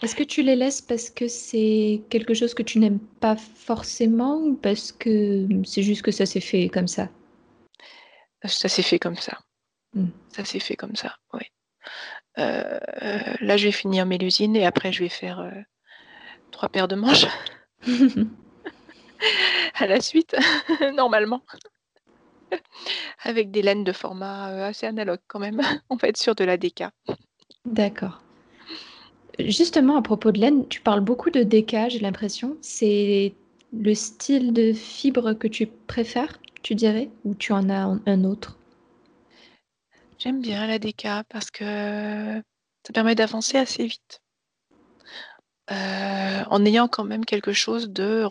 Est-ce 0.00 0.14
que 0.14 0.22
tu 0.22 0.42
les 0.42 0.56
laisses 0.56 0.80
parce 0.80 1.10
que 1.10 1.28
c'est 1.28 2.00
quelque 2.08 2.32
chose 2.32 2.54
que 2.54 2.62
tu 2.62 2.78
n'aimes 2.78 2.98
pas 2.98 3.36
forcément 3.36 4.38
ou 4.38 4.54
parce 4.54 4.90
que 4.90 5.46
c'est 5.64 5.82
juste 5.82 6.00
que 6.00 6.12
ça 6.12 6.24
s'est 6.24 6.40
fait 6.40 6.70
comme 6.70 6.88
ça? 6.88 7.10
Ça 8.44 8.68
s'est 8.68 8.82
fait 8.82 8.98
comme 8.98 9.16
ça. 9.16 9.38
Hmm. 9.94 10.08
Ça 10.30 10.44
s'est 10.44 10.60
fait 10.60 10.76
comme 10.76 10.96
ça, 10.96 11.16
oui. 11.34 11.42
Euh, 12.38 12.78
là, 13.40 13.56
je 13.56 13.66
vais 13.66 13.72
finir 13.72 14.06
mes 14.06 14.18
usines 14.22 14.56
et 14.56 14.64
après, 14.64 14.92
je 14.92 15.02
vais 15.02 15.08
faire 15.08 15.40
euh, 15.40 15.50
trois 16.50 16.68
paires 16.68 16.88
de 16.88 16.96
manches. 16.96 17.26
à 19.74 19.86
la 19.86 20.00
suite, 20.00 20.34
normalement. 20.94 21.42
Avec 23.22 23.50
des 23.50 23.62
laines 23.62 23.84
de 23.84 23.92
format 23.92 24.50
euh, 24.50 24.68
assez 24.68 24.86
analogue 24.86 25.20
quand 25.26 25.38
même. 25.38 25.60
On 25.90 25.96
va 25.96 26.08
être 26.08 26.16
sur 26.16 26.34
de 26.34 26.44
la 26.44 26.56
DK. 26.56 26.84
D'accord. 27.64 28.20
Justement, 29.38 29.96
à 29.96 30.02
propos 30.02 30.32
de 30.32 30.40
laine, 30.40 30.68
tu 30.68 30.80
parles 30.80 31.00
beaucoup 31.00 31.30
de 31.30 31.42
DK, 31.42 31.90
j'ai 31.90 32.00
l'impression. 32.00 32.56
C'est 32.60 33.34
le 33.72 33.94
style 33.94 34.52
de 34.52 34.72
fibre 34.72 35.32
que 35.32 35.48
tu 35.48 35.66
préfères, 35.66 36.38
tu 36.62 36.74
dirais, 36.74 37.10
ou 37.24 37.34
tu 37.34 37.52
en 37.52 37.68
as 37.68 37.98
un 38.06 38.24
autre? 38.24 38.58
J'aime 40.18 40.40
bien 40.40 40.66
la 40.66 40.78
DK 40.78 41.06
parce 41.28 41.50
que 41.50 41.64
ça 41.64 42.92
permet 42.92 43.14
d'avancer 43.14 43.58
assez 43.58 43.86
vite. 43.86 44.20
Euh, 45.70 46.42
en 46.46 46.64
ayant 46.64 46.88
quand 46.88 47.04
même 47.04 47.24
quelque 47.24 47.52
chose 47.52 47.90
de 47.90 48.28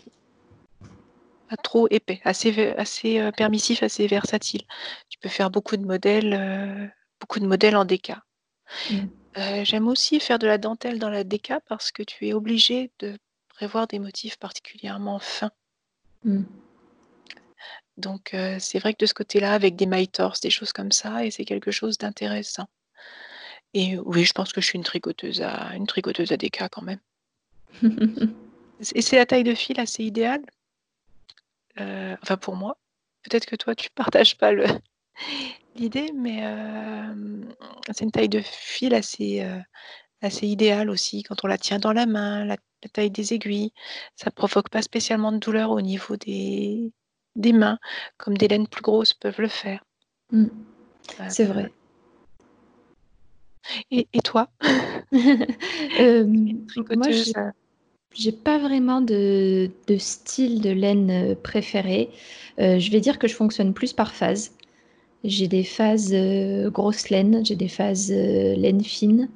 trop 1.62 1.86
épais, 1.90 2.20
assez, 2.24 2.70
assez 2.76 3.18
euh, 3.18 3.30
permissif, 3.30 3.82
assez 3.82 4.06
versatile. 4.06 4.62
Tu 5.08 5.18
peux 5.18 5.28
faire 5.28 5.50
beaucoup 5.50 5.76
de 5.76 5.84
modèles, 5.84 6.34
euh, 6.34 6.86
beaucoup 7.20 7.40
de 7.40 7.46
modèles 7.46 7.76
en 7.76 7.84
DK. 7.84 8.12
Euh, 9.38 9.64
j'aime 9.64 9.88
aussi 9.88 10.20
faire 10.20 10.38
de 10.38 10.46
la 10.46 10.58
dentelle 10.58 10.98
dans 10.98 11.10
la 11.10 11.24
DK 11.24 11.54
parce 11.68 11.90
que 11.90 12.02
tu 12.02 12.26
es 12.26 12.32
obligé 12.32 12.90
de 13.00 13.18
prévoir 13.48 13.86
des 13.86 13.98
motifs 13.98 14.38
particulièrement 14.38 15.18
fins. 15.18 15.52
Mmh. 16.24 16.42
Donc 17.96 18.34
c'est 18.58 18.78
vrai 18.78 18.94
que 18.94 18.98
de 19.00 19.06
ce 19.06 19.14
côté-là, 19.14 19.52
avec 19.52 19.76
des 19.76 19.86
my-torse, 19.86 20.40
des 20.40 20.50
choses 20.50 20.72
comme 20.72 20.92
ça, 20.92 21.24
et 21.24 21.30
c'est 21.30 21.44
quelque 21.44 21.70
chose 21.70 21.98
d'intéressant. 21.98 22.66
Et 23.74 23.98
oui, 23.98 24.24
je 24.24 24.32
pense 24.32 24.52
que 24.52 24.60
je 24.60 24.66
suis 24.66 24.76
une 24.76 24.84
tricoteuse 24.84 25.40
à 25.42 25.74
une 25.76 25.86
tricoteuse 25.86 26.32
à 26.32 26.36
DK 26.36 26.68
quand 26.70 26.82
même. 26.82 27.00
et 28.94 29.02
c'est 29.02 29.16
la 29.16 29.26
taille 29.26 29.44
de 29.44 29.54
fil 29.54 29.80
assez 29.80 30.04
idéale? 30.04 30.42
Euh, 31.80 32.16
enfin 32.22 32.36
pour 32.36 32.56
moi. 32.56 32.76
Peut-être 33.22 33.46
que 33.46 33.56
toi 33.56 33.74
tu 33.74 33.88
partages 33.94 34.36
pas 34.36 34.52
le 34.52 34.66
l'idée, 35.74 36.12
mais 36.14 36.42
c'est 37.92 38.04
une 38.04 38.10
taille 38.10 38.28
de 38.28 38.40
fil 38.40 38.94
assez, 38.94 39.46
assez 40.20 40.46
idéale 40.46 40.90
aussi 40.90 41.22
quand 41.22 41.44
on 41.44 41.46
la 41.46 41.58
tient 41.58 41.78
dans 41.78 41.92
la 41.92 42.06
main, 42.06 42.44
la 42.44 42.56
taille 42.92 43.10
des 43.10 43.34
aiguilles. 43.34 43.72
Ça 44.16 44.30
provoque 44.30 44.68
pas 44.68 44.82
spécialement 44.82 45.32
de 45.32 45.38
douleur 45.38 45.70
au 45.70 45.80
niveau 45.80 46.16
des 46.16 46.92
des 47.36 47.52
mains, 47.52 47.78
comme 48.16 48.36
des 48.36 48.48
laines 48.48 48.68
plus 48.68 48.82
grosses 48.82 49.14
peuvent 49.14 49.40
le 49.40 49.48
faire. 49.48 49.84
Mmh. 50.30 50.46
C'est 51.28 51.44
vrai. 51.44 51.64
Euh, 51.64 51.68
et 53.90 54.08
et 54.12 54.20
toi? 54.20 54.48
moi 55.12 57.08
j'ai 58.14 58.32
pas 58.32 58.58
vraiment 58.58 59.00
de, 59.00 59.70
style 59.98 60.60
de 60.60 60.70
laine 60.70 61.10
euh, 61.10 61.34
préféré. 61.34 62.10
Euh, 62.58 62.78
je 62.78 62.90
vais 62.90 63.00
dire 63.00 63.18
que 63.18 63.28
je 63.28 63.34
fonctionne 63.34 63.72
plus 63.72 63.92
par 63.92 64.12
phase. 64.12 64.52
J'ai 65.24 65.48
des 65.48 65.64
phases 65.64 66.12
euh, 66.12 66.70
grosse 66.70 67.08
laine, 67.08 67.44
j'ai 67.44 67.56
des 67.56 67.68
phases 67.68 68.10
laine 68.10 68.82
fine, 68.82 69.28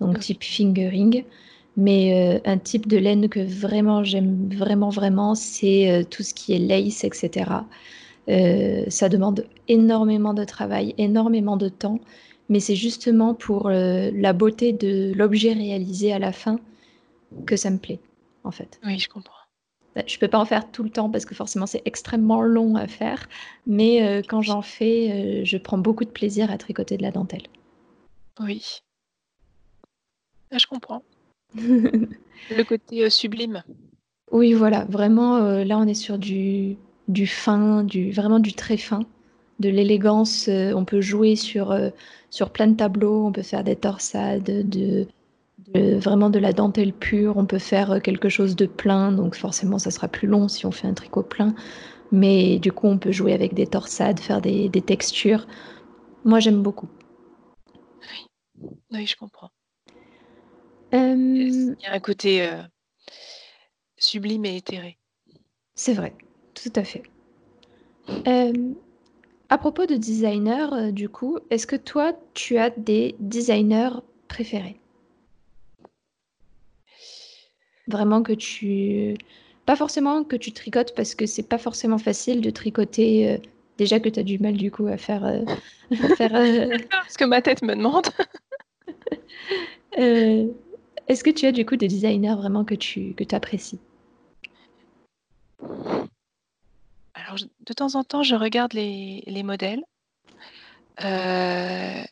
donc 0.00 0.18
type 0.20 0.44
fingering. 0.44 1.24
Mais 1.76 2.42
un 2.44 2.58
type 2.58 2.86
de 2.86 2.98
laine 2.98 3.28
que 3.30 3.40
vraiment 3.40 4.04
j'aime 4.04 4.48
vraiment 4.50 4.90
vraiment, 4.90 5.34
c'est 5.34 6.06
tout 6.10 6.22
ce 6.22 6.34
qui 6.34 6.52
est 6.52 6.58
lace, 6.58 7.04
etc. 7.04 7.64
ça 8.88 9.08
demande 9.08 9.46
énormément 9.68 10.34
de 10.34 10.44
travail, 10.44 10.94
énormément 10.98 11.56
de 11.56 11.70
temps, 11.70 11.98
mais 12.50 12.60
c'est 12.60 12.76
justement 12.76 13.34
pour 13.34 13.70
la 13.70 14.32
beauté 14.34 14.74
de 14.74 15.12
l'objet 15.14 15.54
réalisé 15.54 16.12
à 16.12 16.18
la 16.18 16.32
fin 16.32 16.60
que 17.46 17.56
ça 17.56 17.70
me 17.70 17.78
plaît 17.78 18.00
en 18.44 18.50
fait. 18.50 18.78
Oui, 18.84 18.98
je 18.98 19.08
comprends. 19.08 19.32
Bah, 19.94 20.02
je 20.06 20.18
peux 20.18 20.28
pas 20.28 20.38
en 20.38 20.44
faire 20.44 20.70
tout 20.70 20.82
le 20.82 20.90
temps 20.90 21.10
parce 21.10 21.24
que 21.24 21.34
forcément 21.34 21.66
c'est 21.66 21.82
extrêmement 21.86 22.42
long 22.42 22.76
à 22.76 22.86
faire, 22.86 23.28
mais 23.66 24.22
quand 24.28 24.42
j'en 24.42 24.60
fais, 24.60 25.42
je 25.46 25.56
prends 25.56 25.78
beaucoup 25.78 26.04
de 26.04 26.10
plaisir 26.10 26.50
à 26.50 26.58
tricoter 26.58 26.98
de 26.98 27.02
la 27.02 27.12
dentelle. 27.12 27.46
Oui. 28.40 28.62
Je 30.50 30.66
comprends. 30.66 31.02
Le 31.54 32.64
côté, 32.64 33.04
heu, 33.04 33.10
sublime. 33.10 33.62
Oui, 34.30 34.54
voilà, 34.54 34.84
vraiment, 34.86 35.38
heu, 35.38 35.64
là, 35.64 35.78
on 35.78 35.86
est 35.86 35.94
sur 35.94 36.18
du 36.18 36.76
du 37.08 37.26
fin, 37.26 37.82
du 37.84 38.12
vraiment 38.12 38.38
du 38.38 38.52
très 38.54 38.76
fin, 38.76 39.00
de 39.58 39.68
l'élégance, 39.68 40.48
heu, 40.48 40.74
on 40.74 40.84
peut 40.84 41.00
jouer 41.00 41.36
sur, 41.36 41.76
sur 42.30 42.50
plein 42.50 42.68
de 42.68 42.76
tableaux, 42.76 43.26
on 43.26 43.32
peut 43.32 43.42
faire 43.42 43.64
des 43.64 43.76
torsades, 43.76 44.44
de 44.44 45.06
de 45.74 45.94
vraiment 45.96 46.30
de 46.30 46.38
la 46.38 46.52
dentelle 46.52 46.92
pure, 46.92 47.36
on 47.36 47.46
peut 47.46 47.58
faire, 47.58 48.02
quelque 48.02 48.28
chose 48.28 48.56
de 48.56 48.66
plein, 48.66 49.12
donc 49.12 49.36
forcément 49.36 49.78
ça 49.78 49.90
sera 49.90 50.08
plus 50.08 50.28
long 50.28 50.48
si 50.48 50.66
on 50.66 50.70
fait 50.72 50.88
un 50.88 50.94
tricot 50.94 51.22
plein, 51.22 51.54
mais 52.12 52.58
du 52.58 52.72
coup, 52.72 52.88
on 52.88 52.98
peut 52.98 53.12
jouer 53.12 53.32
avec 53.34 53.54
des 53.54 53.66
torsades, 53.66 54.20
faire 54.20 54.40
des 54.42 54.68
des 54.68 54.82
textures. 54.82 55.46
Moi, 56.24 56.40
j'aime 56.40 56.62
beaucoup. 56.62 56.88
Oui. 58.02 58.26
Oui, 58.92 59.06
je 59.06 59.16
comprends. 59.16 59.50
Il 60.92 61.76
y 61.82 61.86
a 61.86 61.92
un 61.92 62.00
côté, 62.00 62.42
heu 62.42 62.62
sublime 63.96 64.44
et 64.44 64.56
éthéré. 64.56 64.98
C'est 65.74 65.94
vrai, 65.94 66.14
tout 66.54 66.72
à 66.76 66.84
fait. 66.84 67.02
Hem, 68.24 68.74
à 69.48 69.58
propos 69.58 69.86
de 69.86 69.94
designer, 69.94 70.72
heu, 70.74 70.92
du 70.92 71.08
coup, 71.08 71.38
est-ce 71.50 71.66
que 71.66 71.76
toi, 71.76 72.12
tu 72.34 72.58
as 72.58 72.70
des 72.70 73.14
designers 73.20 74.00
préférés? 74.28 74.76
Vraiment 77.88 78.22
que 78.22 78.32
tu 78.32 79.16
pas 79.66 79.76
forcément 79.76 80.24
que 80.24 80.36
tu 80.36 80.52
tricotes 80.52 80.94
parce 80.94 81.14
que 81.14 81.26
c'est 81.26 81.48
pas 81.48 81.58
forcément 81.58 81.98
facile 81.98 82.40
de 82.40 82.50
tricoter, 82.50 83.40
déjà 83.78 84.00
que 84.00 84.08
tu 84.08 84.18
as 84.20 84.24
du 84.24 84.38
mal 84.38 84.54
du 84.56 84.70
coup 84.70 84.86
à 84.86 84.96
faire, 84.96 85.24
à 85.90 86.08
faire, 86.16 86.32
ce 87.08 87.16
que 87.18 87.24
ma 87.24 87.40
tête 87.42 87.62
me 87.62 87.74
demande. 87.74 88.06
Est-ce 91.12 91.24
que 91.24 91.28
tu 91.30 91.44
as 91.44 91.52
du 91.52 91.66
coup 91.66 91.76
des 91.76 91.88
designers 91.88 92.34
vraiment 92.36 92.64
que 92.64 92.74
tu 92.74 93.12
que 93.12 93.36
apprécies? 93.36 93.78
Alors 97.12 97.36
de 97.60 97.72
temps 97.74 97.96
en 97.96 98.02
temps, 98.02 98.22
je 98.22 98.34
regarde 98.34 98.72
les 98.72 99.22
les 99.26 99.42
modèles. 99.42 99.82
Heu, 101.02 102.04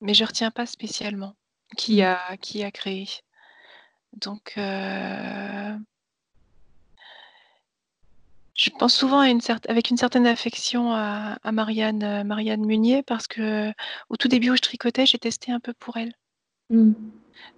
mais 0.00 0.14
je 0.14 0.24
retiens 0.24 0.50
pas 0.50 0.66
spécialement 0.66 1.36
qui 1.76 2.00
Mmh. 2.02 2.04
a 2.04 2.36
qui 2.38 2.64
a 2.64 2.72
créé. 2.72 3.06
Donc 4.20 4.54
heu 4.56 5.78
je 8.54 8.70
pense 8.70 8.94
souvent 8.94 9.20
à 9.20 9.28
une 9.28 9.40
cert 9.40 9.60
avec 9.68 9.90
une 9.90 9.96
certaine 9.96 10.26
affection 10.26 10.92
à 10.92 11.38
à 11.44 11.52
Marianne, 11.52 12.02
heu, 12.02 12.24
Marianne 12.24 12.66
Munier 12.66 13.04
parce 13.04 13.28
qu'au 13.28 14.16
tout 14.18 14.26
début 14.28 14.50
où 14.50 14.56
je 14.56 14.62
tricotais, 14.62 15.06
j'ai 15.06 15.18
testé 15.18 15.52
un 15.52 15.60
peu 15.60 15.72
pour 15.74 15.96
elle. 15.96 16.12
Mmh. 16.70 16.92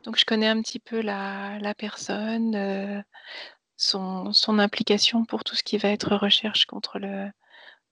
Donc 0.05 0.19
je 0.19 0.25
connais 0.25 0.49
un 0.49 0.61
petit 0.63 0.81
peu 0.81 1.01
la 1.03 1.59
la 1.61 1.75
personne, 1.75 2.55
heu, 2.57 3.03
son 3.77 4.33
son 4.33 4.59
implication 4.61 5.25
pour 5.27 5.45
tout 5.45 5.57
ce 5.57 5.65
qui 5.65 5.79
va 5.79 5.91
être 5.91 6.17
recherche 6.17 6.67
contre 6.67 6.99
le 7.01 7.31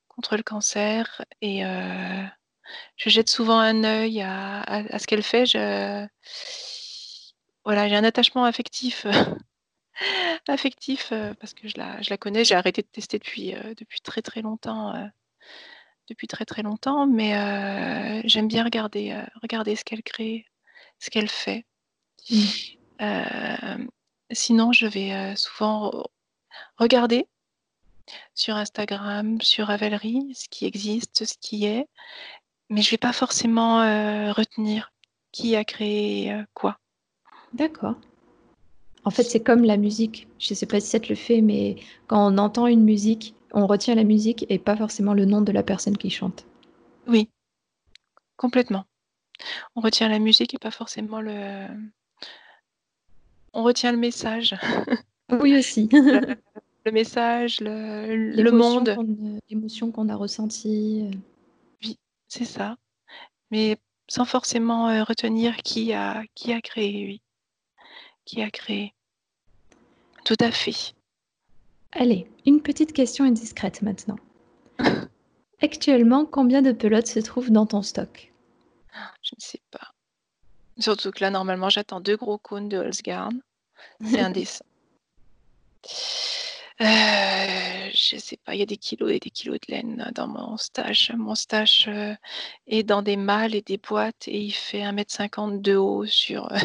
contre 0.09 0.37
le 0.37 0.43
cancer 0.45 1.23
et 1.43 1.65
heu, 1.65 2.27
je 2.97 3.11
jette 3.11 3.31
souvent 3.31 3.61
un 3.61 3.85
œil 3.85 4.23
à 4.23 4.63
à 4.63 4.99
ce 5.01 5.07
qu'elle 5.09 5.23
fait. 5.25 5.47
Voilà, 7.65 7.89
j'ai 7.89 7.97
un 7.97 8.05
attachement 8.05 8.45
affectif, 8.45 9.05
affectif, 10.49 11.13
heu, 11.13 11.35
parce 11.41 11.55
que 11.55 11.69
je 11.69 11.75
la 11.79 12.01
je 12.03 12.11
la 12.11 12.17
connais. 12.19 12.45
J'ai 12.45 12.55
arrêté 12.55 12.83
de 12.83 12.87
tester 12.89 13.19
depuis, 13.19 13.55
depuis 13.77 14.01
très, 14.01 14.23
très 14.23 14.43
longtemps, 14.43 14.93
depuis 16.09 16.27
très, 16.27 16.45
très 16.45 16.63
longtemps, 16.63 17.07
mais 17.07 18.23
j'aime 18.29 18.49
bien 18.49 18.65
regarder, 18.65 19.17
regarder 19.43 19.77
ce 19.77 19.85
qu'elle 19.85 20.03
crée, 20.03 20.47
ce 20.99 21.11
qu'elle 21.11 21.29
fait. 21.29 21.65
Mmh. 22.31 22.37
Hem, 22.99 23.91
sinon 24.31 24.73
je 24.73 24.87
vais, 24.87 25.13
heu, 25.13 25.37
souvent 25.37 25.91
re 25.91 26.09
regarder 26.79 27.27
sur 28.35 28.57
Instagram, 28.57 29.41
sur 29.41 29.67
Ravelry, 29.69 30.35
ce 30.35 30.49
qui 30.49 30.67
existe, 30.67 31.25
ce 31.25 31.35
qui 31.41 31.67
est, 31.67 31.87
mais 32.71 32.83
je 32.83 32.91
vais 32.91 32.97
pas 32.99 33.13
forcément, 33.13 33.83
heu, 33.83 34.33
retenir 34.33 34.93
qui 35.33 35.57
a 35.57 35.65
créé, 35.65 36.43
quoi. 36.55 36.79
D'accord. 37.55 37.97
En 39.05 39.11
fait, 39.11 39.25
c'est 39.25 39.43
comme 39.43 39.65
la 39.65 39.77
musique. 39.77 40.29
Je 40.39 40.55
sais 40.55 40.67
pas 40.67 40.81
si 40.81 40.87
ça 40.89 41.01
te 41.01 41.09
le 41.09 41.17
fait, 41.17 41.41
mais 41.41 41.77
quand 42.07 42.33
on 42.33 42.39
entend 42.39 42.67
une 42.67 42.85
musique, 42.85 43.35
on 43.53 43.67
retient 43.67 43.95
la 43.95 44.05
musique 44.05 44.47
et 44.49 44.59
pas 44.59 44.77
forcément 44.77 45.15
le 45.15 45.25
nom 45.25 45.41
de 45.41 45.53
la 45.53 45.63
personne 45.63 45.97
qui 45.97 46.11
chante. 46.11 46.47
Oui. 47.07 47.29
Complètement. 48.37 48.85
On 49.75 49.81
retient 49.81 50.09
la 50.09 50.19
musique 50.19 50.55
et 50.55 50.59
pas 50.59 50.71
forcément 50.71 51.21
le 51.21 51.67
on 53.53 53.63
retient 53.63 53.93
le 53.93 53.99
message. 53.99 54.55
Oui 55.41 55.57
aussi. 55.57 55.89
Le 55.93 56.37
le 56.85 56.93
message, 56.93 57.61
le 57.61 58.17
le 58.17 58.51
monde. 58.51 58.95
l'émotion 59.49 59.91
qu'on 59.93 60.09
a 60.11 60.17
ressentie, 60.17 61.09
heu 61.11 61.19
Oui, 61.83 61.97
c'est 62.29 62.45
ça, 62.45 62.77
mais 63.51 63.79
sans 64.09 64.25
forcément, 64.27 64.91
heu, 64.91 65.03
retenir 65.03 65.57
qui 65.59 65.93
a 65.95 66.23
qui 66.35 66.53
a 66.53 66.61
créé, 66.61 67.07
oui. 67.07 67.23
Qui 68.27 68.43
a 68.43 68.51
créé. 68.51 68.93
Tout 70.25 70.37
à 70.41 70.51
fait. 70.51 70.93
Allez, 71.93 72.27
une 72.45 72.61
petite 72.61 72.93
question 72.93 73.25
indiscrète 73.25 73.81
maintenant. 73.81 74.19
Actuellement, 75.63 76.27
combien 76.27 76.61
de 76.63 76.73
pelotes 76.73 77.07
se 77.07 77.21
trouvent 77.21 77.51
dans 77.53 77.67
ton 77.67 77.81
stock? 77.83 78.33
Je 79.23 79.35
ne 79.37 79.41
sais 79.41 79.61
pas. 79.71 79.92
Surtout 80.79 81.11
que 81.11 81.21
là, 81.23 81.31
normalement, 81.31 81.69
j'attends 81.69 82.01
2 82.01 82.17
gros 82.17 82.39
cônes 82.39 82.69
de 82.69 82.79
Holzgarn. 82.79 83.41
C'est 84.05 84.21
indécent. 84.21 84.65
Heu, 86.81 87.91
je 87.95 88.17
sais 88.19 88.39
pas, 88.45 88.55
il 88.55 88.61
y 88.61 88.63
a 88.63 88.67
des 88.67 88.77
kilos 88.77 89.11
et 89.13 89.19
des 89.21 89.31
kilos 89.31 89.59
de 89.67 89.73
laine 89.73 90.11
dans 90.15 90.27
mon 90.29 90.57
stash. 90.57 91.13
Mon 91.17 91.35
stash, 91.35 91.87
heu, 91.89 92.17
est 92.67 92.83
dans 92.83 93.03
des 93.03 93.17
malles 93.17 93.55
et 93.55 93.63
des 93.63 93.79
boîtes 93.79 94.27
et 94.29 94.41
il 94.41 94.53
fait 94.53 94.83
1 94.83 94.97
m 94.97 95.05
50 95.07 95.61
de 95.63 95.77
haut 95.77 96.07
sur, 96.07 96.51
heu 96.53 96.59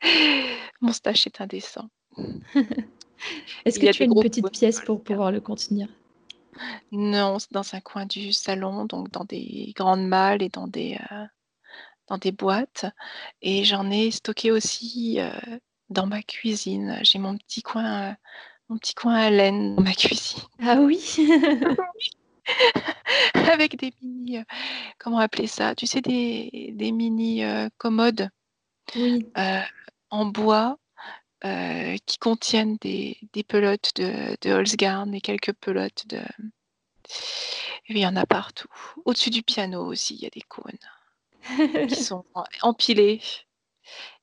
mon 0.80 0.92
stash 0.92 1.26
est 1.26 1.40
indécent. 1.40 1.88
Est-ce 3.64 3.78
que 3.78 3.86
tu 3.92 4.02
as 4.02 4.06
une 4.06 4.20
petite 4.20 4.50
pièce 4.52 4.80
pour 4.80 5.02
pouvoir 5.02 5.32
le 5.32 5.40
contenir? 5.40 5.88
Non, 6.92 7.38
c'est 7.38 7.52
dans 7.52 7.74
un 7.74 7.80
coin 7.80 8.06
du 8.06 8.32
salon, 8.32 8.84
donc 8.84 9.10
dans 9.10 9.24
des 9.24 9.72
grandes 9.76 10.06
malles 10.06 10.42
et 10.42 10.48
dans 10.48 10.66
des, 10.66 10.98
heu, 11.12 11.26
dans 12.08 12.18
des 12.18 12.32
boîtes 12.32 12.86
et 13.42 13.64
j'en 13.64 13.90
ai 13.90 14.10
stocké 14.10 14.52
aussi, 14.52 15.18
heu, 15.20 15.60
dans 15.90 16.06
ma 16.06 16.22
cuisine. 16.22 16.98
J'ai 17.02 17.18
mon 17.18 17.36
petit 17.36 17.62
coin, 17.62 18.12
heu, 18.12 18.14
mon 18.68 18.78
petit 18.78 18.94
coin 18.94 19.14
à 19.14 19.30
laine 19.30 19.76
dans 19.76 19.82
ma 19.82 19.92
cuisine. 19.94 20.42
Ah 20.60 20.76
oui? 20.80 21.00
Avec 23.52 23.76
des 23.76 23.92
mini, 24.02 24.38
heu, 24.38 24.44
comment 24.98 25.18
appeler 25.18 25.46
ça? 25.46 25.74
Tu 25.74 25.86
sais 25.86 26.00
des 26.00 26.72
des 26.74 26.92
mini, 26.92 27.42
commodes 27.78 28.30
Oui. 28.94 29.26
en 30.10 30.26
bois, 30.26 30.78
qui 32.06 32.18
contiennent 32.18 32.76
des 32.80 33.18
des 33.32 33.44
pelotes 33.44 33.92
de 33.96 34.36
de 34.40 34.52
Holzgarn 34.52 35.14
et 35.14 35.20
quelques 35.20 35.52
pelotes 35.54 36.06
de 36.08 36.20
il 37.88 37.98
y 37.98 38.06
en 38.06 38.16
a 38.16 38.26
partout. 38.26 38.68
Au-dessus 39.04 39.30
du 39.30 39.42
piano 39.42 39.84
aussi, 39.84 40.14
il 40.14 40.22
y 40.22 40.26
a 40.26 40.30
des 40.30 40.42
cônes 40.42 40.78
qui 41.88 42.02
sont 42.02 42.24
empilés 42.62 43.20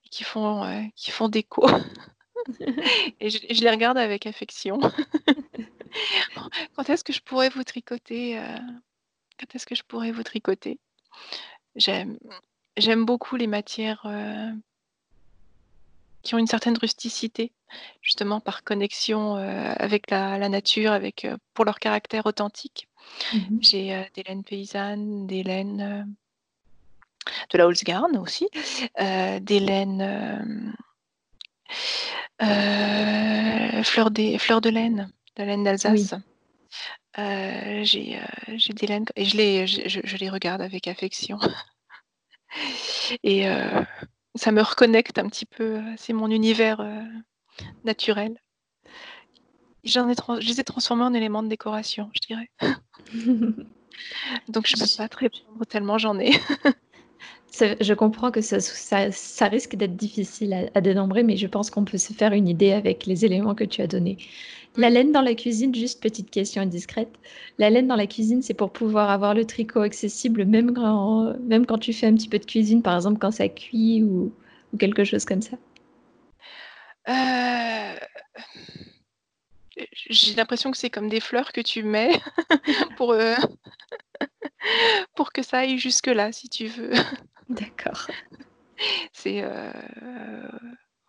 et 0.06 0.10
qui 0.10 0.24
font, 0.24 0.66
heu, 0.66 0.84
qui 0.96 1.12
font 1.12 1.30
déco 1.30 1.66
et 3.20 3.30
je 3.30 3.40
je 3.50 3.62
les 3.62 3.70
regarde 3.72 3.98
avec 3.98 4.26
affection. 4.28 4.80
Quand 6.76 6.90
est-ce 6.90 7.04
que 7.04 7.14
je 7.14 7.22
pourrais 7.22 7.50
vous 7.50 7.64
tricoter, 7.64 8.38
heu, 8.40 8.44
quand 9.40 9.56
est-ce 9.56 9.66
que 9.68 9.76
je 9.76 9.84
pourrais 9.84 10.12
vous 10.12 10.24
tricoter? 10.24 10.80
J'aime 11.76 12.18
j'aime 12.78 13.06
beaucoup 13.06 13.36
les 13.38 13.48
matières, 13.48 14.04
heu 14.08 14.54
qui 16.24 16.36
ont 16.36 16.38
une 16.38 16.48
certaine 16.48 16.78
rusticité, 16.78 17.52
justement 18.02 18.40
par 18.40 18.64
connexion, 18.64 19.38
heu, 19.38 19.74
avec 19.78 20.10
la 20.10 20.38
la 20.38 20.50
nature, 20.50 20.92
avec, 20.92 21.28
pour 21.54 21.66
leur 21.66 21.80
caractère 21.80 22.26
authentique. 22.26 22.88
Mmh 23.34 23.38
mh. 23.38 23.58
J'ai, 23.62 24.06
des 24.16 24.24
laines 24.24 24.44
paysannes, 24.44 25.28
des 25.28 25.44
laines, 25.44 26.16
de 27.52 27.58
la 27.58 27.68
Holzgarn 27.68 28.18
aussi, 28.18 28.48
des 28.98 29.60
laines, 29.60 30.02
hem 30.02 30.76
heu, 32.42 33.84
fleur 33.84 34.12
des 34.12 34.38
fleur 34.38 34.62
de 34.62 34.70
laine, 34.70 35.12
de 35.38 35.44
laine 35.44 35.64
d'Alsace. 35.64 36.16
J'ai, 37.18 38.20
des 38.70 38.88
laines 38.88 39.06
et 39.16 39.26
je 39.26 39.38
les 39.38 39.68
je 39.68 39.88
je 39.88 40.02
je 40.04 40.18
les 40.18 40.30
regarde 40.30 40.62
avec 40.62 40.88
affection. 40.88 41.40
Et 43.24 43.48
ça 44.36 44.52
me 44.52 44.62
reconnecte 44.62 45.18
un 45.18 45.28
petit 45.28 45.48
peu, 45.48 45.82
c'est 45.98 46.14
mon 46.14 46.30
univers, 46.30 46.86
naturel. 47.84 48.40
J'en 49.84 50.10
ai 50.10 50.16
je 50.40 50.48
les 50.48 50.60
ai 50.60 50.64
transformés 50.64 51.04
en 51.04 51.14
éléments 51.14 51.44
de 51.44 51.50
décoration, 51.50 52.10
je 52.14 52.20
dirais. 52.28 52.50
Donc 54.48 54.68
je 54.68 54.78
peux 54.78 54.98
pas 54.98 55.10
te 55.10 55.18
répondre 55.18 55.66
tellement 55.68 55.98
j'en 55.98 56.18
ai. 56.20 56.32
je 57.54 57.94
comprends 57.94 58.32
que 58.32 58.42
ça, 58.42 58.60
ça, 58.60 59.48
risque 59.48 59.76
d'être 59.76 59.96
difficile 59.96 60.72
à, 60.74 60.82
dénombrer, 60.82 61.24
mais 61.24 61.38
je 61.38 61.48
pense 61.48 61.70
qu'on 61.70 61.86
peut 61.86 61.98
se 61.98 62.14
faire 62.14 62.34
une 62.34 62.48
idée 62.48 62.72
avec 62.72 63.06
les 63.06 63.26
éléments 63.26 63.54
que 63.54 63.64
tu 63.64 63.82
as 63.82 63.88
donnés. 63.88 64.18
La 64.76 64.90
laine 64.90 65.12
dans 65.12 65.22
la 65.22 65.36
cuisine, 65.36 65.74
juste 65.74 66.02
petite 66.02 66.32
question 66.32 66.64
indiscrète. 66.64 67.14
La 67.60 67.70
laine 67.70 67.88
dans 67.88 67.96
la 67.96 68.08
cuisine, 68.08 68.42
c'est 68.42 68.56
pour 68.56 68.72
pouvoir 68.72 69.12
avoir 69.12 69.36
le 69.36 69.46
tricot 69.46 69.82
accessible 69.82 70.46
même 70.46 70.74
quand, 70.74 71.38
même 71.42 71.68
quand 71.68 71.78
tu 71.78 71.94
fais 71.94 72.08
un 72.08 72.16
petit 72.16 72.28
peu 72.28 72.40
de 72.40 72.46
cuisine, 72.46 72.82
par 72.82 72.96
exemple 72.96 73.20
quand 73.20 73.32
ça 73.32 73.48
cuit 73.48 74.02
ou, 74.04 74.34
ou 74.74 74.78
quelque 74.78 75.04
chose 75.04 75.26
comme 75.26 75.44
ça? 75.44 75.58
Euh... 77.08 77.96
J'ai 80.10 80.34
l'impression 80.36 80.72
que 80.72 80.78
c'est 80.78 80.90
comme 80.90 81.10
des 81.10 81.20
fleurs 81.20 81.52
que 81.52 81.62
tu 81.62 81.84
mets 81.84 82.20
pour, 82.98 83.12
euh, 83.12 83.36
pour 85.16 85.32
que 85.32 85.44
ça 85.44 85.60
aille 85.60 85.78
jusque-là, 85.78 86.32
si 86.32 86.50
tu 86.50 86.68
veux. 86.68 86.94
D'accord. 87.50 88.08
C'est 89.14 89.44
euh, 89.44 89.72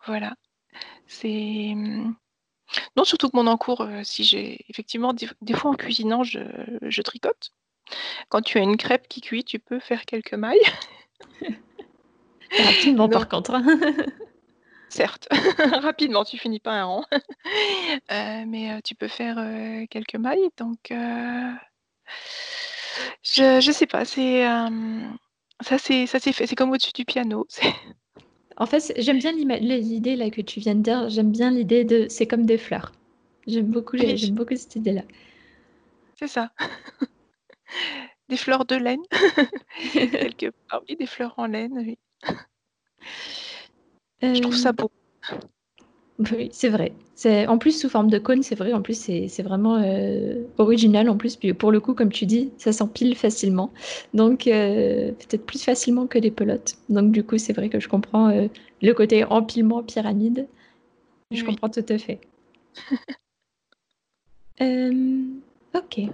voilà. 0.05 0.35
C'est 1.07 1.73
non, 2.95 3.03
surtout 3.03 3.29
que 3.29 3.37
mon 3.37 3.47
encours, 3.47 3.81
euh, 3.81 4.01
si 4.03 4.23
j'ai 4.23 4.65
effectivement 4.69 5.13
des, 5.13 5.53
fois 5.53 5.71
en 5.71 5.75
cuisinant, 5.75 6.23
je, 6.23 7.01
tricote. 7.01 7.51
Quand 8.29 8.41
tu 8.41 8.57
as 8.57 8.61
une 8.61 8.77
crêpe 8.77 9.07
qui 9.07 9.21
cuit, 9.21 9.43
tu 9.43 9.59
peux 9.59 9.79
faire 9.79 10.05
quelques 10.05 10.33
mailles. 10.33 10.57
Rapidement, 12.57 13.09
par 13.09 13.27
contre. 13.27 13.53
Hein. 13.53 13.65
Certes, 14.89 15.27
rapidement, 15.81 16.23
tu 16.23 16.37
finis 16.37 16.59
pas 16.59 16.73
un 16.73 16.85
rang. 16.85 17.05
Euh, 18.11 18.43
mais 18.47 18.81
tu 18.83 18.95
peux 18.95 19.07
faire 19.07 19.37
quelques 19.89 20.15
mailles, 20.15 20.49
donc 20.57 20.93
je, 23.23 23.59
je 23.59 23.71
sais 23.71 23.87
pas, 23.87 24.05
c'est 24.05 24.45
ça 25.61 25.77
c'est 25.77 26.07
ça 26.07 26.19
c'est 26.19 26.33
fait, 26.33 26.47
c'est 26.47 26.55
comme 26.55 26.71
au-dessus 26.71 26.93
du 26.93 27.05
piano. 27.05 27.47
En 28.57 28.65
fait, 28.65 28.93
j'aime 28.97 29.19
bien 29.19 29.33
l'idée 29.33 30.15
là 30.15 30.29
que 30.29 30.39
tu 30.39 30.61
viens 30.61 30.75
de 30.75 30.81
dire. 30.81 31.09
J'aime 31.09 31.29
bien 31.31 31.51
l'idée 31.51 31.83
de 31.83 32.07
c'est 32.09 32.25
comme 32.25 32.45
des 32.45 32.57
fleurs. 32.57 32.93
J'aime 33.47 33.65
beaucoup, 33.65 33.97
j'aime 33.97 34.33
beaucoup 34.33 34.55
cette 34.55 34.77
idée-là. 34.77 35.03
C'est 36.17 36.27
ça. 36.27 36.51
Des 38.29 38.37
fleurs 38.37 38.65
de 38.65 38.75
laine. 38.75 39.01
Quelque 39.93 40.49
part, 40.49 40.81
oui, 40.89 40.95
des 40.95 41.05
fleurs 41.05 41.35
en 41.37 41.45
laine, 41.45 41.73
oui. 41.77 41.99
Je 44.21 44.39
trouve 44.41 44.55
ça 44.55 44.71
beau. 44.71 44.89
Oui, 46.17 46.49
c'est 46.53 46.69
vrai. 46.69 46.93
C'est 47.13 47.45
en 47.47 47.57
plus 47.57 47.77
sous 47.77 47.89
forme 47.89 48.09
de 48.09 48.17
cône, 48.19 48.41
c'est 48.41 48.55
vrai. 48.55 48.71
En 48.71 48.81
plus, 48.81 48.97
c'est 48.97 49.43
vraiment 49.43 49.77
euh, 49.83 50.43
original. 50.57 51.09
En 51.09 51.17
plus, 51.17 51.35
puis 51.35 51.53
pour 51.53 51.71
le 51.71 51.81
coup, 51.81 51.93
comme 51.93 52.11
tu 52.11 52.25
dis, 52.25 52.51
ça 52.57 52.71
s'empile 52.71 53.15
facilement. 53.15 53.71
Donc, 54.13 54.47
euh, 54.47 55.11
peut-être 55.11 55.45
plus 55.45 55.61
facilement 55.63 56.07
que 56.07 56.17
les 56.17 56.31
pelotes. 56.31 56.75
Donc, 56.89 57.11
du 57.11 57.23
coup, 57.23 57.37
c'est 57.37 57.51
vrai 57.53 57.67
que 57.69 57.81
je 57.81 57.89
comprends 57.89 58.29
euh, 58.29 58.47
le 58.81 58.93
côté 58.93 59.25
empilement 59.25 59.83
pyramide. 59.83 60.47
Je 61.31 61.43
comprends 61.43 61.69
tout 61.69 61.85
à 61.89 61.97
fait. 61.97 62.19
ok. 65.73 66.09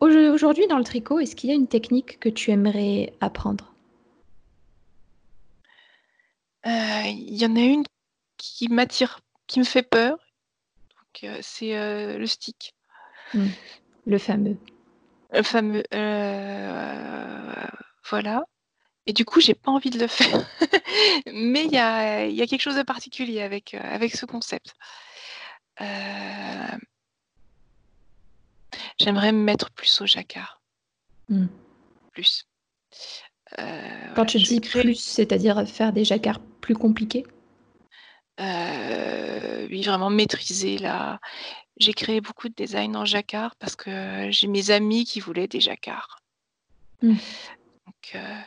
Aujourd'hui, 0.00 0.66
dans 0.68 0.78
le 0.78 0.84
tricot, 0.84 1.18
est-ce 1.20 1.34
qu'il 1.36 1.50
y 1.50 1.52
a 1.52 1.56
une 1.56 1.66
technique 1.66 2.18
que 2.20 2.28
tu 2.28 2.50
aimerais 2.50 3.12
apprendre? 3.20 3.73
Il 6.64 7.34
y 7.34 7.46
en 7.46 7.56
a 7.56 7.60
une 7.60 7.84
qui 8.36 8.68
m'attire, 8.68 9.20
qui 9.46 9.58
me 9.58 9.64
fait 9.64 9.82
peur. 9.82 10.18
Euh, 11.22 11.38
c'est 11.42 11.76
euh, 11.76 12.18
le 12.18 12.26
stick. 12.26 12.74
Mmh. 13.34 13.46
Le 14.06 14.18
fameux. 14.18 14.56
Le 15.32 15.42
fameux. 15.42 15.84
voilà. 18.08 18.44
Et 19.06 19.12
du 19.12 19.24
coup, 19.24 19.40
j'ai 19.40 19.54
pas 19.54 19.70
envie 19.70 19.90
de 19.90 19.98
le 19.98 20.06
faire. 20.06 20.46
Mais 21.32 21.64
il 21.64 21.72
y 21.72 21.78
a, 21.78 22.46
quelque 22.46 22.60
chose 22.60 22.76
de 22.76 22.82
particulier 22.82 23.42
avec, 23.42 23.74
avec 23.74 24.16
ce 24.16 24.26
concept. 24.26 24.74
J'aimerais 28.98 29.32
me 29.32 29.42
mettre 29.42 29.70
plus 29.70 30.00
au 30.00 30.06
jacquard. 30.06 30.60
Mmh. 31.28 31.46
Plus. 32.12 32.46
Quand 34.14 34.26
tu 34.26 34.38
dis 34.38 34.60
plus, 34.60 34.94
c'est-à-dire 34.94 35.66
faire 35.66 35.92
des 35.92 36.04
jacquards 36.04 36.40
plus 36.60 36.74
compliqués 36.74 37.26
euh, 38.40 39.66
Oui, 39.70 39.82
vraiment 39.82 40.10
maîtriser 40.10 40.78
la. 40.78 41.20
J'ai 41.76 41.92
créé 41.92 42.20
beaucoup 42.20 42.48
de 42.48 42.54
designs 42.54 42.94
en 42.94 43.04
jacquard 43.04 43.56
parce 43.56 43.74
que 43.74 44.30
j'ai 44.30 44.46
mes 44.46 44.70
amis 44.70 45.04
qui 45.04 45.20
voulaient 45.20 45.48
des 45.48 45.60
jacquards. 45.60 46.20
Mmh. 47.02 47.16
Donc, 47.86 48.12
euh, 48.14 48.40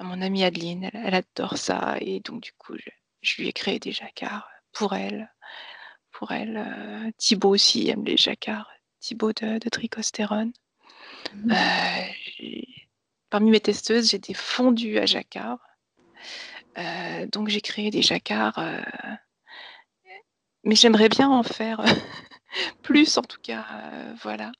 mon 0.00 0.22
amie 0.22 0.44
Adeline, 0.44 0.90
elle, 0.94 1.14
adore 1.14 1.58
ça 1.58 1.96
et 2.00 2.20
donc 2.20 2.40
du 2.42 2.52
coup, 2.52 2.74
je, 3.20 3.36
lui 3.36 3.48
ai 3.48 3.52
créé 3.52 3.78
des 3.78 3.92
jacquards 3.92 4.48
pour 4.72 4.94
elle. 4.94 5.30
Pour 6.10 6.32
elle, 6.32 6.56
euh, 6.56 7.10
Thibaut 7.18 7.50
aussi 7.50 7.90
aime 7.90 8.04
les 8.04 8.16
jacquards. 8.16 8.70
Thibaut 8.98 9.32
de, 9.32 9.58
de 9.58 9.68
Tricostérone. 9.68 10.52
Mmh. 11.34 11.52
Parmi 13.30 13.50
mes 13.50 13.60
testeuses, 13.60 14.10
j'ai 14.10 14.18
des 14.18 14.34
fondus 14.34 14.98
à 14.98 15.06
jacquard. 15.06 15.58
Euh, 16.78 17.26
donc 17.26 17.48
j'ai 17.48 17.60
créé 17.60 17.90
des 17.90 18.02
jacquards. 18.02 18.58
Euh, 18.58 18.80
mais 20.64 20.74
j'aimerais 20.74 21.08
bien 21.08 21.28
en 21.28 21.42
faire 21.42 21.82
plus 22.82 23.18
en 23.18 23.22
tout 23.22 23.40
cas. 23.42 23.66
Euh, 23.72 24.14
voilà. 24.22 24.52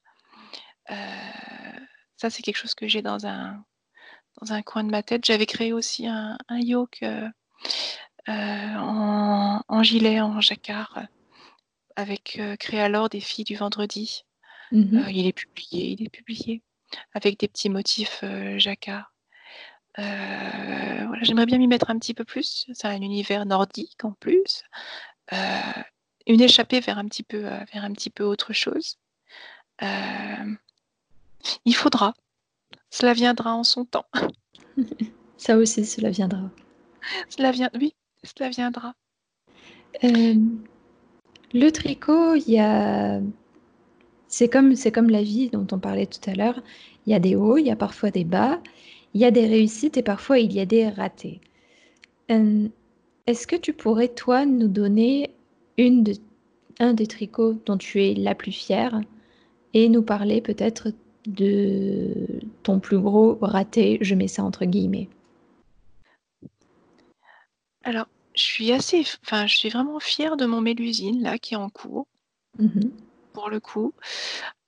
ça 2.16 2.31
c'est 2.31 2.43
quelque 2.43 2.57
chose 2.57 2.75
que 2.75 2.89
j'ai 2.89 3.03
dans 3.03 3.27
un, 3.27 3.64
dans 4.41 4.53
un 4.53 4.62
coin 4.62 4.85
de 4.85 4.91
ma 4.91 5.03
tête. 5.03 5.25
J'avais 5.25 5.47
créé 5.47 5.73
aussi 5.73 6.07
un, 6.07 6.37
yoke 6.51 7.05
en, 8.27 9.83
gilet, 9.83 10.21
en 10.21 10.41
jacquard, 10.41 11.07
avec 11.97 12.41
créé 12.59 12.81
alors 12.81 13.09
des 13.09 13.21
filles 13.21 13.45
du 13.45 13.57
vendredi. 13.57 14.25
Mmh 14.71 15.09
il 15.09 15.27
est 15.27 15.33
publié, 15.33 15.93
il 15.93 16.03
est 16.05 16.11
publié 16.11 16.62
avec 17.14 17.39
des 17.39 17.49
petits 17.49 17.70
motifs 17.70 18.24
jacquard. 18.57 19.12
voilà, 19.97 21.22
j'aimerais 21.22 21.47
bien 21.47 21.59
m'y 21.59 21.68
mettre 21.68 21.91
un 21.91 21.99
petit 21.99 22.14
peu 22.14 22.24
plus. 22.24 22.66
C'est 22.72 22.89
un 22.89 23.01
univers 23.03 23.47
nordique 23.47 24.05
en 24.05 24.12
plus. 24.12 24.62
une 26.26 26.41
échappée 26.41 26.80
vers 26.80 26.99
un 26.99 27.07
petit 27.07 27.22
peu, 27.22 27.41
vers 27.41 27.84
un 27.84 27.93
petit 27.93 28.11
peu 28.11 28.24
autre 28.24 28.53
chose. 28.53 28.99
il 29.80 31.74
faudra. 31.74 32.14
Cela 32.91 33.12
viendra 33.12 33.55
en 33.55 33.64
son 33.64 33.84
temps. 33.84 34.07
Ça 35.36 35.57
aussi, 35.57 35.84
cela 35.86 36.11
viendra. 36.11 36.51
Cela 37.28 37.53
vient, 37.53 37.70
oui, 37.74 37.95
cela 38.24 38.51
viendra. 38.51 38.95
le 40.03 41.70
tricot, 41.70 42.34
il 42.34 42.51
y 42.51 42.59
a 42.59 43.20
c'est 44.29 44.49
comme, 44.49 44.76
c'est 44.76 44.93
comme 44.93 45.11
la 45.11 45.22
vie 45.22 45.49
dont 45.49 45.66
on 45.72 45.79
parlait 45.79 46.07
tout 46.07 46.31
à 46.31 46.35
l'heure. 46.35 46.62
Il 47.07 47.12
y 47.12 47.14
a 47.14 47.20
des 47.20 47.35
hauts, 47.35 47.57
il 47.57 47.66
y 47.66 47.70
a 47.70 47.76
parfois 47.76 48.11
des 48.11 48.24
bas, 48.24 48.61
il 49.14 49.20
y 49.20 49.24
a 49.24 49.31
des 49.31 49.47
réussites 49.47 49.97
et 49.97 50.03
parfois 50.03 50.39
il 50.39 50.53
y 50.53 50.61
a 50.61 50.66
des 50.66 50.89
ratés. 50.89 51.41
Euh, 52.31 52.68
est-ce 53.26 53.47
que 53.47 53.57
tu 53.57 53.72
pourrais, 53.72 54.09
toi, 54.09 54.45
nous 54.45 54.68
donner 54.68 55.31
une 55.79 56.03
de, 56.03 56.12
un 56.79 56.93
des 56.93 57.07
tricots 57.07 57.57
dont 57.66 57.79
tu 57.79 58.03
es 58.05 58.14
la 58.14 58.35
plus 58.35 58.53
fière 58.53 59.01
et 59.74 59.89
nous 59.89 60.03
parler 60.03 60.41
peut-être 60.41 60.93
de 61.26 62.41
ton 62.62 62.81
plus 62.81 62.99
gros 62.99 63.39
raté, 63.41 63.99
je 64.01 64.14
mets 64.14 64.29
ça 64.29 64.45
entre 64.45 64.64
guillemets? 64.64 65.09
Alors, 67.85 68.07
je 68.35 68.43
suis 68.43 68.72
assez, 68.72 69.05
enfin, 69.24 69.47
je 69.47 69.57
suis 69.57 69.68
vraiment 69.68 70.01
fière 70.01 70.37
de 70.37 70.47
mon 70.47 70.61
mélusine 70.61 71.22
là 71.22 71.39
qui 71.39 71.55
est 71.55 71.59
en 71.59 71.70
cours. 71.70 72.07
Mmh 72.59 72.91
pour 73.39 73.51
le 73.51 73.61
coup. 73.61 73.95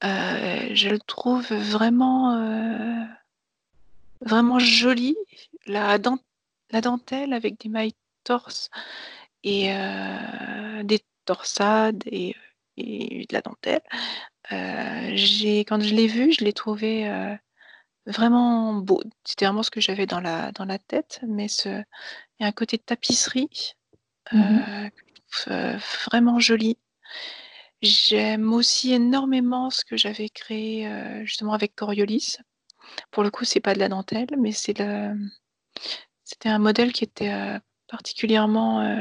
Euh, 0.05 0.71
je 0.75 0.91
le 0.91 1.01
trouve 1.01 1.45
vraiment, 1.53 2.37
euh, 2.37 3.05
vraiment 4.21 4.61
joli. 4.61 5.17
La, 5.67 5.99
la 6.71 6.81
dentelle 6.81 7.33
avec 7.33 7.61
des 7.61 7.69
mailles 7.69 7.97
torse 8.23 8.71
et 9.43 9.75
euh, 9.75 10.85
des 10.85 11.01
torsades 11.25 12.05
et, 12.07 12.37
de 12.77 13.33
la 13.33 13.41
dentelle. 13.41 13.83
quand 14.49 15.83
je 15.83 15.95
l'ai 15.95 16.07
vu, 16.07 16.33
je 16.33 16.45
l'ai 16.45 16.53
trouvé 16.53 17.11
vraiment 18.07 18.75
beau. 18.75 19.03
C'était 19.25 19.47
vraiment 19.47 19.65
ce 19.65 19.71
que 19.73 19.81
j'avais 19.81 20.07
dans 20.07 20.21
la, 20.21 20.53
dans 20.53 20.65
la 20.65 20.79
tête, 20.79 21.21
mais 21.27 21.49
ce, 21.49 21.69
il 21.69 22.43
y 22.43 22.45
a 22.45 22.47
un 22.47 22.53
côté 22.53 22.77
de 22.77 22.83
tapisserie 22.83 23.75
mmh 24.33 24.91
vraiment 26.11 26.41
joli. 26.41 26.77
J'aime 27.83 28.53
aussi 28.53 28.93
énormément 28.93 29.71
ce 29.71 29.85
que 29.85 29.97
j'avais 29.97 30.29
créé, 30.29 30.87
euh, 30.87 31.25
justement 31.25 31.55
avec 31.55 31.75
Coriolis. 31.75 32.37
Pour 33.11 33.23
le 33.23 33.31
coup, 33.31 33.45
c'est 33.45 33.61
pas 33.61 33.75
de 33.75 33.79
la 33.79 33.89
dentelle, 33.89 34.29
mais 34.39 34.53
c'est 34.53 34.83
c'était 36.25 36.49
un 36.49 36.59
modèle 36.59 36.93
qui 36.93 37.05
était, 37.05 37.33
euh, 37.33 37.59
particulièrement, 37.89 38.81
euh, 38.81 38.97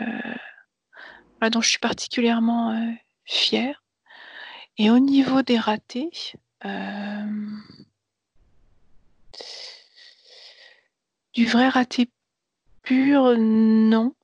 dont 1.51 1.61
je 1.61 1.69
suis 1.69 1.79
particulièrement 1.79 2.95
fière. 3.25 3.83
Et 4.77 4.89
au 4.89 4.99
niveau 4.99 5.41
des 5.41 5.59
ratés, 5.59 6.09
du 11.33 11.45
vrai 11.45 11.69
raté 11.69 12.09
pur, 12.83 13.35
non. 13.37 14.15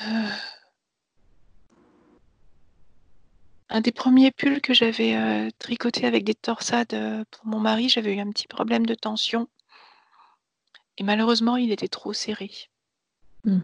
Euh, 0.00 0.28
un 3.70 3.80
des 3.80 3.92
premiers 3.92 4.30
pulls 4.30 4.60
que 4.60 4.74
j'avais 4.74 5.50
tricoté 5.58 6.06
avec 6.06 6.24
des 6.24 6.34
torsades 6.34 7.24
pour 7.30 7.46
mon 7.46 7.60
mari, 7.60 7.88
j'avais 7.88 8.14
eu 8.14 8.20
un 8.20 8.30
petit 8.30 8.48
problème 8.48 8.86
de 8.86 8.94
tension. 8.94 9.48
Et 10.96 11.04
malheureusement, 11.04 11.56
il 11.56 11.70
était 11.70 11.88
trop 11.88 12.12
serré. 12.12 12.50
Mmh. 13.44 13.60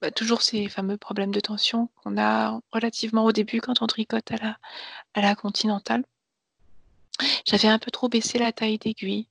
Bah, 0.00 0.10
toujours 0.12 0.42
ces 0.42 0.68
fameux 0.68 0.96
problèmes 0.96 1.32
de 1.32 1.40
tension 1.40 1.88
qu'on 1.96 2.16
a 2.16 2.60
relativement 2.70 3.24
au 3.24 3.32
début 3.32 3.60
quand 3.60 3.82
on 3.82 3.86
tricote 3.88 4.30
à 4.30 4.36
la, 4.36 4.58
à 5.14 5.20
la 5.20 5.34
continentale. 5.34 6.04
J'avais 7.44 7.66
un 7.66 7.80
peu 7.80 7.90
trop 7.90 8.08
baissé 8.08 8.38
la 8.38 8.52
taille 8.52 8.78
d'aiguille. 8.78 9.26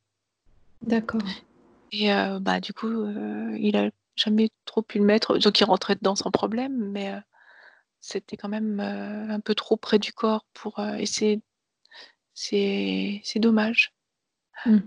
D'accord. 0.81 1.21
Et 1.93 2.09
bah, 2.41 2.59
du 2.59 2.73
coup, 2.73 3.05
il 3.57 3.77
a 3.77 3.89
jamais 4.17 4.49
trop 4.65 4.81
pu 4.81 4.97
le 4.97 5.05
mettre. 5.05 5.37
Donc, 5.37 5.57
il 5.59 5.63
rentrait 5.63 5.95
dedans 5.95 6.15
sans 6.15 6.31
problème, 6.31 6.91
mais 6.91 7.13
c'était 7.99 8.37
quand 8.37 8.49
même 8.49 8.79
un 8.79 9.39
peu 9.39 9.55
trop 9.55 9.77
près 9.77 9.99
du 9.99 10.13
corps 10.13 10.45
pour. 10.53 10.79
et 10.79 11.05
c'est, 11.05 11.41
c'est, 12.33 13.21
dommage. 13.37 13.93
Mmh. 14.65 14.77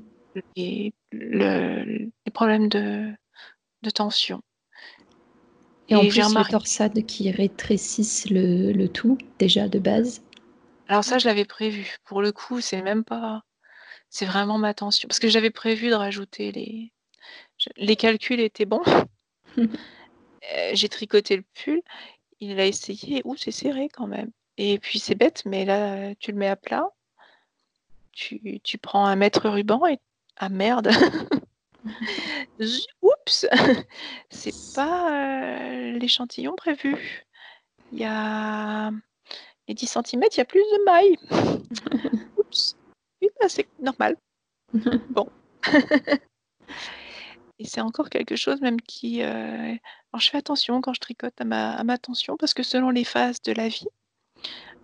Et 0.57 0.95
les 1.13 2.13
problèmes 2.33 2.69
de, 2.69 3.13
de 3.83 3.91
tension. 3.91 4.43
Et, 5.89 5.97
en 5.97 6.07
plus, 6.07 6.17
les 6.17 6.45
torsades 6.49 7.05
qui 7.05 7.31
rétrécissent 7.33 8.31
le, 8.31 8.73
le, 8.73 8.89
tout, 8.89 9.19
déjà 9.39 9.69
de 9.69 9.81
base. 9.81 10.23
Alors 10.87 11.03
ça, 11.03 11.19
je 11.19 11.27
l'avais 11.27 11.45
prévu. 11.45 11.97
Pour 12.05 12.23
le 12.23 12.31
coup, 12.31 12.61
c'est 12.61 12.83
même 12.83 13.05
pas... 13.05 13.43
C'est 14.09 14.25
vraiment 14.25 14.59
ma 14.59 14.73
tension. 14.73 15.09
Parce 15.09 15.19
que 15.19 15.29
j'avais 15.29 15.51
prévu 15.51 15.89
de 15.89 15.95
rajouter 15.95 16.53
les... 16.53 16.93
Les 17.77 17.97
calculs 17.97 18.41
étaient 18.41 18.67
bons. 18.67 18.83
Euh, 20.57 20.71
j'ai 20.73 20.89
tricoté 20.89 21.37
le 21.37 21.45
pull. 21.55 21.83
Il 22.41 22.59
a 22.59 22.67
essayé. 22.67 23.23
Ouh, 23.25 23.37
c'est 23.37 23.51
serré 23.51 23.89
quand 23.89 24.07
même. 24.07 24.31
Et 24.57 24.79
puis 24.79 24.99
c'est 24.99 25.15
bête, 25.15 25.45
mais 25.47 25.65
là, 25.65 26.15
tu 26.17 26.33
le 26.33 26.39
mets 26.39 26.49
à 26.49 26.57
plat. 26.57 26.91
Tu, 28.13 28.61
tu 28.63 28.79
prends 28.79 29.07
un 29.07 29.17
mètre 29.17 29.49
ruban 29.49 29.87
et... 29.87 29.99
Ah 30.37 30.49
merde 30.49 30.91
Oups, 33.03 33.47
c'est 34.31 34.75
pas 34.75 35.13
euh, 35.13 35.99
l'échantillon 35.99 36.55
prévu. 36.57 37.25
Il 37.93 37.99
y 37.99 38.05
a 38.05 38.91
les 39.69 39.75
10 39.75 39.87
cm, 39.87 40.25
il 40.33 40.39
y 40.39 40.41
a 40.41 40.45
plus 40.45 40.61
de 40.61 40.85
mailles. 40.85 41.19
Oups. 42.37 42.77
Oui, 43.23 43.29
bah, 43.41 43.49
c'est 43.49 43.69
normal. 43.81 44.17
Bon. 45.11 45.29
Et 47.61 47.67
c'est 47.67 47.83
encore 47.83 48.09
quelque 48.09 48.37
chose 48.37 48.63
même 48.63 48.81
qui... 48.81 49.23
Euh, 49.23 49.77
alors 50.13 50.21
je 50.21 50.31
fais 50.31 50.39
attention 50.39 50.81
quand 50.81 50.95
je 50.95 51.01
tricote 51.01 51.39
à 51.39 51.45
ma, 51.45 51.73
à 51.73 51.85
ma 51.85 51.99
tension 51.99 52.39
parce 52.39 52.55
que 52.55 52.63
selon 52.63 52.89
les 52.89 53.05
phases 53.05 53.43
de 53.43 53.53
la 53.53 53.69
vie, 53.69 53.87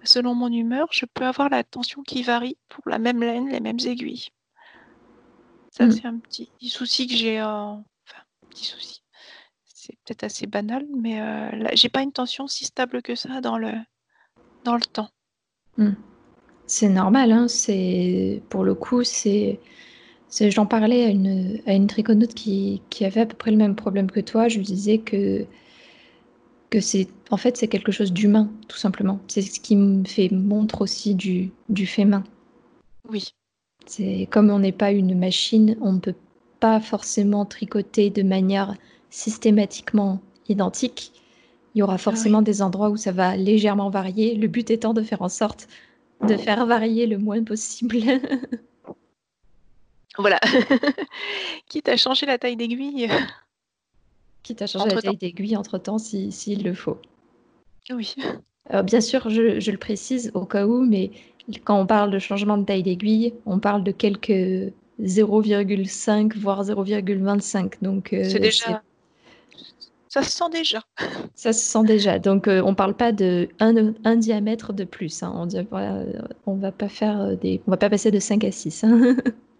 selon 0.04 0.34
mon 0.34 0.52
humeur, 0.52 0.86
je 0.92 1.06
peux 1.06 1.24
avoir 1.24 1.48
la 1.48 1.64
tension 1.64 2.02
qui 2.02 2.22
varie 2.22 2.58
pour 2.68 2.86
la 2.86 2.98
même 2.98 3.20
laine, 3.20 3.48
les 3.48 3.60
mêmes 3.60 3.80
aiguilles. 3.80 4.28
Ça, 5.70 5.86
mmh. 5.86 5.92
c'est 5.92 6.04
un 6.04 6.18
petit 6.18 6.50
souci 6.68 7.06
que 7.06 7.14
j'ai. 7.14 7.40
Euh, 7.40 7.46
enfin, 7.46 8.22
petit 8.50 8.66
souci. 8.66 9.02
C'est 9.64 9.94
peut-être 10.04 10.24
assez 10.24 10.46
banal, 10.46 10.84
mais 10.94 11.20
euh, 11.20 11.68
j'ai 11.72 11.88
pas 11.88 12.02
une 12.02 12.12
tension 12.12 12.46
si 12.46 12.66
stable 12.66 13.00
que 13.00 13.14
ça 13.14 13.40
dans 13.40 13.56
le, 13.56 13.72
dans 14.64 14.74
le 14.74 14.82
temps. 14.82 15.10
Mmh. 15.78 15.92
C'est 16.66 16.88
normal, 16.90 17.32
hein, 17.32 17.48
c'est 17.48 18.42
pour 18.50 18.64
le 18.64 18.74
coup, 18.74 19.02
c'est 19.02 19.60
j'en 20.30 20.66
parlais 20.66 21.04
à 21.04 21.08
une 21.08 21.60
à 21.66 21.74
une 21.74 21.86
triconaute 21.86 22.34
qui 22.34 22.82
qui 22.90 23.04
avait 23.04 23.22
à 23.22 23.26
peu 23.26 23.36
près 23.36 23.50
le 23.50 23.56
même 23.56 23.76
problème 23.76 24.10
que 24.10 24.20
toi. 24.20 24.48
Je 24.48 24.58
lui 24.58 24.64
disais 24.64 24.98
que 24.98 25.46
que 26.70 26.80
c'est 26.80 27.08
en 27.30 27.36
fait, 27.36 27.56
c'est 27.56 27.68
quelque 27.68 27.92
chose 27.92 28.12
d'humain, 28.12 28.50
tout 28.68 28.76
simplement. 28.76 29.20
C'est 29.28 29.42
ce 29.42 29.60
qui 29.60 29.76
me 29.76 30.04
fait 30.04 30.30
montre 30.30 30.82
aussi 30.82 31.14
du 31.14 31.50
du 31.68 31.86
fait 31.86 32.04
main. 32.04 32.24
Oui. 33.10 33.34
C'est 33.86 34.26
comme 34.30 34.50
on 34.50 34.58
n'est 34.58 34.72
pas 34.72 34.90
une 34.90 35.16
machine, 35.16 35.76
on 35.80 35.92
ne 35.92 36.00
peut 36.00 36.14
pas 36.60 36.80
forcément 36.80 37.44
tricoter 37.44 38.10
de 38.10 38.22
manière 38.22 38.74
systématiquement 39.10 40.20
identique. 40.48 41.12
Il 41.74 41.80
y 41.80 41.82
aura 41.82 41.98
forcément 41.98 42.42
des 42.42 42.62
endroits 42.62 42.90
où 42.90 42.96
ça 42.96 43.12
va 43.12 43.36
légèrement 43.36 43.90
varier, 43.90 44.34
le 44.34 44.48
but 44.48 44.70
étant 44.70 44.94
de 44.94 45.02
faire 45.02 45.22
en 45.22 45.28
sorte 45.28 45.68
de 46.26 46.36
faire 46.36 46.64
varier 46.66 47.06
le 47.06 47.18
moins 47.18 47.42
possible. 47.44 47.98
Voilà. 50.18 50.40
Quitte 51.68 51.88
à 51.88 51.96
changer 51.96 52.26
la 52.26 52.38
taille 52.38 52.56
d'aiguille. 52.56 53.08
Quitte 54.42 54.62
à 54.62 54.66
changer 54.66 54.94
la 54.94 55.02
taille 55.02 55.16
d'aiguille 55.16 55.56
entre-temps 55.56 55.98
s'il 55.98 56.62
le 56.62 56.74
faut. 56.74 56.98
Oui. 57.90 58.16
bien 58.84 59.00
sûr, 59.00 59.28
je 59.30 59.60
je 59.60 59.70
le 59.70 59.78
précise 59.78 60.30
au 60.34 60.44
cas 60.44 60.66
où, 60.66 60.84
mais 60.84 61.10
quand 61.64 61.80
on 61.80 61.86
parle 61.86 62.10
de 62.10 62.18
changement 62.18 62.58
de 62.58 62.64
taille 62.64 62.82
d'aiguille, 62.82 63.34
on 63.46 63.58
parle 63.58 63.84
de 63.84 63.92
quelques 63.92 64.72
0,5 65.00 66.36
voire 66.38 66.64
0,25 66.64 67.74
donc 67.82 68.12
euh, 68.12 68.24
C'est 68.24 68.40
déjà 68.40 68.82
ça 70.08 70.22
se 70.22 70.30
sent 70.30 70.50
déjà. 70.50 70.82
Ça 71.34 71.52
se 71.52 71.62
sent 71.62 71.84
déjà. 71.84 72.18
Donc, 72.18 72.48
euh, 72.48 72.62
on 72.64 72.74
parle 72.74 72.94
pas 72.94 73.12
de 73.12 73.50
un, 73.58 74.16
diamètre 74.16 74.72
de 74.72 74.84
plus. 74.84 75.22
Hein. 75.22 75.30
On, 75.36 75.44
ne 75.44 76.60
va 76.60 76.72
pas 76.72 76.88
faire 76.88 77.20
euh, 77.20 77.36
des, 77.36 77.60
on 77.66 77.70
va 77.70 77.76
pas 77.76 77.90
passer 77.90 78.10
de 78.10 78.18
5 78.18 78.42
à 78.44 78.50
6. 78.50 78.84
Hein. 78.84 79.16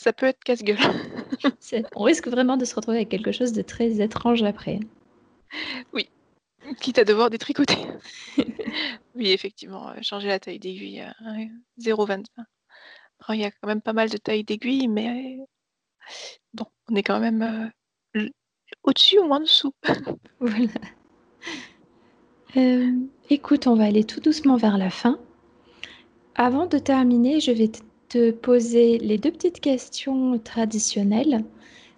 Ça 0.00 0.12
peut 0.12 0.26
être 0.26 0.44
casse-gueule. 0.44 0.78
on 1.96 2.04
risque 2.04 2.28
vraiment 2.28 2.56
de 2.56 2.64
se 2.64 2.72
retrouver 2.76 2.98
avec 2.98 3.08
quelque 3.08 3.32
chose 3.32 3.52
de 3.52 3.62
très 3.62 4.00
étrange 4.00 4.44
après. 4.44 4.78
Oui. 5.92 6.08
Quitte 6.80 7.00
à 7.00 7.04
devoir 7.04 7.30
détricoter. 7.30 7.78
oui, 9.16 9.32
effectivement, 9.32 9.88
euh, 9.88 9.94
changer 10.02 10.28
la 10.28 10.38
taille 10.38 10.60
d'aiguille 10.60 11.00
à 11.00 11.16
0,25. 11.80 12.26
il 13.30 13.40
y 13.40 13.44
a 13.44 13.50
quand 13.50 13.66
même 13.66 13.80
pas 13.80 13.92
mal 13.92 14.08
de 14.08 14.16
tailles 14.18 14.44
d'aiguille, 14.44 14.86
mais 14.86 15.38
bon, 16.54 16.66
on 16.88 16.94
est 16.94 17.02
quand 17.02 17.18
même 17.18 17.72
euh, 18.14 18.28
au-dessus 18.84 19.18
ou 19.18 19.32
en 19.32 19.40
dessous. 19.40 19.74
voilà. 20.38 20.68
Euh, 22.56 22.92
écoute, 23.30 23.66
on 23.66 23.74
va 23.74 23.86
aller 23.86 24.04
tout 24.04 24.20
doucement 24.20 24.56
vers 24.56 24.78
la 24.78 24.90
fin. 24.90 25.18
Avant 26.36 26.66
de 26.66 26.78
terminer, 26.78 27.40
je 27.40 27.50
vais 27.50 27.72
te 28.08 28.30
poser 28.30 28.98
les 28.98 29.18
deux 29.18 29.32
petites 29.32 29.60
questions 29.60 30.38
traditionnelles. 30.38 31.44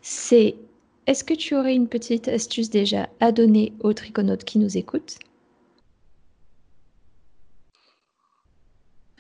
C'est 0.03 0.57
est-ce 1.07 1.25
que 1.25 1.35
tu 1.35 1.57
aurais 1.57 1.75
une 1.75 1.89
petite 1.89 2.29
astuce 2.29 2.71
déjà 2.71 3.09
à 3.21 3.33
donner 3.33 3.73
aux 3.81 3.93
triconautes 3.93 4.45
qui 4.45 4.59
nous 4.59 4.77
écoutent? 4.77 5.19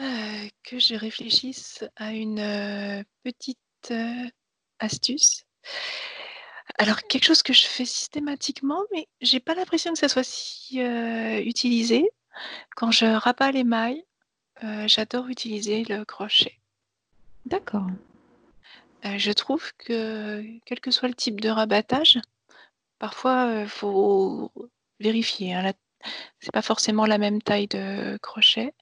Euh, 0.01 0.49
que 0.65 0.79
je 0.79 0.95
réfléchisse 0.95 1.85
à 1.97 2.13
une 2.13 2.39
euh, 2.39 3.03
petite 3.23 3.59
euh, 3.91 4.29
astuce. 4.79 5.45
Alors, 6.79 7.03
quelque 7.03 7.25
chose 7.25 7.43
que 7.43 7.53
je 7.53 7.63
fais 7.63 7.85
systématiquement, 7.85 8.83
mais 8.93 9.09
j'ai 9.21 9.41
pas 9.41 9.55
l'impression 9.55 9.93
que 9.93 9.99
ça 9.99 10.09
soit 10.09 10.25
si 10.25 10.79
utilisé. 10.79 12.09
Quand 12.77 12.93
je 12.93 13.05
rabats 13.05 13.51
les 13.51 13.65
mailles, 13.65 14.05
j'adore 14.87 15.27
utiliser 15.29 15.85
le 15.85 16.05
crochet. 16.05 16.60
D'accord. 17.47 17.87
Euh, 19.05 19.19
je 19.19 19.33
trouve 19.33 19.73
que, 19.79 20.45
quel 20.67 20.81
que 20.81 20.91
soit 20.91 21.09
le 21.09 21.15
type 21.15 21.41
de 21.41 21.49
rabattage, 21.49 22.19
parfois, 22.99 23.63
il 23.63 23.69
faut 23.69 24.53
vérifier, 24.99 25.55
hein, 25.55 25.73
c'est 26.39 26.53
pas 26.53 26.63
forcément 26.63 27.07
la 27.07 27.19
même 27.19 27.41
taille 27.41 27.67
de 27.69 28.19
crochet, 28.19 28.75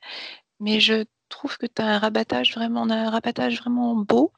mais 0.61 0.81
je 0.81 1.05
trouve 1.29 1.57
que 1.59 1.67
tu 1.67 1.83
as 1.83 1.87
un 1.87 1.99
rabattage 1.99 2.55
vraiment 2.55 2.89
un 2.91 3.11
rabattage 3.11 3.61
vraiment 3.61 3.95
beau, 3.95 4.33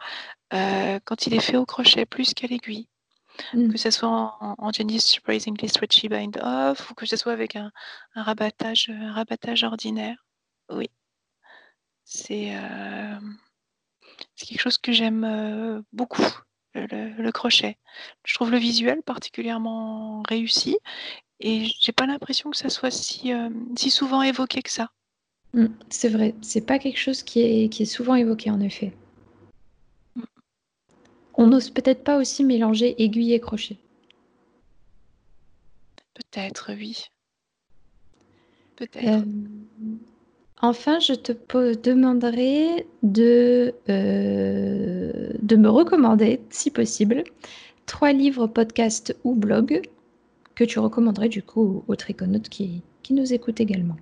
quand 0.51 1.27
il 1.27 1.35
est 1.35 1.41
fait 1.41 1.57
au 1.57 1.67
crochet 1.67 2.05
plus 2.07 2.35
qu'à 2.35 2.47
l'aiguille. 2.47 2.89
Mmh. 3.55 3.73
Que 3.73 3.79
ce 3.79 3.91
soit 3.91 4.09
en 4.09 4.55
en 4.59 4.71
Surprisingly 4.73 5.69
Stretchy 5.69 6.09
Bind 6.09 6.39
Off 6.43 6.91
ou 6.91 6.95
que 6.95 7.07
ce 7.07 7.17
soit 7.17 7.33
avec 7.33 7.57
un 7.57 7.71
rabattage, 8.15 8.91
rabattage 9.15 9.65
ordinaire. 9.65 10.27
Oui. 10.69 10.91
C'est, 12.05 12.55
c'est 14.37 14.47
quelque 14.47 14.61
chose 14.61 14.79
que 14.79 14.93
j'aime 14.93 15.83
beaucoup, 15.93 16.27
le, 16.75 17.31
crochet. 17.31 17.77
Je 18.25 18.35
trouve 18.35 18.51
le 18.51 18.59
visuel 18.59 19.03
particulièrement 19.03 20.23
réussi 20.29 20.79
et 21.41 21.67
j'ai 21.81 21.93
pas 21.93 22.07
l'impression 22.07 22.51
que 22.51 22.57
ça 22.57 22.71
soit 22.71 22.91
si, 22.91 23.33
si 23.77 23.91
souvent 23.91 24.23
évoqué 24.23 24.63
que 24.63 24.71
ça. 24.71 24.91
Mmh, 25.53 25.67
c'est 25.89 26.09
vrai, 26.09 26.35
c'est 26.43 26.65
pas 26.65 26.79
quelque 26.79 26.99
chose 26.99 27.23
qui 27.23 27.41
est, 27.41 27.69
qui 27.69 27.83
est 27.83 27.87
souvent 27.87 28.15
évoqué 28.15 28.51
en 28.51 28.61
effet. 28.61 28.93
Mmh. 30.15 30.23
On 31.35 31.47
n'ose 31.49 31.71
peut-être 31.71 32.05
pas 32.05 32.19
aussi 32.19 32.45
mélanger 32.45 33.03
aiguille 33.03 33.33
et 33.35 33.41
crochet. 33.41 33.79
peut-être, 36.15 36.73
oui. 36.75 37.07
Peut-être. 38.77 39.07
Euh, 39.07 39.25
enfin, 40.61 40.99
je 41.01 41.15
te 41.15 41.33
demanderai 41.75 42.87
de, 43.03 43.75
euh, 43.89 45.33
de 45.41 45.57
me 45.57 45.69
recommander, 45.69 46.41
si 46.51 46.71
possible, 46.71 47.25
trois 47.87 48.13
livres, 48.13 48.47
podcasts 48.47 49.17
ou 49.25 49.35
blogs 49.35 49.83
que 50.55 50.65
tu 50.65 50.79
recommanderais 50.79 51.29
du 51.29 51.43
coup 51.43 51.85
aux 51.89 51.97
triconautes 51.97 52.49
qui, 52.49 52.83
qui 53.03 53.15
nous 53.15 53.33
écoutent 53.33 53.61
également. 53.61 53.97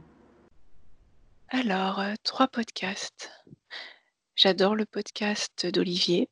Alors, 1.51 2.01
euh, 2.01 2.15
trois 2.25 2.49
podcasts. 2.49 3.31
J'adore 4.37 4.75
le 4.75 4.85
podcast 4.85 5.67
d'Olivier. 5.73 6.29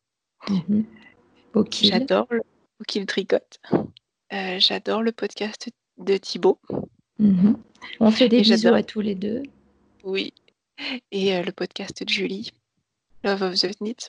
Mhm. 0.48 0.84
J'adore 1.82 2.26
le 2.30 2.42
qu'il 2.86 3.06
tricote. 3.06 3.60
Euh, 4.32 4.58
j'adore 4.58 5.02
le 5.02 5.12
podcast 5.12 5.70
de 5.96 6.16
Thibaut. 6.16 6.60
Mhm. 7.18 7.56
On 8.00 8.10
fait 8.10 8.28
des 8.28 8.42
bisous 8.42 8.74
à 8.74 8.82
tous 8.82 9.00
les 9.00 9.14
deux. 9.14 9.42
Oui. 10.06 10.32
Et 11.10 11.34
euh, 11.34 11.42
le 11.42 11.50
podcast 11.50 12.04
de 12.04 12.08
Julie, 12.08 12.52
Love 13.24 13.42
of 13.42 13.54
the 13.54 13.76
Knit. 13.76 14.08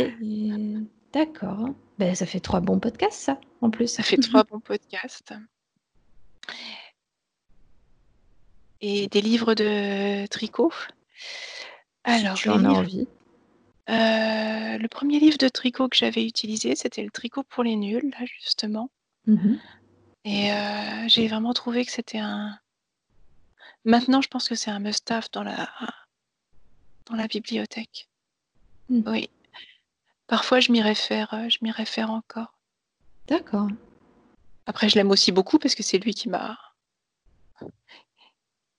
D'accord. 1.12 1.68
Ben, 1.98 2.16
ça 2.16 2.26
fait 2.26 2.40
trois 2.40 2.60
bons 2.60 2.80
podcasts, 2.80 3.20
ça, 3.20 3.40
en 3.60 3.70
plus. 3.70 3.86
Ça 3.86 4.02
fait 4.02 4.16
trois 4.16 4.42
bons 4.42 4.58
podcasts. 4.58 5.34
Et 8.80 9.06
des 9.06 9.20
livres 9.20 9.54
de 9.54 10.26
tricot? 10.26 10.72
Alors, 12.02 12.34
tu 12.34 12.48
en 12.48 12.64
as 12.64 12.70
envie. 12.70 13.06
Euh, 13.88 14.78
le 14.78 14.88
premier 14.88 15.20
livre 15.20 15.38
de 15.38 15.48
tricot 15.48 15.88
que 15.88 15.96
j'avais 15.96 16.26
utilisé, 16.26 16.74
c'était 16.74 17.04
le 17.04 17.10
tricot 17.10 17.44
pour 17.44 17.62
les 17.62 17.76
nuls, 17.76 18.10
là, 18.18 18.26
justement. 18.40 18.90
Mmh 19.28 19.54
Et 20.24 20.50
euh, 20.50 21.06
j'ai 21.06 21.28
vraiment 21.28 21.52
trouvé 21.52 21.84
que 21.84 21.92
c'était 21.92 22.18
un. 22.18 22.58
Maintenant, 23.84 24.22
je 24.22 24.28
pense 24.28 24.48
que 24.48 24.54
c'est 24.54 24.70
un 24.70 24.78
must-have 24.78 25.28
dans 25.32 25.42
la, 25.42 25.68
dans 27.06 27.16
la 27.16 27.26
bibliothèque. 27.26 28.08
Mmh. 28.88 29.02
Oui. 29.06 29.30
Parfois, 30.26 30.60
je 30.60 30.72
m'y 30.72 30.80
réfère, 30.80 31.32
euh, 31.34 31.48
je 31.48 31.58
m'y 31.62 31.70
réfère 31.70 32.10
encore. 32.10 32.58
D'accord. 33.26 33.68
Après, 34.66 34.88
je 34.88 34.94
l'aime 34.96 35.10
aussi 35.10 35.32
beaucoup 35.32 35.58
parce 35.58 35.74
que 35.74 35.82
c'est 35.82 35.98
lui 35.98 36.14
qui 36.14 36.28
m'a 36.28 36.58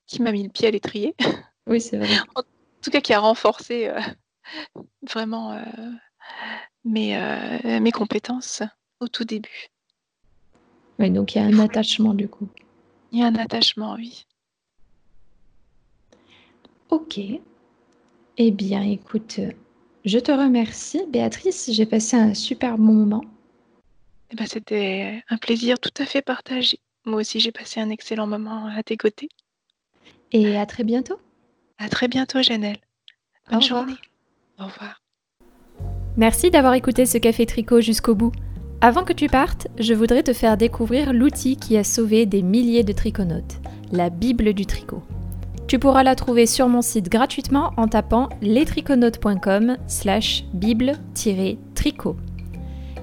qui 0.07 0.21
m'a 0.21 0.31
mis 0.31 0.43
le 0.43 0.49
pied 0.49 0.67
à 0.67 0.71
l'étrier. 0.71 1.15
Oui, 1.67 1.81
c'est 1.81 1.97
vrai. 1.97 2.07
En 2.35 2.43
tout 2.81 2.91
cas, 2.91 3.01
qui 3.01 3.13
a 3.13 3.19
renforcé 3.19 3.91
vraiment 5.01 5.53
euh, 5.53 5.63
mes, 6.83 7.17
euh, 7.17 7.79
mes 7.79 7.91
compétences 7.91 8.61
au 8.99 9.07
tout 9.07 9.23
début. 9.23 9.69
Oui, 10.99 11.09
donc 11.09 11.35
il 11.35 11.39
y 11.39 11.41
a 11.41 11.45
un 11.45 11.59
attachement 11.59 12.13
du 12.13 12.29
coup. 12.29 12.47
Il 13.11 13.19
y 13.19 13.23
a 13.23 13.27
un 13.27 13.35
attachement, 13.35 13.95
oui. 13.95 14.25
Ok. 16.95 17.19
Eh 18.37 18.51
bien, 18.51 18.81
écoute, 18.81 19.41
je 20.05 20.17
te 20.17 20.31
remercie, 20.31 21.01
Béatrice. 21.09 21.69
J'ai 21.73 21.85
passé 21.85 22.15
un 22.15 22.33
super 22.33 22.77
bon 22.77 22.93
moment. 22.93 23.25
Eh 24.31 24.35
ben, 24.37 24.45
C'était 24.45 25.21
un 25.27 25.35
plaisir 25.35 25.77
tout 25.77 25.91
à 26.01 26.05
fait 26.05 26.21
partagé. 26.21 26.79
Moi 27.05 27.19
aussi, 27.19 27.41
j'ai 27.41 27.51
passé 27.51 27.81
un 27.81 27.89
excellent 27.89 28.27
moment 28.27 28.67
à 28.67 28.81
tes 28.81 28.95
côtés. 28.95 29.27
Et 30.31 30.55
à 30.55 30.65
très 30.65 30.85
bientôt. 30.85 31.19
À 31.79 31.89
très 31.89 32.07
bientôt, 32.07 32.41
Janelle. 32.41 32.79
Bonne 33.51 33.61
journée. 33.61 33.97
Au 34.57 34.63
revoir. 34.63 35.01
Merci 36.15 36.49
d'avoir 36.49 36.75
écouté 36.75 37.05
ce 37.05 37.17
café 37.17 37.45
tricot 37.45 37.81
jusqu'au 37.81 38.15
bout. 38.15 38.31
Avant 38.79 39.03
que 39.03 39.11
tu 39.11 39.27
partes, 39.27 39.67
je 39.79 39.93
voudrais 39.93 40.23
te 40.23 40.31
faire 40.31 40.55
découvrir 40.55 41.11
l'outil 41.11 41.57
qui 41.57 41.75
a 41.75 41.83
sauvé 41.83 42.25
des 42.25 42.41
milliers 42.41 42.85
de 42.85 42.93
triconautes, 42.93 43.57
la 43.91 44.09
Bible 44.09 44.53
du 44.53 44.65
tricot. 44.65 45.03
Tu 45.75 45.79
pourras 45.79 46.03
la 46.03 46.15
trouver 46.15 46.45
sur 46.45 46.69
mon 46.69 46.81
site 46.81 47.09
gratuitement 47.09 47.73
en 47.75 47.89
tapant 47.89 48.29
lestriconautes.com 48.41 49.75
slash 49.87 50.45
bible-tricot. 50.53 52.15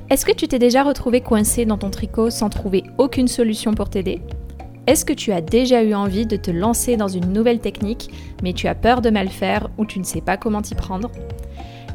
Est-ce 0.08 0.24
que 0.24 0.32
tu 0.32 0.48
t'es 0.48 0.58
déjà 0.58 0.82
retrouvé 0.82 1.20
coincé 1.20 1.66
dans 1.66 1.76
ton 1.76 1.90
tricot 1.90 2.30
sans 2.30 2.48
trouver 2.48 2.84
aucune 2.96 3.28
solution 3.28 3.74
pour 3.74 3.90
t'aider? 3.90 4.22
Est-ce 4.86 5.04
que 5.04 5.12
tu 5.12 5.32
as 5.32 5.42
déjà 5.42 5.82
eu 5.82 5.92
envie 5.92 6.24
de 6.24 6.36
te 6.36 6.50
lancer 6.50 6.96
dans 6.96 7.08
une 7.08 7.30
nouvelle 7.30 7.60
technique, 7.60 8.08
mais 8.42 8.54
tu 8.54 8.66
as 8.68 8.74
peur 8.74 9.02
de 9.02 9.10
mal 9.10 9.28
faire 9.28 9.68
ou 9.76 9.84
tu 9.84 9.98
ne 9.98 10.04
sais 10.04 10.22
pas 10.22 10.38
comment 10.38 10.62
t'y 10.62 10.74
prendre? 10.74 11.10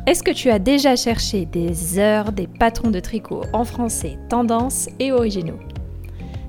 Est-ce 0.06 0.22
que 0.22 0.30
tu 0.30 0.52
as 0.52 0.60
déjà 0.60 0.96
cherché 0.96 1.48
des 1.48 1.98
heures 1.98 2.32
des 2.32 2.46
patrons 2.46 2.92
de 2.92 3.00
tricot 3.00 3.42
en 3.52 3.66
français, 3.66 4.20
tendance 4.30 4.90
et 5.00 5.12
originaux? 5.12 5.58